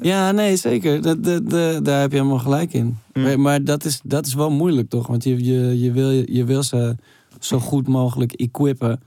Ja, 0.00 0.32
nee, 0.32 0.56
zeker. 0.56 1.02
Dat, 1.02 1.24
dat, 1.24 1.50
dat- 1.50 1.84
daar 1.84 2.00
heb 2.00 2.10
je 2.10 2.16
helemaal 2.16 2.38
gelijk 2.38 2.72
in. 2.72 2.98
Mm. 3.12 3.22
Maar, 3.22 3.40
maar 3.40 3.64
dat, 3.64 3.84
is, 3.84 4.00
dat 4.04 4.26
is 4.26 4.34
wel 4.34 4.50
moeilijk, 4.50 4.88
toch? 4.88 5.06
Want 5.06 5.24
je, 5.24 5.44
je, 5.44 5.80
je, 5.80 5.92
wil, 5.92 6.10
je 6.10 6.44
wil 6.44 6.62
ze 6.62 6.96
zo 7.40 7.58
goed 7.58 7.88
mogelijk 7.88 8.32
equippen. 8.32 9.00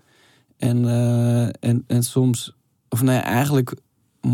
En, 0.57 0.87
eh, 0.87 1.43
en, 1.69 1.83
en 1.87 2.03
soms, 2.03 2.55
of 2.89 3.01
nee, 3.01 3.17
eigenlijk, 3.17 3.73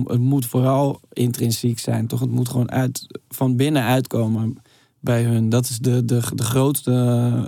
het 0.06 0.20
moet 0.20 0.46
vooral 0.46 1.00
intrinsiek 1.14 1.80
zijn, 1.80 2.08
toch? 2.08 2.20
Het 2.20 2.32
moet 2.32 2.50
gewoon 2.50 2.72
uit, 2.72 3.20
van 3.30 3.56
binnen 3.56 3.84
uitkomen 3.84 4.58
bij 5.00 5.24
hun. 5.24 5.50
Dat 5.50 5.70
is 5.70 5.78
de, 5.78 6.06
de, 6.06 6.22
de 6.34 6.44
grootste 6.44 6.92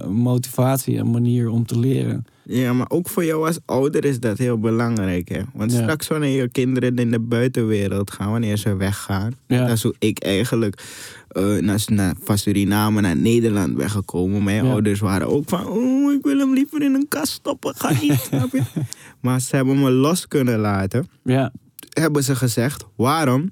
motivatie 0.10 0.98
en 0.98 1.12
manier 1.12 1.50
om 1.50 1.66
te 1.66 1.80
leren. 1.80 2.26
Ja, 2.44 2.74
maar 2.74 2.90
ook 2.90 3.10
voor 3.10 3.26
jou 3.26 3.48
als 3.48 3.60
ouder 3.66 4.06
is 4.06 4.20
dat 4.20 4.38
heel 4.38 4.60
belangrijk, 4.60 5.30
hè? 5.30 5.42
Want 5.54 5.72
Ja. 5.72 5.82
straks 5.82 6.08
wanneer 6.08 6.42
je 6.42 6.50
kinderen 6.50 6.96
in 6.96 7.12
de 7.12 7.20
buitenwereld 7.20 8.12
gaan, 8.12 8.32
wanneer 8.32 8.58
ze 8.58 8.76
weggaan, 8.76 9.32
Ja. 9.48 9.60
dat 9.66 9.76
is 9.76 9.84
hoe 9.84 9.96
ik 10.00 10.20
eigenlijk 10.24 10.84
eh, 11.30 11.58
naar, 11.58 11.84
naar, 11.86 12.16
van 12.24 12.38
Suriname 12.38 13.02
naar 13.02 13.16
Nederland 13.18 13.76
ben 13.76 13.90
gekomen. 13.90 14.44
Mijn 14.44 14.66
Ja. 14.66 14.72
ouders 14.72 15.00
waren 15.00 15.28
ook 15.28 15.50
van, 15.50 15.68
oh, 15.68 16.14
ik 16.14 16.24
wil 16.24 16.38
hem 16.38 16.54
liever 16.54 16.82
in 16.82 16.94
een 16.94 17.08
kast 17.08 17.32
stoppen, 17.32 17.74
ga 17.76 17.92
niet, 18.02 18.20
snap 18.30 18.52
je? 18.52 18.62
Maar 19.20 19.40
ze 19.42 19.56
hebben 19.56 19.80
me 19.82 19.92
los 19.92 20.28
kunnen 20.28 20.60
laten. 20.60 21.08
Ja, 21.24 21.52
hebben 21.90 22.24
ze 22.24 22.36
gezegd. 22.36 22.86
Waarom? 22.96 23.52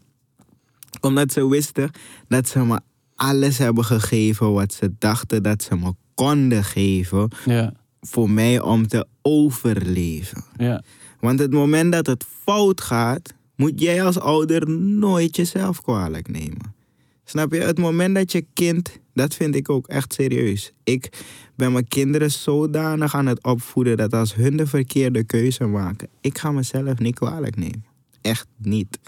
Omdat 1.02 1.32
ze 1.32 1.48
wisten 1.50 1.90
dat 2.28 2.48
ze 2.48 2.60
me 2.66 2.80
alles 3.18 3.58
hebben 3.58 3.86
gegeven 3.86 4.54
wat 4.54 4.74
ze 4.74 4.94
dachten 5.00 5.44
dat 5.44 5.64
ze 5.64 5.76
me 5.76 5.94
konden 6.16 6.64
geven 6.64 7.30
ja, 7.46 7.74
voor 8.02 8.30
mij 8.30 8.62
om 8.62 8.88
te 8.88 9.08
overleven. 9.22 10.44
ja. 10.58 10.84
Want 11.20 11.40
het 11.40 11.52
moment 11.52 11.92
dat 11.92 12.06
het 12.06 12.26
fout 12.44 12.82
gaat, 12.82 13.34
moet 13.56 13.82
jij 13.82 14.04
als 14.04 14.20
ouder 14.20 14.70
nooit 14.70 15.36
jezelf 15.36 15.82
kwalijk 15.82 16.28
nemen. 16.28 16.76
Snap 17.24 17.54
je? 17.54 17.60
Het 17.60 17.78
moment 17.78 18.16
dat 18.16 18.32
je 18.32 18.46
kind, 18.54 19.00
dat 19.14 19.36
vind 19.36 19.56
ik 19.56 19.70
ook 19.70 19.88
echt 19.88 20.14
serieus. 20.14 20.72
Ik 20.84 21.26
ben 21.56 21.72
mijn 21.72 21.88
kinderen 21.88 22.32
zodanig 22.32 23.16
aan 23.16 23.26
het 23.26 23.44
opvoeden 23.44 23.98
dat 23.98 24.14
als 24.14 24.36
hun 24.36 24.58
de 24.58 24.68
verkeerde 24.68 25.24
keuze 25.24 25.66
maken, 25.66 26.10
ik 26.22 26.38
ga 26.38 26.52
mezelf 26.52 27.00
niet 27.00 27.16
kwalijk 27.16 27.56
nemen. 27.56 27.86
Echt 28.22 28.48
niet. 28.58 29.00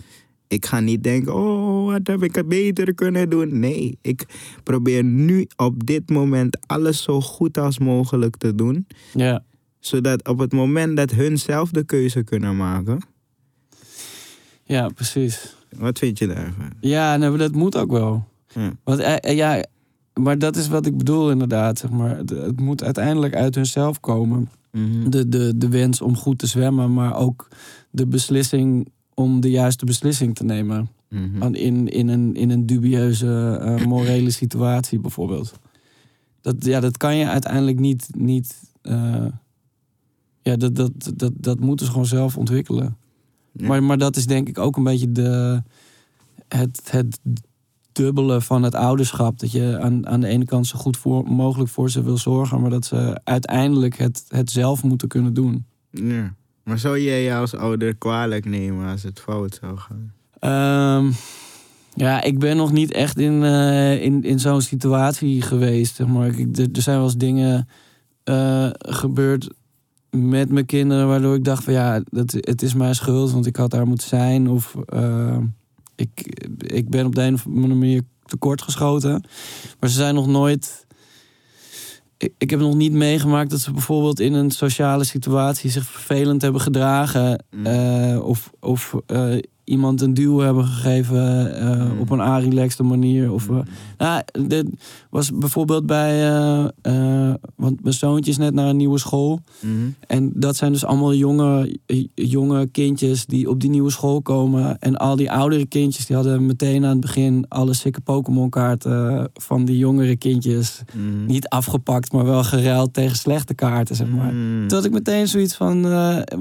Ik 0.49 0.65
ga 0.65 0.79
niet 0.79 1.03
denken, 1.03 1.35
oh, 1.35 1.91
wat 1.91 2.07
heb 2.07 2.23
ik 2.23 2.35
het 2.35 2.47
beter 2.47 2.93
kunnen 2.93 3.29
doen. 3.29 3.59
Nee, 3.59 3.97
ik 4.01 4.25
probeer 4.63 5.03
nu 5.03 5.47
op 5.55 5.85
dit 5.85 6.09
moment 6.09 6.57
alles 6.67 7.03
zo 7.03 7.21
goed 7.21 7.57
als 7.57 7.79
mogelijk 7.79 8.37
te 8.37 8.55
doen 8.55 8.87
ja. 9.13 9.43
zodat 9.79 10.27
op 10.27 10.39
het 10.39 10.51
moment 10.51 10.97
dat 10.97 11.11
hun 11.11 11.37
zelf 11.37 11.71
de 11.71 11.83
keuze 11.83 12.23
kunnen 12.23 12.57
maken. 12.57 12.99
Ja, 14.63 14.87
precies. 14.87 15.55
Wat 15.77 15.99
vind 15.99 16.17
je 16.17 16.27
daarvan? 16.27 16.71
Ja, 16.79 17.17
maar 17.17 17.37
dat 17.37 17.53
moet 17.53 17.75
ook 17.75 17.91
wel. 17.91 18.27
Ja. 18.47 18.71
Want 18.83 18.99
eh, 18.99 19.15
eh, 19.19 19.35
ja, 19.35 19.65
maar 20.13 20.37
dat 20.37 20.55
is 20.55 20.67
wat 20.67 20.85
ik 20.85 20.97
bedoel 20.97 21.31
inderdaad. 21.31 21.77
Zeg 21.77 21.89
maar. 21.89 22.17
het, 22.17 22.29
het 22.29 22.59
moet 22.59 22.83
uiteindelijk 22.83 23.35
uit 23.35 23.55
hunzelf 23.55 23.99
komen. 23.99 24.49
Mhm. 24.71 25.09
De, 25.09 25.29
de, 25.29 25.57
de 25.57 25.69
wens 25.69 26.01
om 26.01 26.15
goed 26.15 26.37
te 26.37 26.47
zwemmen, 26.47 26.93
maar 26.93 27.15
ook 27.15 27.47
de 27.89 28.07
beslissing 28.07 28.91
om 29.19 29.39
de 29.41 29.49
juiste 29.49 29.85
beslissing 29.85 30.35
te 30.35 30.43
nemen. 30.43 30.89
Mhm. 31.09 31.53
In, 31.53 31.87
in, 31.87 32.07
een, 32.07 32.35
in 32.35 32.49
een 32.49 32.65
dubieuze 32.65 33.59
eh, 33.61 33.85
morele 33.93 34.31
situatie 34.31 34.99
bijvoorbeeld. 34.99 35.59
Dat, 36.41 36.65
ja, 36.65 36.79
dat 36.79 36.97
kan 36.97 37.15
je 37.15 37.27
uiteindelijk 37.27 37.79
niet. 37.79 38.09
niet 38.17 38.73
eh, 38.81 39.25
ja, 40.41 40.55
dat, 40.55 40.75
dat, 40.75 40.91
dat, 41.15 41.31
dat 41.35 41.59
moeten 41.59 41.85
ze 41.85 41.91
gewoon 41.91 42.07
zelf 42.07 42.37
ontwikkelen. 42.37 42.97
Ja. 43.51 43.67
Maar, 43.67 43.83
maar 43.83 43.97
dat 43.97 44.15
is 44.15 44.25
denk 44.25 44.47
ik 44.47 44.57
ook 44.57 44.77
een 44.77 44.83
beetje 44.83 45.11
de, 45.11 45.63
het, 46.47 46.81
het 46.91 47.19
dubbele 47.91 48.41
van 48.41 48.63
het 48.63 48.75
ouderschap. 48.75 49.39
Dat 49.39 49.51
je 49.51 49.79
aan, 49.79 50.07
aan 50.07 50.19
de 50.19 50.27
ene 50.27 50.45
kant 50.45 50.67
zo 50.67 50.79
goed 50.79 50.97
voor, 50.97 51.23
mogelijk 51.23 51.69
voor 51.69 51.89
ze 51.89 52.03
wil 52.03 52.17
zorgen, 52.17 52.61
maar 52.61 52.69
dat 52.69 52.85
ze 52.85 53.21
uiteindelijk 53.23 53.97
het, 53.97 54.25
het 54.27 54.51
zelf 54.51 54.83
moeten 54.83 55.07
kunnen 55.07 55.33
doen. 55.33 55.65
Ja. 55.91 56.37
Maar 56.69 56.79
zou 56.79 56.99
jij 56.99 57.23
je 57.23 57.35
als 57.35 57.55
ouder 57.55 57.95
kwalijk 57.95 58.45
nemen 58.45 58.91
als 58.91 59.03
het 59.03 59.19
fout 59.19 59.59
zou 59.61 59.77
gaan? 59.77 60.13
Ehm, 60.39 61.11
ja, 61.93 62.21
ik 62.21 62.39
ben 62.39 62.57
nog 62.57 62.71
niet 62.71 62.91
echt 62.91 63.17
in, 63.17 63.43
eh, 63.43 64.03
in, 64.03 64.23
in 64.23 64.39
zo'n 64.39 64.61
situatie 64.61 65.41
geweest. 65.41 66.05
Maar. 66.05 66.39
Ik, 66.39 66.57
er, 66.57 66.81
zijn 66.81 66.97
wel 66.97 67.05
eens 67.05 67.17
dingen 67.17 67.67
eh, 68.23 68.69
gebeurd 68.71 69.49
met 70.09 70.49
mijn 70.49 70.65
kinderen... 70.65 71.07
waardoor 71.07 71.35
ik 71.35 71.43
dacht 71.43 71.63
van 71.63 71.73
ja, 71.73 72.01
dat, 72.09 72.31
het 72.31 72.61
is 72.61 72.73
mijn 72.73 72.95
schuld... 72.95 73.31
want 73.31 73.45
ik 73.45 73.55
had 73.55 73.71
daar 73.71 73.87
moeten 73.87 74.07
zijn. 74.07 74.49
Of 74.49 74.75
eh, 74.85 75.37
ik, 75.95 76.45
ik 76.57 76.89
ben 76.89 77.05
op 77.05 77.15
de 77.15 77.21
een 77.21 77.33
of 77.33 77.45
andere 77.45 77.73
manier 77.73 78.01
tekortgeschoten. 78.25 79.23
Maar 79.79 79.89
ze 79.89 79.95
zijn 79.95 80.15
nog 80.15 80.27
nooit... 80.27 80.87
Ik, 82.37 82.49
heb 82.49 82.59
nog 82.59 82.75
niet 82.75 82.91
meegemaakt 82.91 83.49
dat 83.49 83.59
ze 83.59 83.71
bijvoorbeeld 83.71 84.19
in 84.19 84.33
een 84.33 84.51
sociale 84.51 85.03
situatie 85.03 85.69
zich 85.69 85.85
vervelend 85.85 86.41
hebben 86.41 86.61
gedragen. 86.61 87.43
Mm. 87.51 87.65
eh, 87.65 88.23
of 88.23 88.51
of 88.59 88.95
eh, 89.05 89.37
iemand 89.69 90.01
een 90.01 90.13
duw 90.13 90.37
hebben 90.39 90.65
gegeven 90.65 91.53
eh, 91.59 91.91
Mm. 91.91 91.99
op 91.99 92.09
een 92.09 92.39
relaxte 92.39 92.83
manier. 92.83 93.31
Of, 93.31 93.49
eh, 93.49 93.57
nou, 93.97 94.23
dit 94.47 94.65
was 95.09 95.31
bijvoorbeeld 95.31 95.85
bij. 95.85 96.27
eh, 96.81 97.33
want 97.55 97.83
mijn 97.83 97.93
zoontje 97.93 98.31
is 98.31 98.37
net 98.37 98.53
naar 98.53 98.67
een 98.69 98.77
nieuwe 98.77 98.97
school. 98.99 99.39
Mhm. 99.59 99.73
En 100.07 100.31
dat 100.35 100.55
zijn 100.55 100.71
dus 100.71 100.85
allemaal 100.85 101.13
jonge, 101.13 101.77
jonge 102.13 102.67
kindjes 102.67 103.25
die 103.25 103.49
op 103.49 103.59
die 103.59 103.69
nieuwe 103.69 103.89
school 103.91 104.21
komen. 104.21 104.79
En 104.79 104.97
al 104.97 105.15
die 105.15 105.31
oudere 105.31 105.65
kindjes 105.65 106.05
die 106.05 106.15
hadden 106.15 106.45
meteen 106.45 106.83
aan 106.83 106.89
het 106.91 106.99
begin 106.99 107.45
alle 107.47 107.73
sikke 107.73 108.01
Pokémon 108.01 108.49
kaarten 108.49 109.29
van 109.33 109.65
die 109.65 109.77
jongere 109.77 110.15
kindjes. 110.15 110.81
Mhm. 110.95 111.25
Niet 111.25 111.47
afgepakt, 111.47 112.11
maar 112.11 112.25
wel 112.25 112.43
geruild 112.43 112.93
tegen 112.93 113.15
slechte 113.17 113.53
kaarten, 113.53 113.95
zeg 113.95 114.07
maar. 114.09 114.33
Mhm. 114.33 114.67
Toen 114.67 114.77
had 114.77 114.85
ik 114.85 114.91
meteen 114.91 115.27
zoiets 115.27 115.55
van. 115.55 115.81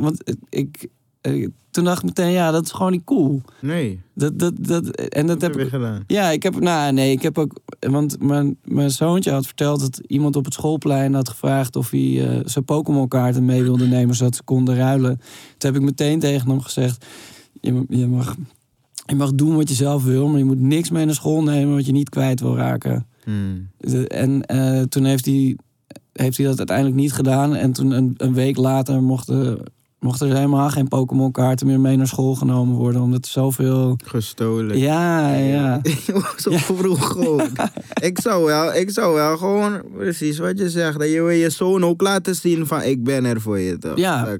want 0.00 0.22
ik. 0.48 0.88
Eh, 1.20 1.48
toen 1.70 1.84
dacht 1.84 1.98
ik 1.98 2.04
meteen, 2.04 2.30
ja, 2.32 2.50
dat 2.50 2.64
is 2.64 2.70
gewoon 2.72 2.92
niet 2.92 3.04
cool. 3.04 3.40
Nee, 3.60 4.00
Dat, 4.14 4.38
dat, 4.38 4.52
dat, 4.58 4.88
en 4.96 5.26
dat 5.26 5.40
dat 5.40 5.50
heb 5.54 5.60
ik. 5.64 5.68
gedaan. 5.68 6.04
Ja, 6.06 6.30
ik 6.30 6.42
heb. 6.42 6.60
Nou, 6.60 6.92
nee, 6.92 7.12
ik 7.12 7.22
heb 7.22 7.38
ook. 7.38 7.60
Want 7.80 8.22
mijn, 8.22 8.56
mijn 8.64 8.90
zoontje 8.90 9.30
had 9.30 9.46
verteld 9.46 9.80
dat 9.80 10.00
iemand 10.06 10.36
op 10.36 10.44
het 10.44 10.54
schoolplein 10.54 11.14
had 11.14 11.28
gevraagd 11.28 11.76
of 11.76 11.90
hij 11.90 12.28
eh, 12.28 12.40
zijn 12.44 12.64
Pokémon-kaarten 12.64 13.44
mee 13.44 13.62
wilde 13.62 13.86
nemen, 13.86 14.14
zodat 14.14 14.36
ze 14.36 14.42
konden 14.42 14.76
ruilen. 14.76 15.20
Toen 15.58 15.72
heb 15.72 15.80
ik 15.80 15.86
meteen 15.86 16.18
tegen 16.20 16.48
hem 16.50 16.60
gezegd: 16.60 17.04
je, 17.60 17.84
je, 17.88 18.06
mag, 18.06 18.36
je 19.06 19.14
mag 19.14 19.32
doen 19.32 19.56
wat 19.56 19.68
je 19.68 19.74
zelf 19.74 20.04
wil, 20.04 20.28
maar 20.28 20.38
je 20.38 20.44
moet 20.44 20.60
niks 20.60 20.90
mee 20.90 21.04
naar 21.04 21.14
school 21.14 21.42
nemen 21.42 21.74
wat 21.74 21.86
je 21.86 21.92
niet 21.92 22.08
kwijt 22.08 22.40
wil 22.40 22.56
raken. 22.56 23.06
De- 23.78 24.08
En 24.08 24.44
eh, 24.46 24.82
toen 24.82 25.04
heeft 25.04 25.24
hij, 25.24 25.56
heeft 26.12 26.36
hij 26.36 26.46
dat 26.46 26.58
uiteindelijk 26.58 26.96
niet 26.96 27.12
gedaan. 27.12 27.54
En 27.54 27.72
toen 27.72 27.90
een, 27.90 28.14
een 28.16 28.34
week 28.34 28.56
later 28.56 29.02
mochten, 29.02 29.58
mochten 30.00 30.28
er 30.28 30.34
helemaal 30.34 30.70
geen 30.70 30.88
Pokémon-kaarten 30.88 31.66
meer 31.66 31.80
mee 31.80 31.96
naar 31.96 32.06
school 32.06 32.34
genomen 32.34 32.76
worden. 32.76 33.00
Omdat 33.00 33.24
er 33.24 33.30
zoveel. 33.30 33.96
Gestolen. 34.04 34.78
Ja, 34.78 35.34
ja. 35.34 35.80
Zo 36.36 36.50
vroeg 36.74 37.06
gewoon. 37.06 37.48
ik, 38.00 38.20
zou 38.20 38.44
wel, 38.44 38.74
ik 38.74 38.90
zou 38.90 39.14
wel 39.14 39.36
gewoon, 39.36 39.82
precies 39.96 40.38
wat 40.38 40.58
je 40.58 40.70
zegt, 40.70 40.98
dat 40.98 41.08
je 41.08 41.22
wil 41.22 41.28
je 41.28 41.50
zoon 41.50 41.84
ook 41.84 42.00
laten 42.00 42.34
zien 42.34 42.66
van 42.66 42.82
ik 42.82 43.04
ben 43.04 43.24
er 43.24 43.40
voor 43.40 43.58
je. 43.58 43.78
Toch? 43.78 43.96
Ja. 43.96 44.38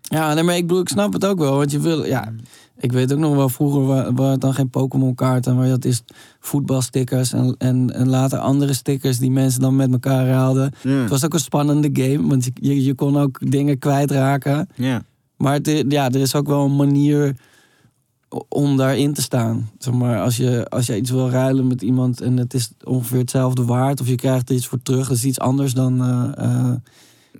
Ja, 0.00 0.34
nee, 0.34 0.42
maar 0.42 0.56
ik 0.56 0.66
bedoel, 0.66 0.82
ik 0.82 0.88
snap 0.88 1.12
het 1.12 1.26
ook 1.26 1.38
wel. 1.38 1.56
Want 1.56 1.70
je 1.70 1.80
wil, 1.80 2.04
ja. 2.04 2.32
Ik 2.78 2.92
weet 2.92 3.12
ook 3.12 3.18
nog 3.18 3.34
wel, 3.34 3.48
vroeger 3.48 3.86
wa- 3.86 4.12
waren 4.12 4.30
het 4.32 4.40
dan 4.40 4.54
geen 4.54 4.70
Pokémon-kaarten, 4.70 5.56
maar 5.56 5.68
dat 5.68 5.84
is 5.84 6.02
voetbalstickers 6.40 7.32
en, 7.32 7.54
en, 7.58 7.94
en 7.94 8.08
later 8.08 8.38
andere 8.38 8.72
stickers 8.72 9.18
die 9.18 9.30
mensen 9.30 9.60
dan 9.60 9.76
met 9.76 9.92
elkaar 9.92 10.28
haalden. 10.28 10.72
Ja. 10.82 10.90
Het 10.90 11.10
was 11.10 11.24
ook 11.24 11.32
een 11.34 11.40
spannende 11.40 11.90
game, 11.92 12.28
want 12.28 12.44
je, 12.60 12.84
je, 12.84 12.94
kon 12.94 13.16
ook 13.18 13.50
dingen 13.50 13.78
kwijtraken. 13.78 14.68
ja. 14.74 15.02
Maar 15.36 15.52
het, 15.52 15.84
ja, 15.88 16.04
er 16.10 16.20
is 16.20 16.34
ook 16.34 16.46
wel 16.46 16.64
een 16.64 16.76
manier 16.76 17.36
om 18.48 18.76
daarin 18.76 19.12
te 19.12 19.22
staan. 19.22 19.70
Zeg 19.78 19.94
maar, 19.94 20.20
als 20.22 20.36
je, 20.36 20.66
als 20.68 20.86
je 20.86 20.96
iets 20.96 21.10
wil 21.10 21.30
ruilen 21.30 21.66
met 21.66 21.82
iemand 21.82 22.20
en 22.20 22.36
het 22.36 22.54
is 22.54 22.70
ongeveer 22.84 23.18
hetzelfde 23.18 23.64
waard, 23.64 24.00
of 24.00 24.08
je 24.08 24.14
krijgt 24.14 24.48
er 24.48 24.54
iets 24.54 24.66
voor 24.66 24.82
terug, 24.82 25.08
dat 25.08 25.16
is 25.16 25.24
iets 25.24 25.38
anders 25.38 25.74
dan. 25.74 26.02
eh, 26.02 26.44
eh, 26.44 26.72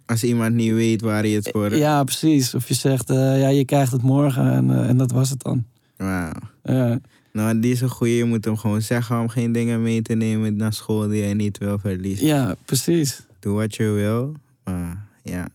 Als 0.07 0.24
iemand 0.24 0.55
niet 0.55 0.72
weet 0.72 1.00
waar 1.00 1.22
hij 1.22 1.30
het 1.30 1.48
voor... 1.52 1.76
ja, 1.76 2.05
precies. 2.05 2.55
Of 2.55 2.68
je 2.68 2.74
zegt, 2.74 3.11
eh, 3.11 3.40
ja, 3.40 3.48
je 3.48 3.64
krijgt 3.64 3.92
het 3.92 4.02
morgen 4.02 4.52
en, 4.52 4.70
eh, 4.70 4.88
en 4.88 4.96
dat 4.96 5.11
was 5.11 5.30
het 5.30 5.42
dan. 5.42 5.64
Wauw. 5.96 6.32
Ja. 6.64 7.00
Nou, 7.32 7.61
die 7.61 7.72
is 7.72 7.80
een 7.80 7.88
goeie. 7.88 8.16
Je 8.16 8.24
moet 8.24 8.44
hem 8.44 8.57
gewoon 8.57 8.82
zeggen 8.82 9.20
om 9.20 9.28
geen 9.28 9.52
dingen 9.52 9.82
mee 9.82 10.02
te 10.02 10.14
nemen 10.14 10.57
naar 10.57 10.72
school 10.72 11.09
die 11.09 11.22
hij 11.22 11.34
niet 11.34 11.59
wil 11.59 11.78
verliezen. 11.78 12.26
ja, 12.26 12.55
precies. 12.64 13.20
Doe 13.40 13.55
wat 13.55 13.74
je 13.74 13.84
wil. 13.90 14.34
Maar 14.64 15.07
ja. 15.22 15.48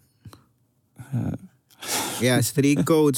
Ja. 1.12 1.32
Ja, 2.20 2.41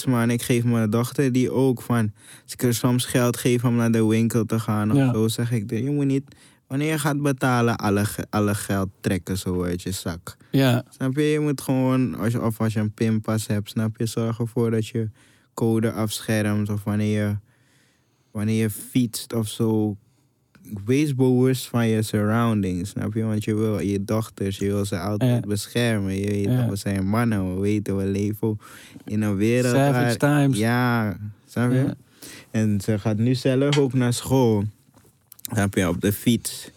man. 0.07 0.29
Ik 0.29 0.41
geef 0.41 0.63
mijn 0.63 0.89
dochter 0.89 1.32
die 1.32 1.51
ook 1.51 1.82
van. 1.82 2.11
Als 2.43 2.53
ik 2.53 2.63
er 2.63 2.73
soms 2.73 3.05
geld 3.05 3.38
geef 3.38 3.63
om 3.63 3.75
naar 3.75 3.91
de 3.91 4.05
winkel 4.05 4.45
te 4.45 4.59
gaan 4.59 4.91
of 4.91 4.97
Ja. 4.97 5.13
zo, 5.13 5.27
zeg 5.27 5.51
ik: 5.51 5.69
Je 5.69 5.91
moet 5.91 6.05
niet. 6.05 6.23
Wanneer 6.72 6.91
je 6.91 6.99
gaat 6.99 7.22
betalen, 7.22 7.78
alle, 7.78 8.05
alle 8.30 8.55
geld 8.55 8.89
trekken 9.01 9.38
zo 9.38 9.63
uit 9.63 9.82
je 9.82 9.91
zak. 9.91 10.38
Ja, 10.51 10.84
Snap 10.89 11.15
je? 11.15 11.22
Je 11.22 11.39
moet 11.39 11.61
gewoon, 11.61 12.15
als 12.15 12.32
je, 12.32 12.41
of 12.41 12.61
als 12.61 12.74
je 12.74 12.80
een 12.80 12.93
pinpas 12.93 13.47
hebt, 13.47 13.69
snap 13.69 13.97
je? 13.97 14.05
Zorg 14.05 14.39
ervoor 14.39 14.72
dat 14.72 14.88
je 14.88 15.09
code 15.53 15.91
afschermt. 15.91 16.69
Of 16.69 16.84
wanneer 16.84 17.28
je, 17.28 17.36
wanneer 18.32 18.61
je 18.61 18.69
fietst 18.69 19.34
of 19.34 19.47
zo, 19.47 19.97
wees 20.86 21.15
bewust 21.15 21.67
van 21.67 21.88
je 21.88 22.01
surroundings, 22.01 22.89
snap 22.89 23.13
je? 23.13 23.24
Want 23.24 23.43
je 23.43 23.55
wil 23.55 23.80
je 23.80 24.03
dochters, 24.03 24.57
je 24.57 24.67
wil 24.67 24.86
ze 24.86 24.99
altijd 24.99 25.45
beschermen. 25.45 26.19
Je 26.19 26.28
weet, 26.28 26.69
we 26.69 26.76
zijn 26.76 27.07
mannen, 27.07 27.55
we 27.55 27.61
weten, 27.61 27.97
we 27.97 28.05
leven 28.05 28.59
in 29.05 29.22
een 29.22 29.36
wereld 29.36 29.76
Savage 29.76 30.17
waar... 30.17 30.17
times. 30.17 30.57
Ja, 30.57 31.17
snap 31.47 31.72
je? 31.72 31.78
Ja. 31.78 31.93
En 32.51 32.82
ze 32.82 32.99
gaat 32.99 33.17
nu 33.17 33.36
zelf 33.36 33.78
ook 33.78 33.93
naar 33.93 34.13
school. 34.13 34.63
Snap 35.54 35.74
je, 35.76 35.88
op 35.88 36.02
de 36.02 36.14
fiets. 36.14 36.70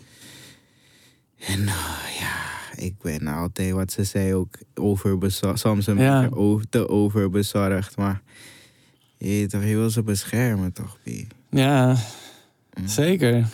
En 1.38 1.60
uh, 1.60 1.96
ja, 2.20 2.36
ik 2.76 2.94
ben 3.02 3.26
altijd, 3.26 3.72
wat 3.72 3.92
ze 3.92 4.04
zei, 4.04 4.34
ook 4.34 4.58
overbezorgd. 4.74 5.58
Soms 5.60 5.86
een 5.86 5.98
Ja. 5.98 6.28
beetje 6.28 6.64
te 6.68 6.88
overbezorgd, 6.88 7.96
maar... 7.96 8.22
Je, 9.18 9.46
toch, 9.46 9.64
je 9.64 9.76
wil 9.76 9.90
ze 9.90 10.02
beschermen, 10.02 10.72
toch, 10.72 10.98
P? 11.02 11.08
Ja, 11.50 11.96
Mm. 12.80 12.88
zeker. 12.88 13.46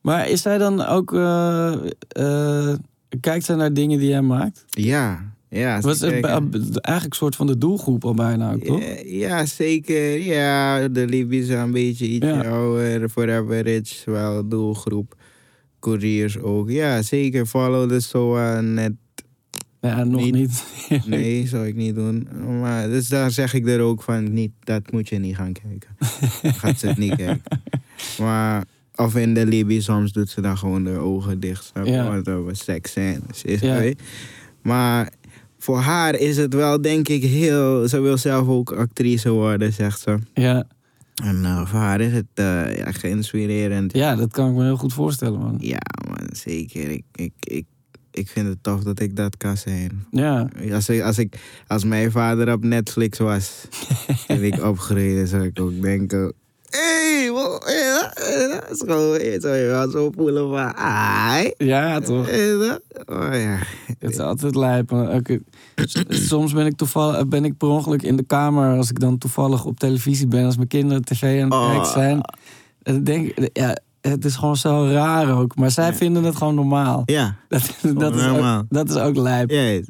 Maar 0.00 0.28
is 0.28 0.42
zij 0.42 0.58
dan 0.58 0.84
ook... 0.84 1.14
eh, 1.14 1.72
eh, 2.08 2.78
kijkt 3.20 3.44
zij 3.44 3.54
naar 3.56 3.72
dingen 3.72 3.98
die 3.98 4.08
jij 4.08 4.22
maakt? 4.22 4.64
Ja, 4.70 5.32
ja. 5.52 5.80
Was 5.80 6.00
het 6.00 6.10
kijken- 6.10 6.50
be- 6.50 6.58
eigenlijk 6.58 7.04
een 7.04 7.12
soort 7.20 7.36
van 7.36 7.46
de 7.46 7.58
doelgroep 7.58 8.04
al 8.04 8.14
bijna 8.14 8.52
ook, 8.52 8.64
toch? 8.64 8.80
Ja, 8.80 8.94
ja, 9.04 9.46
zeker. 9.46 10.18
Ja, 10.20 10.88
de 10.88 11.06
Libiërs 11.06 11.46
zijn 11.46 11.60
een 11.60 11.70
beetje 11.72 12.06
iets 12.08 12.26
Ja. 12.26 12.40
ouder. 12.48 13.08
Forever 13.08 13.60
Rich, 13.62 14.02
wel 14.04 14.48
doelgroep. 14.48 15.14
Couriers 15.80 16.38
ook. 16.38 16.70
Ja, 16.70 17.02
zeker. 17.02 17.46
Follow 17.46 17.88
the 17.90 18.00
SOA 18.00 18.60
net. 18.60 18.92
Ja, 19.80 20.04
nog 20.04 20.20
Niet. 20.20 20.34
niet. 20.34 20.64
Nee, 21.06 21.46
zou 21.46 21.66
ik 21.66 21.74
niet 21.74 21.94
doen. 21.94 22.28
Maar 22.60 22.88
dus 22.88 23.08
daar 23.08 23.30
zeg 23.30 23.54
ik 23.54 23.68
er 23.68 23.80
ook 23.80 24.02
van, 24.02 24.32
niet, 24.32 24.50
dat 24.60 24.92
moet 24.92 25.08
je 25.08 25.18
niet 25.18 25.36
gaan 25.36 25.52
kijken. 25.52 25.90
Gaat 26.58 26.78
ze 26.78 26.86
het 26.86 26.98
niet 26.98 27.14
kijken. 27.24 27.42
Maar, 28.18 28.64
of 28.94 29.16
in 29.16 29.34
de 29.34 29.46
Libië, 29.46 29.80
soms 29.82 30.12
doet 30.12 30.28
ze 30.30 30.40
dan 30.40 30.58
gewoon 30.58 30.84
de 30.84 30.98
ogen 30.98 31.40
dicht. 31.40 31.64
Snap 31.64 31.84
je? 31.86 31.90
Ja. 31.92 32.08
Want 32.08 32.28
over 32.28 32.56
seks 32.56 32.92
zijn. 32.92 33.22
Dus 33.26 33.42
is 33.44 33.60
Ja. 33.60 33.92
Maar 34.62 35.12
voor 35.62 35.78
haar 35.78 36.14
is 36.14 36.36
het 36.36 36.54
wel, 36.54 36.80
denk 36.80 37.08
ik, 37.08 37.22
heel... 37.22 37.88
Ze 37.88 38.00
wil 38.00 38.16
zelf 38.16 38.48
ook 38.48 38.72
actrice 38.72 39.30
worden, 39.30 39.72
zegt 39.72 40.00
ze. 40.00 40.18
ja. 40.34 40.64
En 41.22 41.44
eh, 41.44 41.66
voor 41.66 41.78
haar 41.78 42.00
is 42.00 42.12
het 42.12 42.26
eh, 42.34 42.76
ja, 42.76 42.92
geïnspirerend. 42.92 43.92
ja, 43.92 44.16
dat 44.16 44.32
kan 44.32 44.48
ik 44.48 44.54
me 44.54 44.62
heel 44.62 44.76
goed 44.76 44.92
voorstellen, 44.92 45.38
man. 45.38 45.56
Ja, 45.60 45.80
man, 46.08 46.28
zeker. 46.32 46.90
Ik, 46.90 47.04
ik, 47.14 47.32
ik, 47.40 47.64
ik 48.10 48.28
vind 48.28 48.48
het 48.48 48.62
tof 48.62 48.82
dat 48.82 49.00
ik 49.00 49.16
dat 49.16 49.36
kan 49.36 49.56
zijn. 49.56 50.06
Ja, 50.10 50.48
Als, 50.72 50.88
ik, 50.88 51.02
als, 51.02 51.18
ik, 51.18 51.38
als 51.66 51.84
mijn 51.84 52.10
vader 52.10 52.52
op 52.52 52.64
Netflix 52.64 53.18
was, 53.18 53.68
en 54.26 54.42
ik 54.42 54.64
opgereden, 54.64 55.28
zou 55.28 55.44
ik 55.44 55.60
ook 55.60 55.82
denken... 55.82 56.32
Hey, 56.72 57.30
dat 58.48 58.70
is 58.70 58.78
gewoon, 58.86 59.16
eh, 59.16 59.40
zou 59.40 59.56
je 59.56 59.66
wel 59.66 59.90
zo 59.90 60.10
voelen 60.16 60.48
van... 60.48 60.74
Ai, 60.76 61.52
ja 61.58 62.00
toch. 62.00 62.28
eh, 62.28 62.58
dat- 62.58 62.80
Oh 63.06 63.28
ja. 63.32 63.58
Het 63.98 64.10
is 64.10 64.18
altijd 64.18 64.54
lijp. 64.54 64.92
eh, 64.92 65.36
Soms 66.08 66.52
ben 66.52 66.66
ik, 66.66 66.76
toevallig, 66.76 67.26
ben 67.28 67.44
ik 67.44 67.56
per 67.56 67.68
ongeluk 67.68 68.02
in 68.02 68.16
de 68.16 68.22
kamer 68.24 68.76
als 68.76 68.90
ik 68.90 69.00
dan 69.00 69.18
toevallig 69.18 69.64
op 69.64 69.78
televisie 69.78 70.26
ben, 70.26 70.44
als 70.44 70.56
mijn 70.56 70.68
kinderen 70.68 71.04
tv 71.04 71.42
aan 71.42 71.50
het 71.50 71.52
Oh. 71.60 71.70
kijken 71.70 71.90
zijn. 71.90 72.20
En 72.82 72.94
dan 72.94 73.04
denk 73.04 73.26
ik, 73.28 73.48
ja, 73.52 73.76
het 74.00 74.24
is 74.24 74.34
gewoon 74.36 74.56
zo 74.56 74.86
raar 74.90 75.38
ook. 75.38 75.56
Maar 75.56 75.70
zij 75.70 75.94
vinden 75.94 76.24
het 76.24 76.36
gewoon 76.36 76.54
normaal. 76.54 77.02
Ja, 77.06 77.36
Dat, 77.48 77.62
dat, 77.94 78.14
is, 78.14 78.22
normaal. 78.22 78.58
ook, 78.60 78.64
dat 78.68 78.90
is 78.90 78.96
ook 78.96 79.16
lijp. 79.16 79.50
Ja, 79.50 79.60
ja. 79.60 79.80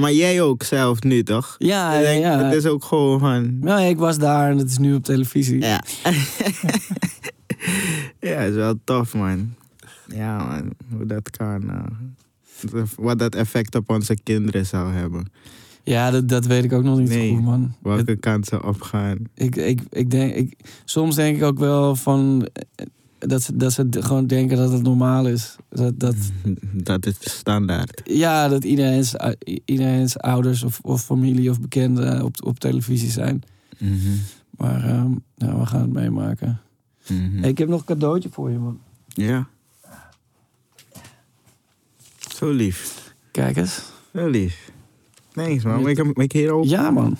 Maar 0.00 0.12
jij 0.12 0.42
ook 0.42 0.62
zelf 0.62 1.02
nu, 1.02 1.22
toch? 1.22 1.54
ja, 1.58 2.00
denk, 2.00 2.22
ja. 2.24 2.44
Het 2.44 2.54
is 2.54 2.66
ook 2.66 2.84
gewoon 2.84 3.18
van... 3.20 3.58
Nou, 3.58 3.80
ik 3.82 3.96
was 3.98 4.18
daar 4.18 4.50
en 4.50 4.58
het 4.58 4.70
is 4.70 4.78
nu 4.78 4.94
op 4.94 5.04
televisie. 5.04 5.60
Ja. 5.60 5.82
ja, 8.20 8.38
is 8.40 8.54
wel 8.54 8.74
tof, 8.84 9.14
man. 9.14 9.54
Ja, 10.08 10.36
man. 10.44 10.70
Hoe 10.96 11.06
dat 11.06 11.30
kan. 11.30 11.70
eh. 11.70 12.82
wat 12.96 13.18
dat 13.18 13.34
effect 13.34 13.74
op 13.74 13.90
onze 13.90 14.16
kinderen 14.22 14.66
zou 14.66 14.92
hebben. 14.92 15.26
Ja, 15.82 16.10
dat, 16.10 16.28
dat 16.28 16.46
weet 16.46 16.64
ik 16.64 16.72
ook 16.72 16.82
nog 16.84 16.98
niet 16.98 17.08
Nee. 17.08 17.30
goed, 17.34 17.42
man. 17.42 17.74
Welke 17.82 18.10
Het- 18.10 18.20
kant 18.20 18.46
ze 18.46 18.62
opgaan. 18.62 19.16
ik, 19.34 19.56
ik, 19.56 19.80
ik 19.90 20.10
denk, 20.10 20.34
ik, 20.34 20.56
soms 20.84 21.14
denk 21.14 21.36
ik 21.36 21.42
ook 21.42 21.58
wel 21.58 21.96
van 21.96 22.48
dat 23.26 23.42
ze, 23.42 23.56
dat 23.56 23.72
ze 23.72 23.86
gewoon 23.90 24.26
denken 24.26 24.56
dat 24.56 24.72
het 24.72 24.82
normaal 24.82 25.26
is. 25.28 25.56
Dat, 25.68 26.00
dat, 26.00 26.14
Dat 26.90 27.06
is 27.06 27.16
standaard. 27.20 28.00
ja, 28.04 28.48
dat 28.48 28.64
iedereen's, 28.64 29.14
iedereen's 29.64 30.16
ouders 30.16 30.62
of, 30.62 30.80
of 30.82 31.04
familie 31.04 31.50
of 31.50 31.60
bekenden 31.60 32.24
op, 32.24 32.36
op 32.44 32.58
televisie 32.58 33.10
zijn. 33.10 33.42
Mhm. 33.78 34.16
Maar 34.50 34.88
ja, 35.36 35.58
we 35.58 35.66
gaan 35.66 35.80
het 35.80 35.92
meemaken. 35.92 36.60
Mhm. 37.08 37.38
Hey, 37.40 37.48
ik 37.50 37.58
heb 37.58 37.68
nog 37.68 37.80
een 37.80 37.86
cadeautje 37.86 38.28
voor 38.32 38.50
je, 38.50 38.58
man. 38.58 38.78
Ja. 39.06 39.46
Zo 42.34 42.50
lief. 42.50 43.14
Kijk 43.30 43.56
eens. 43.56 43.82
Zo 44.14 44.28
lief. 44.28 44.72
Thanks, 45.32 45.64
man. 45.64 45.88
Ik 45.88 45.96
heb 45.96 46.18
ik 46.18 46.32
hier 46.32 46.52
ook. 46.52 46.64
Ja, 46.64 46.90
man. 46.90 47.16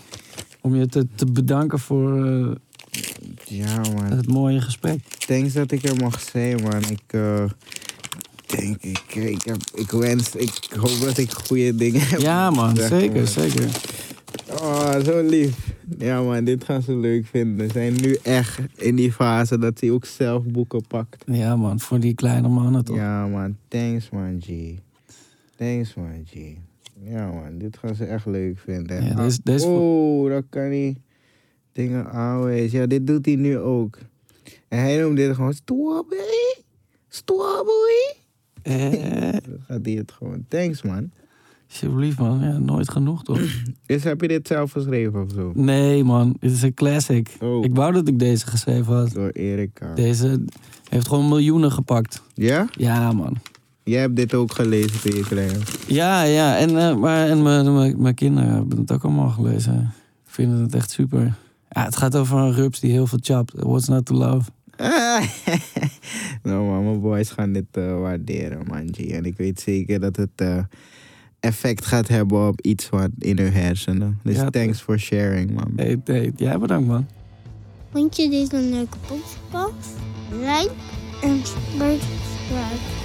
Om 0.60 0.74
je 0.74 0.86
te, 0.86 1.06
te 1.14 1.26
bedanken 1.26 1.78
voor 1.78 2.26
eh, 2.26 2.50
Ja, 3.48 3.80
man. 3.94 4.04
het 4.04 4.28
mooie 4.28 4.60
gesprek. 4.60 5.00
Thanks 5.04 5.52
dat 5.52 5.70
ik 5.70 5.82
er 5.82 5.96
mag 5.96 6.20
zijn, 6.20 6.62
man. 6.62 6.82
Ik 6.90 7.02
eh, 7.06 7.44
denk, 8.46 8.82
ik, 8.82 9.14
ik, 9.14 9.42
heb, 9.44 9.56
ik 9.74 9.90
wens, 9.90 10.34
ik 10.34 10.68
hoop 10.76 11.00
dat 11.00 11.18
ik 11.18 11.30
goede 11.32 11.74
dingen 11.74 12.00
heb. 12.08 12.20
Ja, 12.20 12.50
man. 12.50 12.76
Zeg, 12.76 12.88
Zeker, 12.88 13.16
man. 13.16 13.26
zeker. 13.26 13.70
Oh, 14.60 15.00
zo 15.04 15.22
lief. 15.22 15.74
Ja, 15.98 16.22
man, 16.22 16.44
dit 16.44 16.64
gaan 16.64 16.82
ze 16.82 16.96
leuk 16.96 17.26
vinden. 17.26 17.66
Ze 17.66 17.72
zijn 17.72 17.94
nu 17.94 18.18
echt 18.22 18.58
in 18.76 18.96
die 18.96 19.12
fase 19.12 19.58
dat 19.58 19.80
hij 19.80 19.90
ook 19.90 20.04
zelf 20.04 20.44
boeken 20.44 20.86
pakt. 20.86 21.24
Ja, 21.26 21.56
man. 21.56 21.80
Voor 21.80 22.00
die 22.00 22.14
kleine 22.14 22.48
mannen 22.48 22.84
toch? 22.84 22.96
Ja, 22.96 23.26
man. 23.26 23.56
Thanks, 23.68 24.10
man, 24.10 24.40
G. 24.40 24.48
Thanks, 25.56 25.94
man, 25.94 26.24
G. 26.26 26.34
Ja, 27.04 27.30
man. 27.30 27.58
Dit 27.58 27.76
gaan 27.76 27.94
ze 27.94 28.04
echt 28.04 28.26
leuk 28.26 28.58
vinden. 28.58 29.04
Ja, 29.04 29.28
oh, 29.66 30.30
dat 30.30 30.44
kan 30.48 30.62
hij 30.62 30.96
dingen 31.74 32.10
aanwijzen. 32.12 32.78
Ja, 32.80 32.86
dit 32.86 33.06
doet 33.06 33.26
hij 33.26 33.34
nu 33.36 33.58
ook. 33.58 33.98
En 34.68 34.78
hij 34.78 34.98
noemt 35.00 35.16
dit 35.16 35.34
gewoon 35.34 35.52
strawberry. 35.54 36.56
Strawberry. 37.08 38.14
Eh, 38.62 39.32
Dan 39.48 39.60
gaat 39.68 39.80
hij 39.84 39.92
het 39.94 40.12
gewoon. 40.12 40.44
Thanks, 40.48 40.82
man. 40.82 41.10
alsjeblieft, 41.68 42.18
man. 42.18 42.40
Ja, 42.40 42.58
nooit 42.58 42.90
genoeg, 42.90 43.22
toch? 43.24 43.40
Is, 43.86 44.04
heb 44.04 44.20
je 44.20 44.28
dit 44.28 44.46
zelf 44.46 44.72
geschreven 44.72 45.22
of 45.22 45.30
zo? 45.34 45.52
Nee, 45.54 46.04
man. 46.04 46.36
Dit 46.40 46.50
is 46.50 46.62
een 46.62 46.74
classic. 46.74 47.36
Oh, 47.40 47.64
Ik 47.64 47.74
wou 47.74 47.92
dat 47.92 48.08
ik 48.08 48.18
deze 48.18 48.46
geschreven 48.46 48.94
had. 48.94 49.10
door 49.12 49.28
Erika. 49.30 49.94
Deze 49.94 50.44
heeft 50.88 51.08
gewoon 51.08 51.28
miljoenen 51.28 51.72
gepakt. 51.72 52.22
Ja? 52.34 52.68
Ja, 52.76 53.12
man. 53.12 53.36
Jij 53.82 54.00
hebt 54.00 54.16
dit 54.16 54.34
ook 54.34 54.52
gelezen 54.52 55.00
toen 55.00 55.14
je 55.14 55.22
klein. 55.26 55.60
Ja, 55.86 56.22
ja. 56.22 56.56
En, 56.56 56.78
eh, 56.78 56.96
maar, 56.96 57.28
en 57.28 57.42
mijn- 57.42 57.74
mijn 57.74 58.00
mijn 58.02 58.14
kinderen 58.14 58.50
hebben 58.50 58.78
het 58.78 58.92
ook 58.92 59.04
allemaal 59.04 59.28
gelezen. 59.28 59.92
Vinden 60.24 60.58
het 60.60 60.74
echt 60.74 60.90
super. 60.90 61.34
Ja, 61.74 61.84
het 61.84 61.96
gaat 61.96 62.16
over 62.16 62.38
een 62.38 62.52
rups 62.52 62.80
die 62.80 62.90
heel 62.90 63.06
veel 63.06 63.18
chapt. 63.22 63.52
What's 63.56 63.88
not 63.88 64.06
to 64.06 64.14
love? 64.14 64.50
nou 66.42 66.64
man, 66.64 66.84
mijn 66.84 67.00
boys 67.00 67.30
gaan 67.30 67.52
dit 67.52 67.64
eh, 67.70 67.98
waarderen, 68.00 68.66
man. 68.66 68.88
G. 68.92 68.98
En 68.98 69.24
ik 69.24 69.36
weet 69.36 69.60
zeker 69.60 70.00
dat 70.00 70.16
het 70.16 70.30
eh, 70.34 70.58
effect 71.40 71.86
gaat 71.86 72.08
hebben 72.08 72.48
op 72.48 72.60
iets 72.60 72.88
wat 72.88 73.10
in 73.18 73.38
hun 73.38 73.52
hersenen. 73.52 74.18
Dus 74.22 74.36
Ja, 74.36 74.50
thanks 74.50 74.80
for 74.80 74.98
sharing, 74.98 75.50
man. 75.50 75.72
Hey, 75.76 76.00
hey, 76.04 76.32
jij 76.36 76.58
bedankt, 76.58 76.86
man. 76.88 77.06
Vond 77.92 78.16
je 78.16 78.30
dit 78.30 78.52
een 78.52 78.70
leuke 78.70 78.96
podcast? 79.06 79.96
Like 80.30 80.70
en 81.22 81.40
subscribe. 81.44 83.02